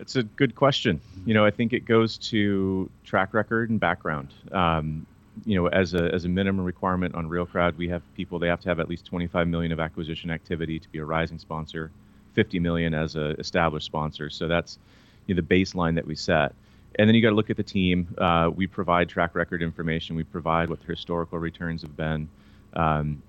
It's 0.00 0.16
a 0.16 0.22
good 0.22 0.54
question. 0.54 1.00
You 1.26 1.34
know, 1.34 1.44
I 1.44 1.50
think 1.50 1.74
it 1.74 1.84
goes 1.84 2.16
to 2.18 2.90
track 3.04 3.34
record 3.34 3.68
and 3.68 3.78
background. 3.78 4.32
Um, 4.50 5.06
you 5.44 5.56
know, 5.56 5.68
as 5.68 5.94
a 5.94 6.12
as 6.12 6.24
a 6.24 6.28
minimum 6.28 6.64
requirement 6.64 7.14
on 7.14 7.28
Real 7.28 7.46
Crowd, 7.46 7.76
we 7.76 7.88
have 7.88 8.02
people 8.14 8.38
they 8.38 8.48
have 8.48 8.60
to 8.62 8.68
have 8.68 8.80
at 8.80 8.88
least 8.88 9.04
25 9.04 9.46
million 9.46 9.72
of 9.72 9.78
acquisition 9.78 10.30
activity 10.30 10.78
to 10.78 10.88
be 10.88 10.98
a 10.98 11.04
rising 11.04 11.38
sponsor, 11.38 11.90
50 12.32 12.58
million 12.60 12.94
as 12.94 13.14
a 13.14 13.30
established 13.38 13.86
sponsor. 13.86 14.30
So 14.30 14.48
that's 14.48 14.78
you 15.26 15.34
know, 15.34 15.42
the 15.42 15.46
baseline 15.54 15.94
that 15.96 16.06
we 16.06 16.14
set. 16.14 16.54
And 16.98 17.08
then 17.08 17.14
you 17.14 17.22
got 17.22 17.30
to 17.30 17.36
look 17.36 17.50
at 17.50 17.56
the 17.56 17.62
team. 17.62 18.08
Uh, 18.18 18.50
we 18.54 18.66
provide 18.66 19.08
track 19.08 19.34
record 19.34 19.62
information. 19.62 20.16
We 20.16 20.24
provide 20.24 20.70
what 20.70 20.80
the 20.80 20.86
historical 20.86 21.38
returns 21.38 21.82
have 21.82 21.96
been. 21.96 22.28
Um, 22.72 23.22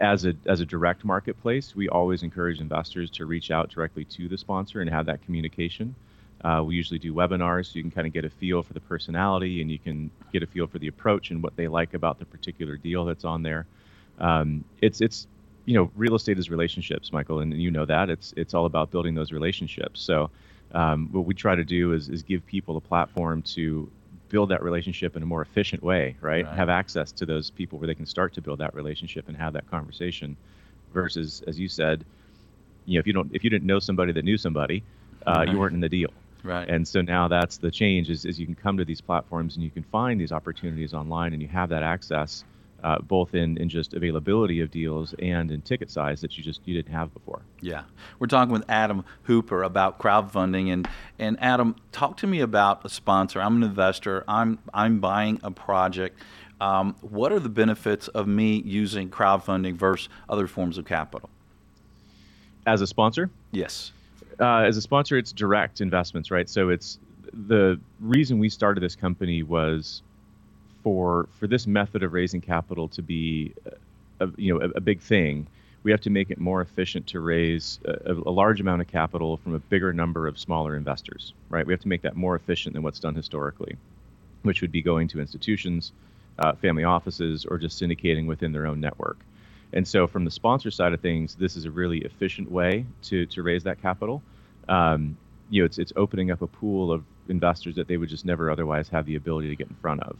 as 0.00 0.24
a 0.24 0.34
as 0.46 0.60
a 0.60 0.66
direct 0.66 1.04
marketplace, 1.04 1.74
we 1.76 1.88
always 1.88 2.22
encourage 2.22 2.60
investors 2.60 3.10
to 3.10 3.26
reach 3.26 3.50
out 3.50 3.68
directly 3.68 4.04
to 4.04 4.28
the 4.28 4.38
sponsor 4.38 4.80
and 4.80 4.90
have 4.90 5.06
that 5.06 5.22
communication. 5.24 5.94
Uh, 6.44 6.62
we 6.62 6.74
usually 6.74 6.98
do 6.98 7.14
webinars 7.14 7.66
so 7.66 7.72
you 7.76 7.82
can 7.82 7.90
kind 7.90 8.06
of 8.06 8.12
get 8.12 8.24
a 8.24 8.30
feel 8.30 8.62
for 8.62 8.74
the 8.74 8.80
personality 8.80 9.62
and 9.62 9.70
you 9.70 9.78
can 9.78 10.10
get 10.30 10.42
a 10.42 10.46
feel 10.46 10.66
for 10.66 10.78
the 10.78 10.88
approach 10.88 11.30
and 11.30 11.42
what 11.42 11.56
they 11.56 11.66
like 11.66 11.94
about 11.94 12.18
the 12.18 12.24
particular 12.26 12.76
deal 12.76 13.06
that's 13.06 13.24
on 13.24 13.42
there. 13.42 13.66
Um, 14.18 14.62
it's 14.82 15.00
it's 15.00 15.26
you 15.64 15.74
know 15.74 15.90
real 15.96 16.14
estate 16.14 16.38
is 16.38 16.50
relationships, 16.50 17.12
Michael, 17.12 17.40
and 17.40 17.54
you 17.54 17.70
know 17.70 17.86
that 17.86 18.10
it's 18.10 18.34
it's 18.36 18.52
all 18.52 18.66
about 18.66 18.90
building 18.90 19.14
those 19.14 19.32
relationships. 19.32 20.02
So 20.02 20.30
um, 20.72 21.08
what 21.12 21.24
we 21.24 21.34
try 21.34 21.54
to 21.54 21.64
do 21.64 21.94
is 21.94 22.10
is 22.10 22.22
give 22.22 22.44
people 22.44 22.76
a 22.76 22.80
platform 22.80 23.40
to 23.54 23.90
build 24.28 24.50
that 24.50 24.62
relationship 24.62 25.16
in 25.16 25.22
a 25.22 25.26
more 25.26 25.42
efficient 25.42 25.82
way, 25.82 26.16
right? 26.20 26.44
right? 26.44 26.54
Have 26.54 26.68
access 26.68 27.10
to 27.12 27.26
those 27.26 27.50
people 27.50 27.78
where 27.78 27.86
they 27.86 27.94
can 27.94 28.06
start 28.06 28.34
to 28.34 28.42
build 28.42 28.58
that 28.58 28.74
relationship 28.74 29.28
and 29.28 29.36
have 29.36 29.54
that 29.54 29.68
conversation. 29.70 30.36
Versus, 30.92 31.42
as 31.48 31.58
you 31.58 31.68
said, 31.68 32.04
you 32.86 32.94
know, 32.94 33.00
if 33.00 33.06
you 33.06 33.12
don't, 33.12 33.28
if 33.34 33.42
you 33.42 33.50
didn't 33.50 33.66
know 33.66 33.80
somebody 33.80 34.12
that 34.12 34.24
knew 34.24 34.36
somebody, 34.36 34.84
uh, 35.26 35.32
right. 35.38 35.48
you 35.48 35.58
weren't 35.58 35.74
in 35.74 35.80
the 35.80 35.88
deal. 35.88 36.10
Right. 36.44 36.68
And 36.68 36.86
so 36.86 37.00
now 37.00 37.26
that's 37.26 37.56
the 37.56 37.70
change 37.70 38.10
is, 38.10 38.24
is 38.24 38.38
you 38.38 38.46
can 38.46 38.54
come 38.54 38.76
to 38.76 38.84
these 38.84 39.00
platforms 39.00 39.56
and 39.56 39.64
you 39.64 39.70
can 39.70 39.82
find 39.84 40.20
these 40.20 40.30
opportunities 40.30 40.92
online 40.94 41.32
and 41.32 41.40
you 41.40 41.48
have 41.48 41.70
that 41.70 41.82
access 41.82 42.44
uh, 42.84 42.98
both 42.98 43.34
in, 43.34 43.56
in 43.56 43.68
just 43.68 43.94
availability 43.94 44.60
of 44.60 44.70
deals 44.70 45.14
and 45.18 45.50
in 45.50 45.62
ticket 45.62 45.90
size 45.90 46.20
that 46.20 46.36
you 46.36 46.44
just 46.44 46.60
you 46.66 46.74
didn't 46.74 46.92
have 46.92 47.12
before. 47.14 47.40
Yeah, 47.62 47.84
we're 48.18 48.26
talking 48.26 48.52
with 48.52 48.64
Adam 48.68 49.06
Hooper 49.22 49.62
about 49.62 49.98
crowdfunding, 49.98 50.70
and 50.70 50.86
and 51.18 51.38
Adam, 51.40 51.76
talk 51.92 52.18
to 52.18 52.26
me 52.26 52.40
about 52.40 52.84
a 52.84 52.90
sponsor. 52.90 53.40
I'm 53.40 53.56
an 53.56 53.62
investor. 53.62 54.22
I'm 54.28 54.58
I'm 54.74 55.00
buying 55.00 55.40
a 55.42 55.50
project. 55.50 56.20
Um, 56.60 56.94
what 57.00 57.32
are 57.32 57.40
the 57.40 57.48
benefits 57.48 58.08
of 58.08 58.28
me 58.28 58.62
using 58.64 59.08
crowdfunding 59.08 59.76
versus 59.76 60.10
other 60.28 60.46
forms 60.46 60.76
of 60.76 60.84
capital? 60.84 61.30
As 62.66 62.82
a 62.82 62.86
sponsor? 62.86 63.30
Yes. 63.50 63.92
Uh, 64.40 64.58
as 64.58 64.76
a 64.76 64.82
sponsor, 64.82 65.16
it's 65.16 65.32
direct 65.32 65.80
investments, 65.80 66.30
right? 66.30 66.48
So 66.48 66.68
it's 66.68 66.98
the 67.32 67.80
reason 68.00 68.38
we 68.38 68.48
started 68.48 68.82
this 68.82 68.96
company 68.96 69.42
was 69.42 70.02
for 70.82 71.28
for 71.38 71.46
this 71.46 71.66
method 71.66 72.02
of 72.02 72.12
raising 72.12 72.40
capital 72.40 72.88
to 72.88 73.02
be 73.02 73.52
a, 74.20 74.28
you 74.36 74.52
know 74.52 74.60
a, 74.60 74.70
a, 74.76 74.80
big 74.80 75.00
thing. 75.00 75.46
We 75.82 75.90
have 75.90 76.00
to 76.02 76.10
make 76.10 76.30
it 76.30 76.38
more 76.38 76.60
efficient 76.62 77.06
to 77.08 77.20
raise 77.20 77.78
a, 77.84 78.12
a, 78.12 78.30
large 78.30 78.60
amount 78.60 78.80
of 78.80 78.88
capital 78.88 79.36
from 79.36 79.54
a 79.54 79.58
bigger 79.58 79.92
number 79.92 80.26
of 80.26 80.38
smaller 80.38 80.76
investors 80.76 81.34
right? 81.50 81.66
We 81.66 81.72
have 81.72 81.80
to 81.80 81.88
make 81.88 82.02
that 82.02 82.16
more 82.16 82.36
efficient 82.36 82.74
than 82.74 82.82
what's 82.82 83.00
done 83.00 83.14
historically 83.14 83.76
which 84.42 84.60
would 84.60 84.72
be 84.72 84.82
going 84.82 85.08
to 85.08 85.20
institutions 85.20 85.92
uh, 86.38 86.52
family 86.54 86.84
offices 86.84 87.44
or 87.44 87.58
just 87.58 87.80
syndicating 87.80 88.26
within 88.26 88.52
their 88.52 88.66
own 88.66 88.80
network 88.80 89.18
And 89.74 89.86
so, 89.86 90.06
from 90.06 90.24
the 90.24 90.30
sponsor 90.30 90.70
side 90.70 90.92
of 90.92 91.00
things, 91.00 91.34
this 91.34 91.56
is 91.56 91.64
a 91.64 91.70
really 91.70 91.98
efficient 91.98 92.50
way 92.50 92.86
to, 93.02 93.26
to 93.26 93.42
raise 93.42 93.64
that 93.64 93.82
capital. 93.82 94.22
Um, 94.68 95.18
you 95.50 95.60
know, 95.60 95.66
it's, 95.66 95.78
it's 95.78 95.92
opening 95.96 96.30
up 96.30 96.42
a 96.42 96.46
pool 96.46 96.92
of 96.92 97.04
investors 97.28 97.74
that 97.74 97.88
they 97.88 97.96
would 97.96 98.08
just 98.08 98.24
never 98.24 98.50
otherwise 98.50 98.88
have 98.88 99.04
the 99.04 99.16
ability 99.16 99.48
to 99.48 99.56
get 99.56 99.68
in 99.68 99.74
front 99.74 100.02
of. 100.04 100.16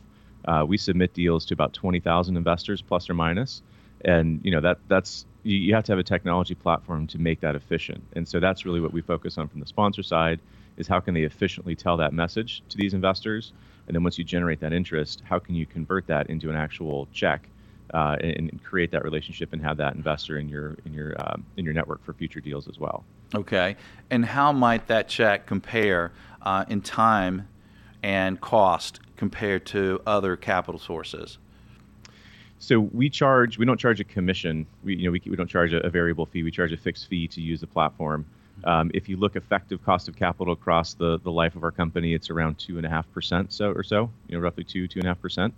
Uh, 0.46 0.64
we 0.66 0.76
submit 0.76 1.14
deals 1.14 1.46
to 1.46 1.54
about 1.54 1.72
20,000 1.72 2.36
investors, 2.36 2.82
plus 2.82 3.08
or 3.08 3.14
minus, 3.14 3.62
and 4.04 4.40
you 4.44 4.50
know 4.50 4.60
that 4.60 4.78
that's 4.88 5.24
you, 5.44 5.56
you 5.56 5.74
have 5.74 5.84
to 5.84 5.92
have 5.92 6.00
a 6.00 6.04
technology 6.04 6.54
platform 6.54 7.06
to 7.06 7.18
make 7.18 7.40
that 7.40 7.54
efficient. 7.54 8.02
And 8.14 8.26
so 8.26 8.40
that's 8.40 8.66
really 8.66 8.80
what 8.80 8.92
we 8.92 9.02
focus 9.02 9.38
on 9.38 9.48
from 9.48 9.60
the 9.60 9.66
sponsor 9.66 10.02
side 10.02 10.40
is 10.76 10.88
how 10.88 10.98
can 10.98 11.14
they 11.14 11.22
efficiently 11.22 11.76
tell 11.76 11.96
that 11.96 12.12
message 12.12 12.64
to 12.70 12.76
these 12.76 12.92
investors, 12.92 13.52
and 13.86 13.94
then 13.94 14.02
once 14.02 14.18
you 14.18 14.24
generate 14.24 14.58
that 14.60 14.72
interest, 14.72 15.22
how 15.24 15.38
can 15.38 15.54
you 15.54 15.64
convert 15.64 16.08
that 16.08 16.28
into 16.28 16.50
an 16.50 16.56
actual 16.56 17.06
check 17.12 17.48
uh, 17.92 18.16
and, 18.20 18.50
and, 18.50 18.64
create 18.64 18.90
that 18.90 19.04
relationship 19.04 19.52
and 19.52 19.62
have 19.62 19.76
that 19.76 19.94
investor 19.94 20.38
in 20.38 20.48
your 20.48 20.76
in 20.84 20.94
your 20.94 21.14
um, 21.18 21.44
in 21.56 21.64
your 21.64 21.74
network 21.74 22.02
for 22.04 22.12
future 22.12 22.40
deals 22.40 22.66
as 22.66 22.78
well. 22.78 23.04
Okay, 23.34 23.76
and 24.10 24.24
how 24.24 24.52
might 24.52 24.86
that 24.86 25.08
check 25.08 25.46
compare 25.46 26.12
uh, 26.42 26.64
in 26.68 26.80
time 26.80 27.48
and 28.02 28.40
cost 28.40 29.00
compared 29.16 29.66
to 29.66 30.00
other 30.06 30.36
capital 30.36 30.80
sources? 30.80 31.38
So 32.58 32.80
we 32.80 33.10
charge. 33.10 33.58
We 33.58 33.66
don't 33.66 33.78
charge 33.78 34.00
a 34.00 34.04
commission. 34.04 34.66
We 34.82 34.96
you 34.96 35.04
know 35.04 35.10
we, 35.12 35.22
we 35.26 35.36
don't 35.36 35.50
charge 35.50 35.72
a, 35.72 35.84
a 35.84 35.90
variable 35.90 36.26
fee. 36.26 36.42
We 36.42 36.50
charge 36.50 36.72
a 36.72 36.78
fixed 36.78 37.08
fee 37.08 37.28
to 37.28 37.40
use 37.40 37.60
the 37.60 37.66
platform. 37.66 38.24
Um, 38.62 38.90
if 38.94 39.08
you 39.08 39.16
look 39.16 39.36
effective 39.36 39.84
cost 39.84 40.08
of 40.08 40.16
capital 40.16 40.52
across 40.52 40.94
the, 40.94 41.18
the 41.18 41.30
life 41.30 41.56
of 41.56 41.64
our 41.64 41.72
company, 41.72 42.14
it's 42.14 42.30
around 42.30 42.58
two 42.58 42.76
and 42.76 42.86
a 42.86 42.88
half 42.88 43.10
percent 43.12 43.52
so 43.52 43.72
or 43.72 43.82
so, 43.82 44.10
you 44.28 44.36
know, 44.36 44.40
roughly 44.40 44.64
two 44.64 44.86
two 44.88 45.00
and 45.00 45.06
a 45.06 45.10
half 45.10 45.20
percent. 45.20 45.52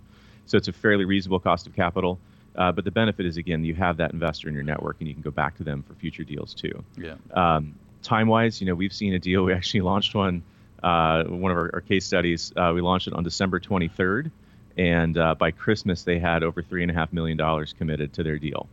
So 0.47 0.57
it's 0.57 0.67
a 0.67 0.73
fairly 0.73 1.05
reasonable 1.05 1.39
cost 1.39 1.67
of 1.67 1.75
capital. 1.75 2.19
Uh, 2.55 2.71
but 2.71 2.83
the 2.83 2.91
benefit 2.91 3.25
is 3.25 3.37
again, 3.37 3.63
you 3.63 3.75
have 3.75 3.97
that 3.97 4.11
investor 4.13 4.47
in 4.47 4.55
your 4.55 4.63
network, 4.63 4.97
and 4.99 5.07
you 5.07 5.13
can 5.13 5.21
go 5.21 5.29
back 5.29 5.55
to 5.57 5.63
them 5.63 5.83
for 5.83 5.93
future 5.93 6.23
deals 6.23 6.55
too. 6.55 6.83
Yeah. 6.97 7.15
Um, 7.31 7.75
time 8.01 8.27
wise, 8.27 8.59
you 8.59 8.65
know, 8.65 8.73
we've 8.73 8.93
seen 8.93 9.13
a 9.13 9.19
deal. 9.19 9.43
We 9.43 9.53
actually 9.53 9.81
launched 9.81 10.15
one, 10.15 10.41
uh, 10.81 11.25
one 11.25 11.51
of 11.51 11.57
our, 11.57 11.69
our 11.73 11.81
case 11.81 12.05
studies. 12.05 12.51
Uh, 12.55 12.71
we 12.73 12.81
launched 12.81 13.07
it 13.07 13.13
on 13.13 13.23
December 13.23 13.59
23rd, 13.59 14.31
and 14.75 15.17
uh, 15.17 15.35
by 15.35 15.51
Christmas 15.51 16.03
they 16.03 16.17
had 16.17 16.41
over 16.41 16.63
three 16.63 16.81
and 16.81 16.89
a 16.89 16.95
half 16.95 17.13
million 17.13 17.37
dollars 17.37 17.73
committed 17.77 18.13
to 18.13 18.23
their 18.23 18.39
deal. 18.39 18.67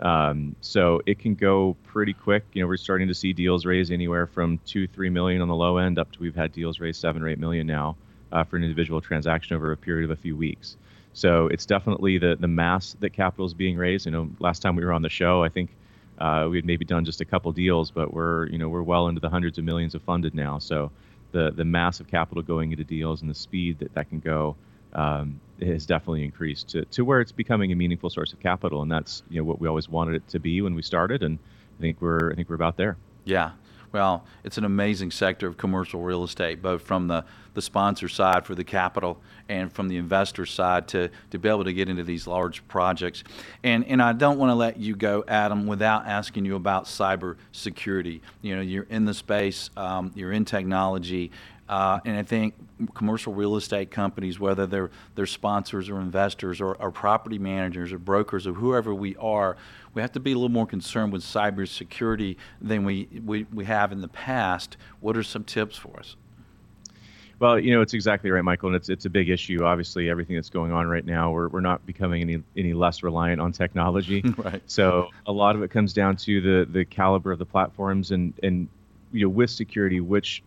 Um, 0.00 0.56
so 0.60 1.00
it 1.06 1.18
can 1.18 1.34
go 1.34 1.76
pretty 1.84 2.12
quick. 2.12 2.44
You 2.52 2.62
know, 2.62 2.68
we're 2.68 2.76
starting 2.76 3.08
to 3.08 3.14
see 3.14 3.32
deals 3.32 3.64
raise 3.64 3.90
anywhere 3.90 4.26
from 4.26 4.58
two, 4.66 4.86
three 4.86 5.10
million 5.10 5.42
on 5.42 5.48
the 5.48 5.54
low 5.54 5.78
end 5.78 5.98
up 5.98 6.12
to 6.12 6.20
we've 6.20 6.34
had 6.34 6.52
deals 6.52 6.80
raise 6.80 6.96
seven 6.96 7.22
or 7.22 7.28
eight 7.28 7.38
million 7.38 7.66
now 7.66 7.96
uh, 8.32 8.44
for 8.44 8.56
an 8.56 8.62
individual 8.62 9.00
transaction 9.00 9.56
over 9.56 9.72
a 9.72 9.76
period 9.76 10.10
of 10.10 10.16
a 10.16 10.20
few 10.20 10.36
weeks. 10.36 10.76
So 11.16 11.46
it's 11.46 11.64
definitely 11.64 12.18
the 12.18 12.36
the 12.38 12.46
mass 12.46 12.94
that 13.00 13.14
capital 13.14 13.46
is 13.46 13.54
being 13.54 13.78
raised. 13.78 14.04
You 14.04 14.12
know, 14.12 14.28
last 14.38 14.60
time 14.60 14.76
we 14.76 14.84
were 14.84 14.92
on 14.92 15.00
the 15.00 15.08
show, 15.08 15.42
I 15.42 15.48
think 15.48 15.70
uh, 16.18 16.46
we 16.50 16.58
had 16.58 16.66
maybe 16.66 16.84
done 16.84 17.06
just 17.06 17.22
a 17.22 17.24
couple 17.24 17.50
deals, 17.52 17.90
but 17.90 18.12
we're 18.12 18.48
you 18.48 18.58
know 18.58 18.68
we're 18.68 18.82
well 18.82 19.08
into 19.08 19.22
the 19.22 19.30
hundreds 19.30 19.56
of 19.56 19.64
millions 19.64 19.94
of 19.94 20.02
funded 20.02 20.34
now. 20.34 20.58
So 20.58 20.92
the 21.32 21.52
the 21.56 21.64
mass 21.64 22.00
of 22.00 22.06
capital 22.06 22.42
going 22.42 22.70
into 22.70 22.84
deals 22.84 23.22
and 23.22 23.30
the 23.30 23.34
speed 23.34 23.78
that 23.78 23.94
that 23.94 24.10
can 24.10 24.20
go 24.20 24.56
um, 24.92 25.40
has 25.62 25.86
definitely 25.86 26.22
increased 26.22 26.68
to, 26.68 26.84
to 26.84 27.02
where 27.02 27.22
it's 27.22 27.32
becoming 27.32 27.72
a 27.72 27.74
meaningful 27.74 28.10
source 28.10 28.34
of 28.34 28.40
capital, 28.40 28.82
and 28.82 28.92
that's 28.92 29.22
you 29.30 29.38
know 29.40 29.44
what 29.44 29.58
we 29.58 29.66
always 29.68 29.88
wanted 29.88 30.16
it 30.16 30.28
to 30.28 30.38
be 30.38 30.60
when 30.60 30.74
we 30.74 30.82
started, 30.82 31.22
and 31.22 31.38
I 31.78 31.80
think 31.80 32.02
we're 32.02 32.30
I 32.30 32.34
think 32.34 32.50
we're 32.50 32.56
about 32.56 32.76
there. 32.76 32.98
Yeah. 33.24 33.52
Well, 33.92 34.24
it's 34.44 34.58
an 34.58 34.64
amazing 34.64 35.10
sector 35.10 35.46
of 35.46 35.56
commercial 35.56 36.00
real 36.00 36.24
estate, 36.24 36.60
both 36.60 36.82
from 36.82 37.08
the, 37.08 37.24
the 37.54 37.62
sponsor 37.62 38.08
side 38.08 38.44
for 38.44 38.54
the 38.54 38.64
capital 38.64 39.20
and 39.48 39.72
from 39.72 39.88
the 39.88 39.96
investor 39.96 40.44
side 40.44 40.88
to, 40.88 41.10
to 41.30 41.38
be 41.38 41.48
able 41.48 41.64
to 41.64 41.72
get 41.72 41.88
into 41.88 42.02
these 42.02 42.26
large 42.26 42.66
projects. 42.68 43.24
And, 43.62 43.84
and 43.86 44.02
I 44.02 44.12
don't 44.12 44.38
want 44.38 44.50
to 44.50 44.54
let 44.54 44.78
you 44.78 44.96
go, 44.96 45.24
Adam, 45.28 45.66
without 45.66 46.06
asking 46.06 46.44
you 46.44 46.56
about 46.56 46.84
cyber 46.84 47.36
security. 47.52 48.20
You 48.42 48.56
know, 48.56 48.62
you're 48.62 48.86
in 48.90 49.04
the 49.04 49.14
space, 49.14 49.70
um, 49.76 50.12
you're 50.14 50.32
in 50.32 50.44
technology, 50.44 51.30
uh, 51.68 52.00
and 52.04 52.16
I 52.16 52.22
think 52.22 52.54
commercial 52.94 53.34
real 53.34 53.56
estate 53.56 53.90
companies, 53.90 54.38
whether 54.38 54.66
they're, 54.66 54.90
they're 55.14 55.26
sponsors 55.26 55.88
or 55.88 56.00
investors 56.00 56.60
or, 56.60 56.74
or, 56.74 56.90
property 56.90 57.38
managers 57.38 57.92
or 57.92 57.98
brokers 57.98 58.46
or 58.46 58.52
whoever 58.52 58.94
we 58.94 59.16
are, 59.16 59.56
we 59.94 60.00
have 60.02 60.12
to 60.12 60.20
be 60.20 60.32
a 60.32 60.34
little 60.34 60.48
more 60.48 60.66
concerned 60.66 61.12
with 61.12 61.22
cybersecurity 61.22 62.36
than 62.60 62.84
we, 62.84 63.08
we, 63.24 63.46
we 63.52 63.64
have 63.64 63.90
in 63.92 64.00
the 64.00 64.08
past. 64.08 64.76
What 65.00 65.16
are 65.16 65.22
some 65.22 65.42
tips 65.42 65.76
for 65.76 65.98
us? 65.98 66.16
Well, 67.38 67.58
you 67.58 67.74
know, 67.74 67.82
it's 67.82 67.92
exactly 67.92 68.30
right, 68.30 68.42
Michael, 68.42 68.68
and 68.70 68.76
it's 68.76 68.88
it's 68.88 69.04
a 69.04 69.10
big 69.10 69.28
issue. 69.28 69.62
Obviously, 69.62 70.08
everything 70.08 70.36
that's 70.36 70.48
going 70.48 70.72
on 70.72 70.86
right 70.86 71.04
now, 71.04 71.30
we're, 71.30 71.48
we're 71.48 71.60
not 71.60 71.84
becoming 71.84 72.22
any 72.22 72.42
any 72.56 72.72
less 72.72 73.02
reliant 73.02 73.42
on 73.42 73.52
technology. 73.52 74.22
right. 74.38 74.62
So 74.66 75.10
a 75.26 75.32
lot 75.32 75.54
of 75.54 75.62
it 75.62 75.70
comes 75.70 75.92
down 75.92 76.16
to 76.16 76.40
the 76.40 76.70
the 76.70 76.84
caliber 76.86 77.32
of 77.32 77.38
the 77.38 77.44
platforms 77.44 78.10
and 78.10 78.32
and 78.42 78.68
you 79.12 79.26
know 79.26 79.28
with 79.28 79.50
security, 79.50 80.00
which 80.00 80.42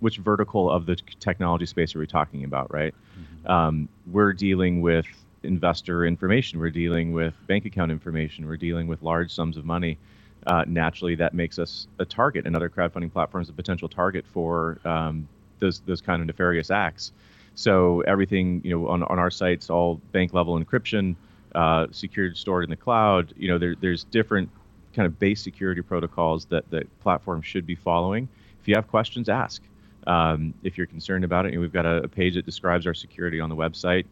which 0.00 0.18
vertical 0.18 0.70
of 0.70 0.86
the 0.86 0.96
technology 1.20 1.66
space 1.66 1.94
are 1.94 1.98
we 1.98 2.06
talking 2.06 2.44
about, 2.44 2.72
right? 2.72 2.94
Mm-hmm. 3.18 3.50
Um, 3.50 3.88
we're 4.10 4.32
dealing 4.32 4.80
with 4.80 5.06
investor 5.42 6.04
information, 6.04 6.58
we're 6.58 6.70
dealing 6.70 7.12
with 7.12 7.34
bank 7.46 7.64
account 7.64 7.90
information, 7.90 8.46
we're 8.46 8.56
dealing 8.56 8.86
with 8.86 9.02
large 9.02 9.32
sums 9.32 9.56
of 9.56 9.64
money. 9.64 9.98
Uh, 10.46 10.64
naturally, 10.66 11.14
that 11.16 11.34
makes 11.34 11.58
us 11.58 11.88
a 11.98 12.04
target, 12.04 12.46
and 12.46 12.54
other 12.54 12.70
crowdfunding 12.70 13.12
platforms 13.12 13.48
a 13.48 13.52
potential 13.52 13.88
target 13.88 14.24
for 14.32 14.78
um, 14.84 15.28
those 15.58 15.80
those 15.80 16.00
kind 16.00 16.20
of 16.22 16.26
nefarious 16.26 16.70
acts. 16.70 17.12
So 17.54 18.02
everything, 18.02 18.60
you 18.62 18.70
know, 18.70 18.88
on, 18.88 19.02
on 19.02 19.18
our 19.18 19.32
sites, 19.32 19.68
all 19.68 19.96
bank 20.12 20.32
level 20.32 20.56
encryption, 20.62 21.16
uh, 21.56 21.88
secured, 21.90 22.36
stored 22.36 22.62
in 22.62 22.70
the 22.70 22.76
cloud. 22.76 23.34
You 23.36 23.48
know, 23.48 23.58
there, 23.58 23.74
there's 23.80 24.04
different 24.04 24.48
kind 24.94 25.06
of 25.06 25.18
base 25.18 25.42
security 25.42 25.82
protocols 25.82 26.44
that 26.46 26.70
the 26.70 26.86
platform 27.00 27.42
should 27.42 27.66
be 27.66 27.74
following. 27.74 28.28
If 28.60 28.68
you 28.68 28.76
have 28.76 28.86
questions, 28.86 29.28
ask. 29.28 29.60
Um, 30.08 30.54
if 30.62 30.78
you're 30.78 30.86
concerned 30.86 31.22
about 31.22 31.44
it, 31.44 31.52
and 31.52 31.60
we've 31.60 31.72
got 31.72 31.84
a, 31.84 32.04
a, 32.04 32.08
page 32.08 32.34
that 32.36 32.46
describes 32.46 32.86
our 32.86 32.94
security 32.94 33.40
on 33.40 33.50
the 33.50 33.56
website. 33.56 34.06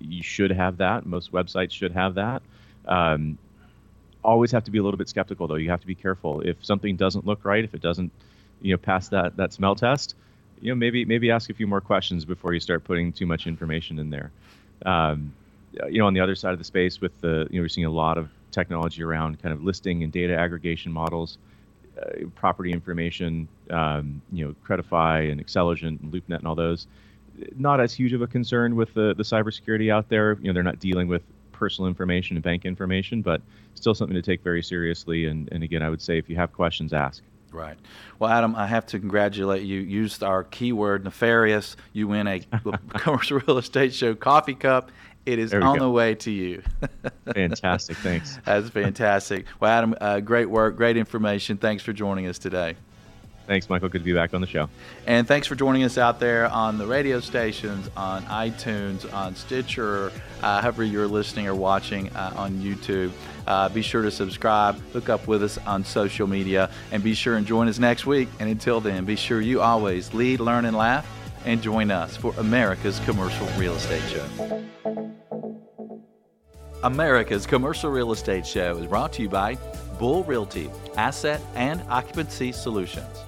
You 0.00 0.20
should 0.20 0.50
have 0.50 0.78
that. 0.78 1.06
Most 1.06 1.30
websites 1.30 1.70
should 1.70 1.92
have 1.92 2.16
that. 2.16 2.42
Um, 2.86 3.38
always 4.24 4.50
have 4.50 4.64
to 4.64 4.72
be 4.72 4.78
a 4.78 4.82
little 4.82 4.98
bit 4.98 5.08
skeptical, 5.08 5.46
though. 5.46 5.54
You 5.54 5.70
have 5.70 5.80
to 5.80 5.86
be 5.86 5.94
careful. 5.94 6.40
If 6.40 6.64
something 6.64 6.96
doesn't 6.96 7.24
look 7.24 7.44
right, 7.44 7.62
if 7.62 7.72
it 7.72 7.80
doesn't, 7.80 8.10
you 8.60 8.72
know, 8.72 8.78
pass 8.78 9.10
that 9.10 9.36
that 9.36 9.52
smell 9.52 9.76
test, 9.76 10.16
you 10.60 10.70
know, 10.70 10.74
maybe 10.74 11.04
maybe 11.04 11.30
ask 11.30 11.50
a 11.50 11.54
few 11.54 11.68
more 11.68 11.80
questions 11.80 12.24
before 12.24 12.52
you 12.52 12.58
start 12.58 12.82
putting 12.82 13.12
too 13.12 13.26
much 13.26 13.46
information 13.46 14.00
in 14.00 14.10
there. 14.10 14.32
Um, 14.84 15.32
you 15.88 15.98
know, 15.98 16.06
on 16.06 16.14
the 16.14 16.20
other 16.20 16.34
side 16.34 16.52
of 16.52 16.58
the 16.58 16.64
space, 16.64 17.00
with 17.00 17.20
the 17.20 17.46
you 17.48 17.58
know, 17.58 17.62
we're 17.62 17.68
seeing 17.68 17.86
a 17.86 17.90
lot 17.90 18.18
of 18.18 18.28
technology 18.50 19.04
around 19.04 19.40
kind 19.40 19.52
of 19.52 19.62
listing 19.62 20.02
and 20.02 20.12
data 20.12 20.36
aggregation 20.36 20.92
models 20.92 21.38
uh, 22.00 22.26
property 22.34 22.72
information, 22.72 23.48
um, 23.70 24.22
you 24.32 24.46
know, 24.46 24.54
Credifi 24.66 25.30
and 25.30 25.44
Xceligent 25.44 26.00
and 26.00 26.12
LoopNet 26.12 26.38
and 26.38 26.46
all 26.46 26.54
those, 26.54 26.86
not 27.56 27.80
as 27.80 27.92
huge 27.92 28.12
of 28.12 28.22
a 28.22 28.26
concern 28.26 28.76
with 28.76 28.92
the, 28.94 29.14
the 29.14 29.22
cybersecurity 29.22 29.92
out 29.92 30.08
there. 30.08 30.38
You 30.40 30.48
know, 30.48 30.52
they're 30.52 30.62
not 30.62 30.78
dealing 30.78 31.08
with 31.08 31.22
personal 31.52 31.88
information 31.88 32.36
and 32.36 32.42
bank 32.42 32.64
information, 32.64 33.22
but 33.22 33.40
still 33.74 33.94
something 33.94 34.14
to 34.14 34.22
take 34.22 34.42
very 34.42 34.62
seriously. 34.62 35.26
And, 35.26 35.48
and 35.52 35.62
again, 35.62 35.82
I 35.82 35.90
would 35.90 36.02
say 36.02 36.18
if 36.18 36.28
you 36.28 36.36
have 36.36 36.52
questions, 36.52 36.92
ask. 36.92 37.22
Right. 37.52 37.76
Well, 38.18 38.30
Adam, 38.30 38.56
I 38.56 38.66
have 38.66 38.86
to 38.86 38.98
congratulate 38.98 39.62
you. 39.62 39.80
Used 39.80 40.22
our 40.22 40.42
keyword 40.42 41.04
nefarious. 41.04 41.76
You 41.92 42.08
win 42.08 42.26
a 42.26 42.40
commercial 42.94 43.40
real 43.46 43.58
estate 43.58 43.92
show 43.92 44.14
coffee 44.14 44.54
cup 44.54 44.90
it 45.26 45.38
is 45.38 45.54
on 45.54 45.78
go. 45.78 45.84
the 45.84 45.90
way 45.90 46.14
to 46.16 46.30
you. 46.30 46.62
fantastic. 47.34 47.96
Thanks. 47.98 48.38
That's 48.44 48.68
fantastic. 48.70 49.46
Well, 49.60 49.70
Adam, 49.70 49.94
uh, 50.00 50.20
great 50.20 50.50
work, 50.50 50.76
great 50.76 50.96
information. 50.96 51.56
Thanks 51.56 51.82
for 51.82 51.92
joining 51.92 52.26
us 52.26 52.38
today. 52.38 52.76
Thanks, 53.46 53.68
Michael. 53.68 53.88
Good 53.88 53.98
to 53.98 54.04
be 54.04 54.12
back 54.12 54.34
on 54.34 54.40
the 54.40 54.46
show. 54.46 54.68
And 55.06 55.26
thanks 55.26 55.46
for 55.46 55.56
joining 55.56 55.82
us 55.82 55.98
out 55.98 56.20
there 56.20 56.46
on 56.46 56.78
the 56.78 56.86
radio 56.86 57.18
stations, 57.20 57.90
on 57.96 58.22
iTunes, 58.26 59.12
on 59.12 59.34
Stitcher, 59.34 60.12
uh, 60.42 60.60
however 60.60 60.84
you're 60.84 61.08
listening 61.08 61.48
or 61.48 61.54
watching 61.54 62.08
uh, 62.10 62.32
on 62.36 62.52
YouTube. 62.60 63.10
Uh, 63.46 63.68
be 63.68 63.82
sure 63.82 64.02
to 64.02 64.10
subscribe, 64.12 64.76
hook 64.92 65.08
up 65.08 65.26
with 65.26 65.42
us 65.42 65.58
on 65.58 65.84
social 65.84 66.28
media, 66.28 66.70
and 66.92 67.02
be 67.02 67.14
sure 67.14 67.36
and 67.36 67.46
join 67.46 67.66
us 67.66 67.80
next 67.80 68.06
week. 68.06 68.28
And 68.38 68.48
until 68.48 68.80
then, 68.80 69.04
be 69.04 69.16
sure 69.16 69.40
you 69.40 69.60
always 69.60 70.14
lead, 70.14 70.38
learn, 70.38 70.64
and 70.64 70.76
laugh 70.76 71.06
and 71.44 71.62
join 71.62 71.90
us 71.90 72.16
for 72.16 72.34
America's 72.38 73.00
Commercial 73.00 73.46
Real 73.58 73.74
Estate 73.74 74.02
Show. 74.08 74.62
America's 76.82 77.46
Commercial 77.46 77.90
Real 77.90 78.12
Estate 78.12 78.46
Show 78.46 78.76
is 78.76 78.86
brought 78.86 79.12
to 79.14 79.22
you 79.22 79.28
by 79.28 79.56
Bull 79.98 80.24
Realty, 80.24 80.68
Asset 80.96 81.40
and 81.54 81.80
Occupancy 81.88 82.50
Solutions, 82.50 83.18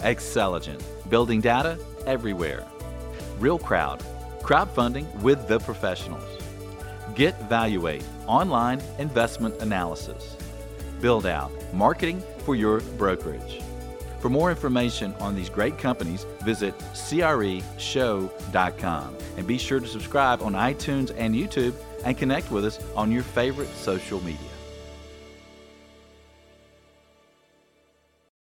Xceligent, 0.00 0.82
Building 1.08 1.40
Data 1.40 1.78
Everywhere, 2.06 2.66
Real 3.38 3.58
Crowd, 3.58 4.02
Crowdfunding 4.42 5.12
with 5.22 5.48
the 5.48 5.58
Professionals, 5.60 6.42
Get 7.14 7.40
Valuate, 7.48 8.04
Online 8.26 8.82
Investment 8.98 9.54
Analysis, 9.60 10.36
Buildout, 11.00 11.50
Marketing 11.72 12.22
for 12.44 12.54
your 12.54 12.80
brokerage. 12.98 13.62
For 14.20 14.28
more 14.28 14.50
information 14.50 15.14
on 15.20 15.34
these 15.36 15.48
great 15.48 15.78
companies, 15.78 16.26
visit 16.42 16.76
creshow.com 16.92 18.28
and 19.36 19.46
be 19.46 19.58
sure 19.58 19.78
to 19.80 19.86
subscribe 19.86 20.42
on 20.42 20.54
iTunes 20.54 21.14
and 21.16 21.34
YouTube 21.34 21.74
and 22.04 22.18
connect 22.18 22.50
with 22.50 22.64
us 22.64 22.80
on 22.96 23.12
your 23.12 23.22
favorite 23.22 23.68
social 23.68 24.20
media. 24.24 24.47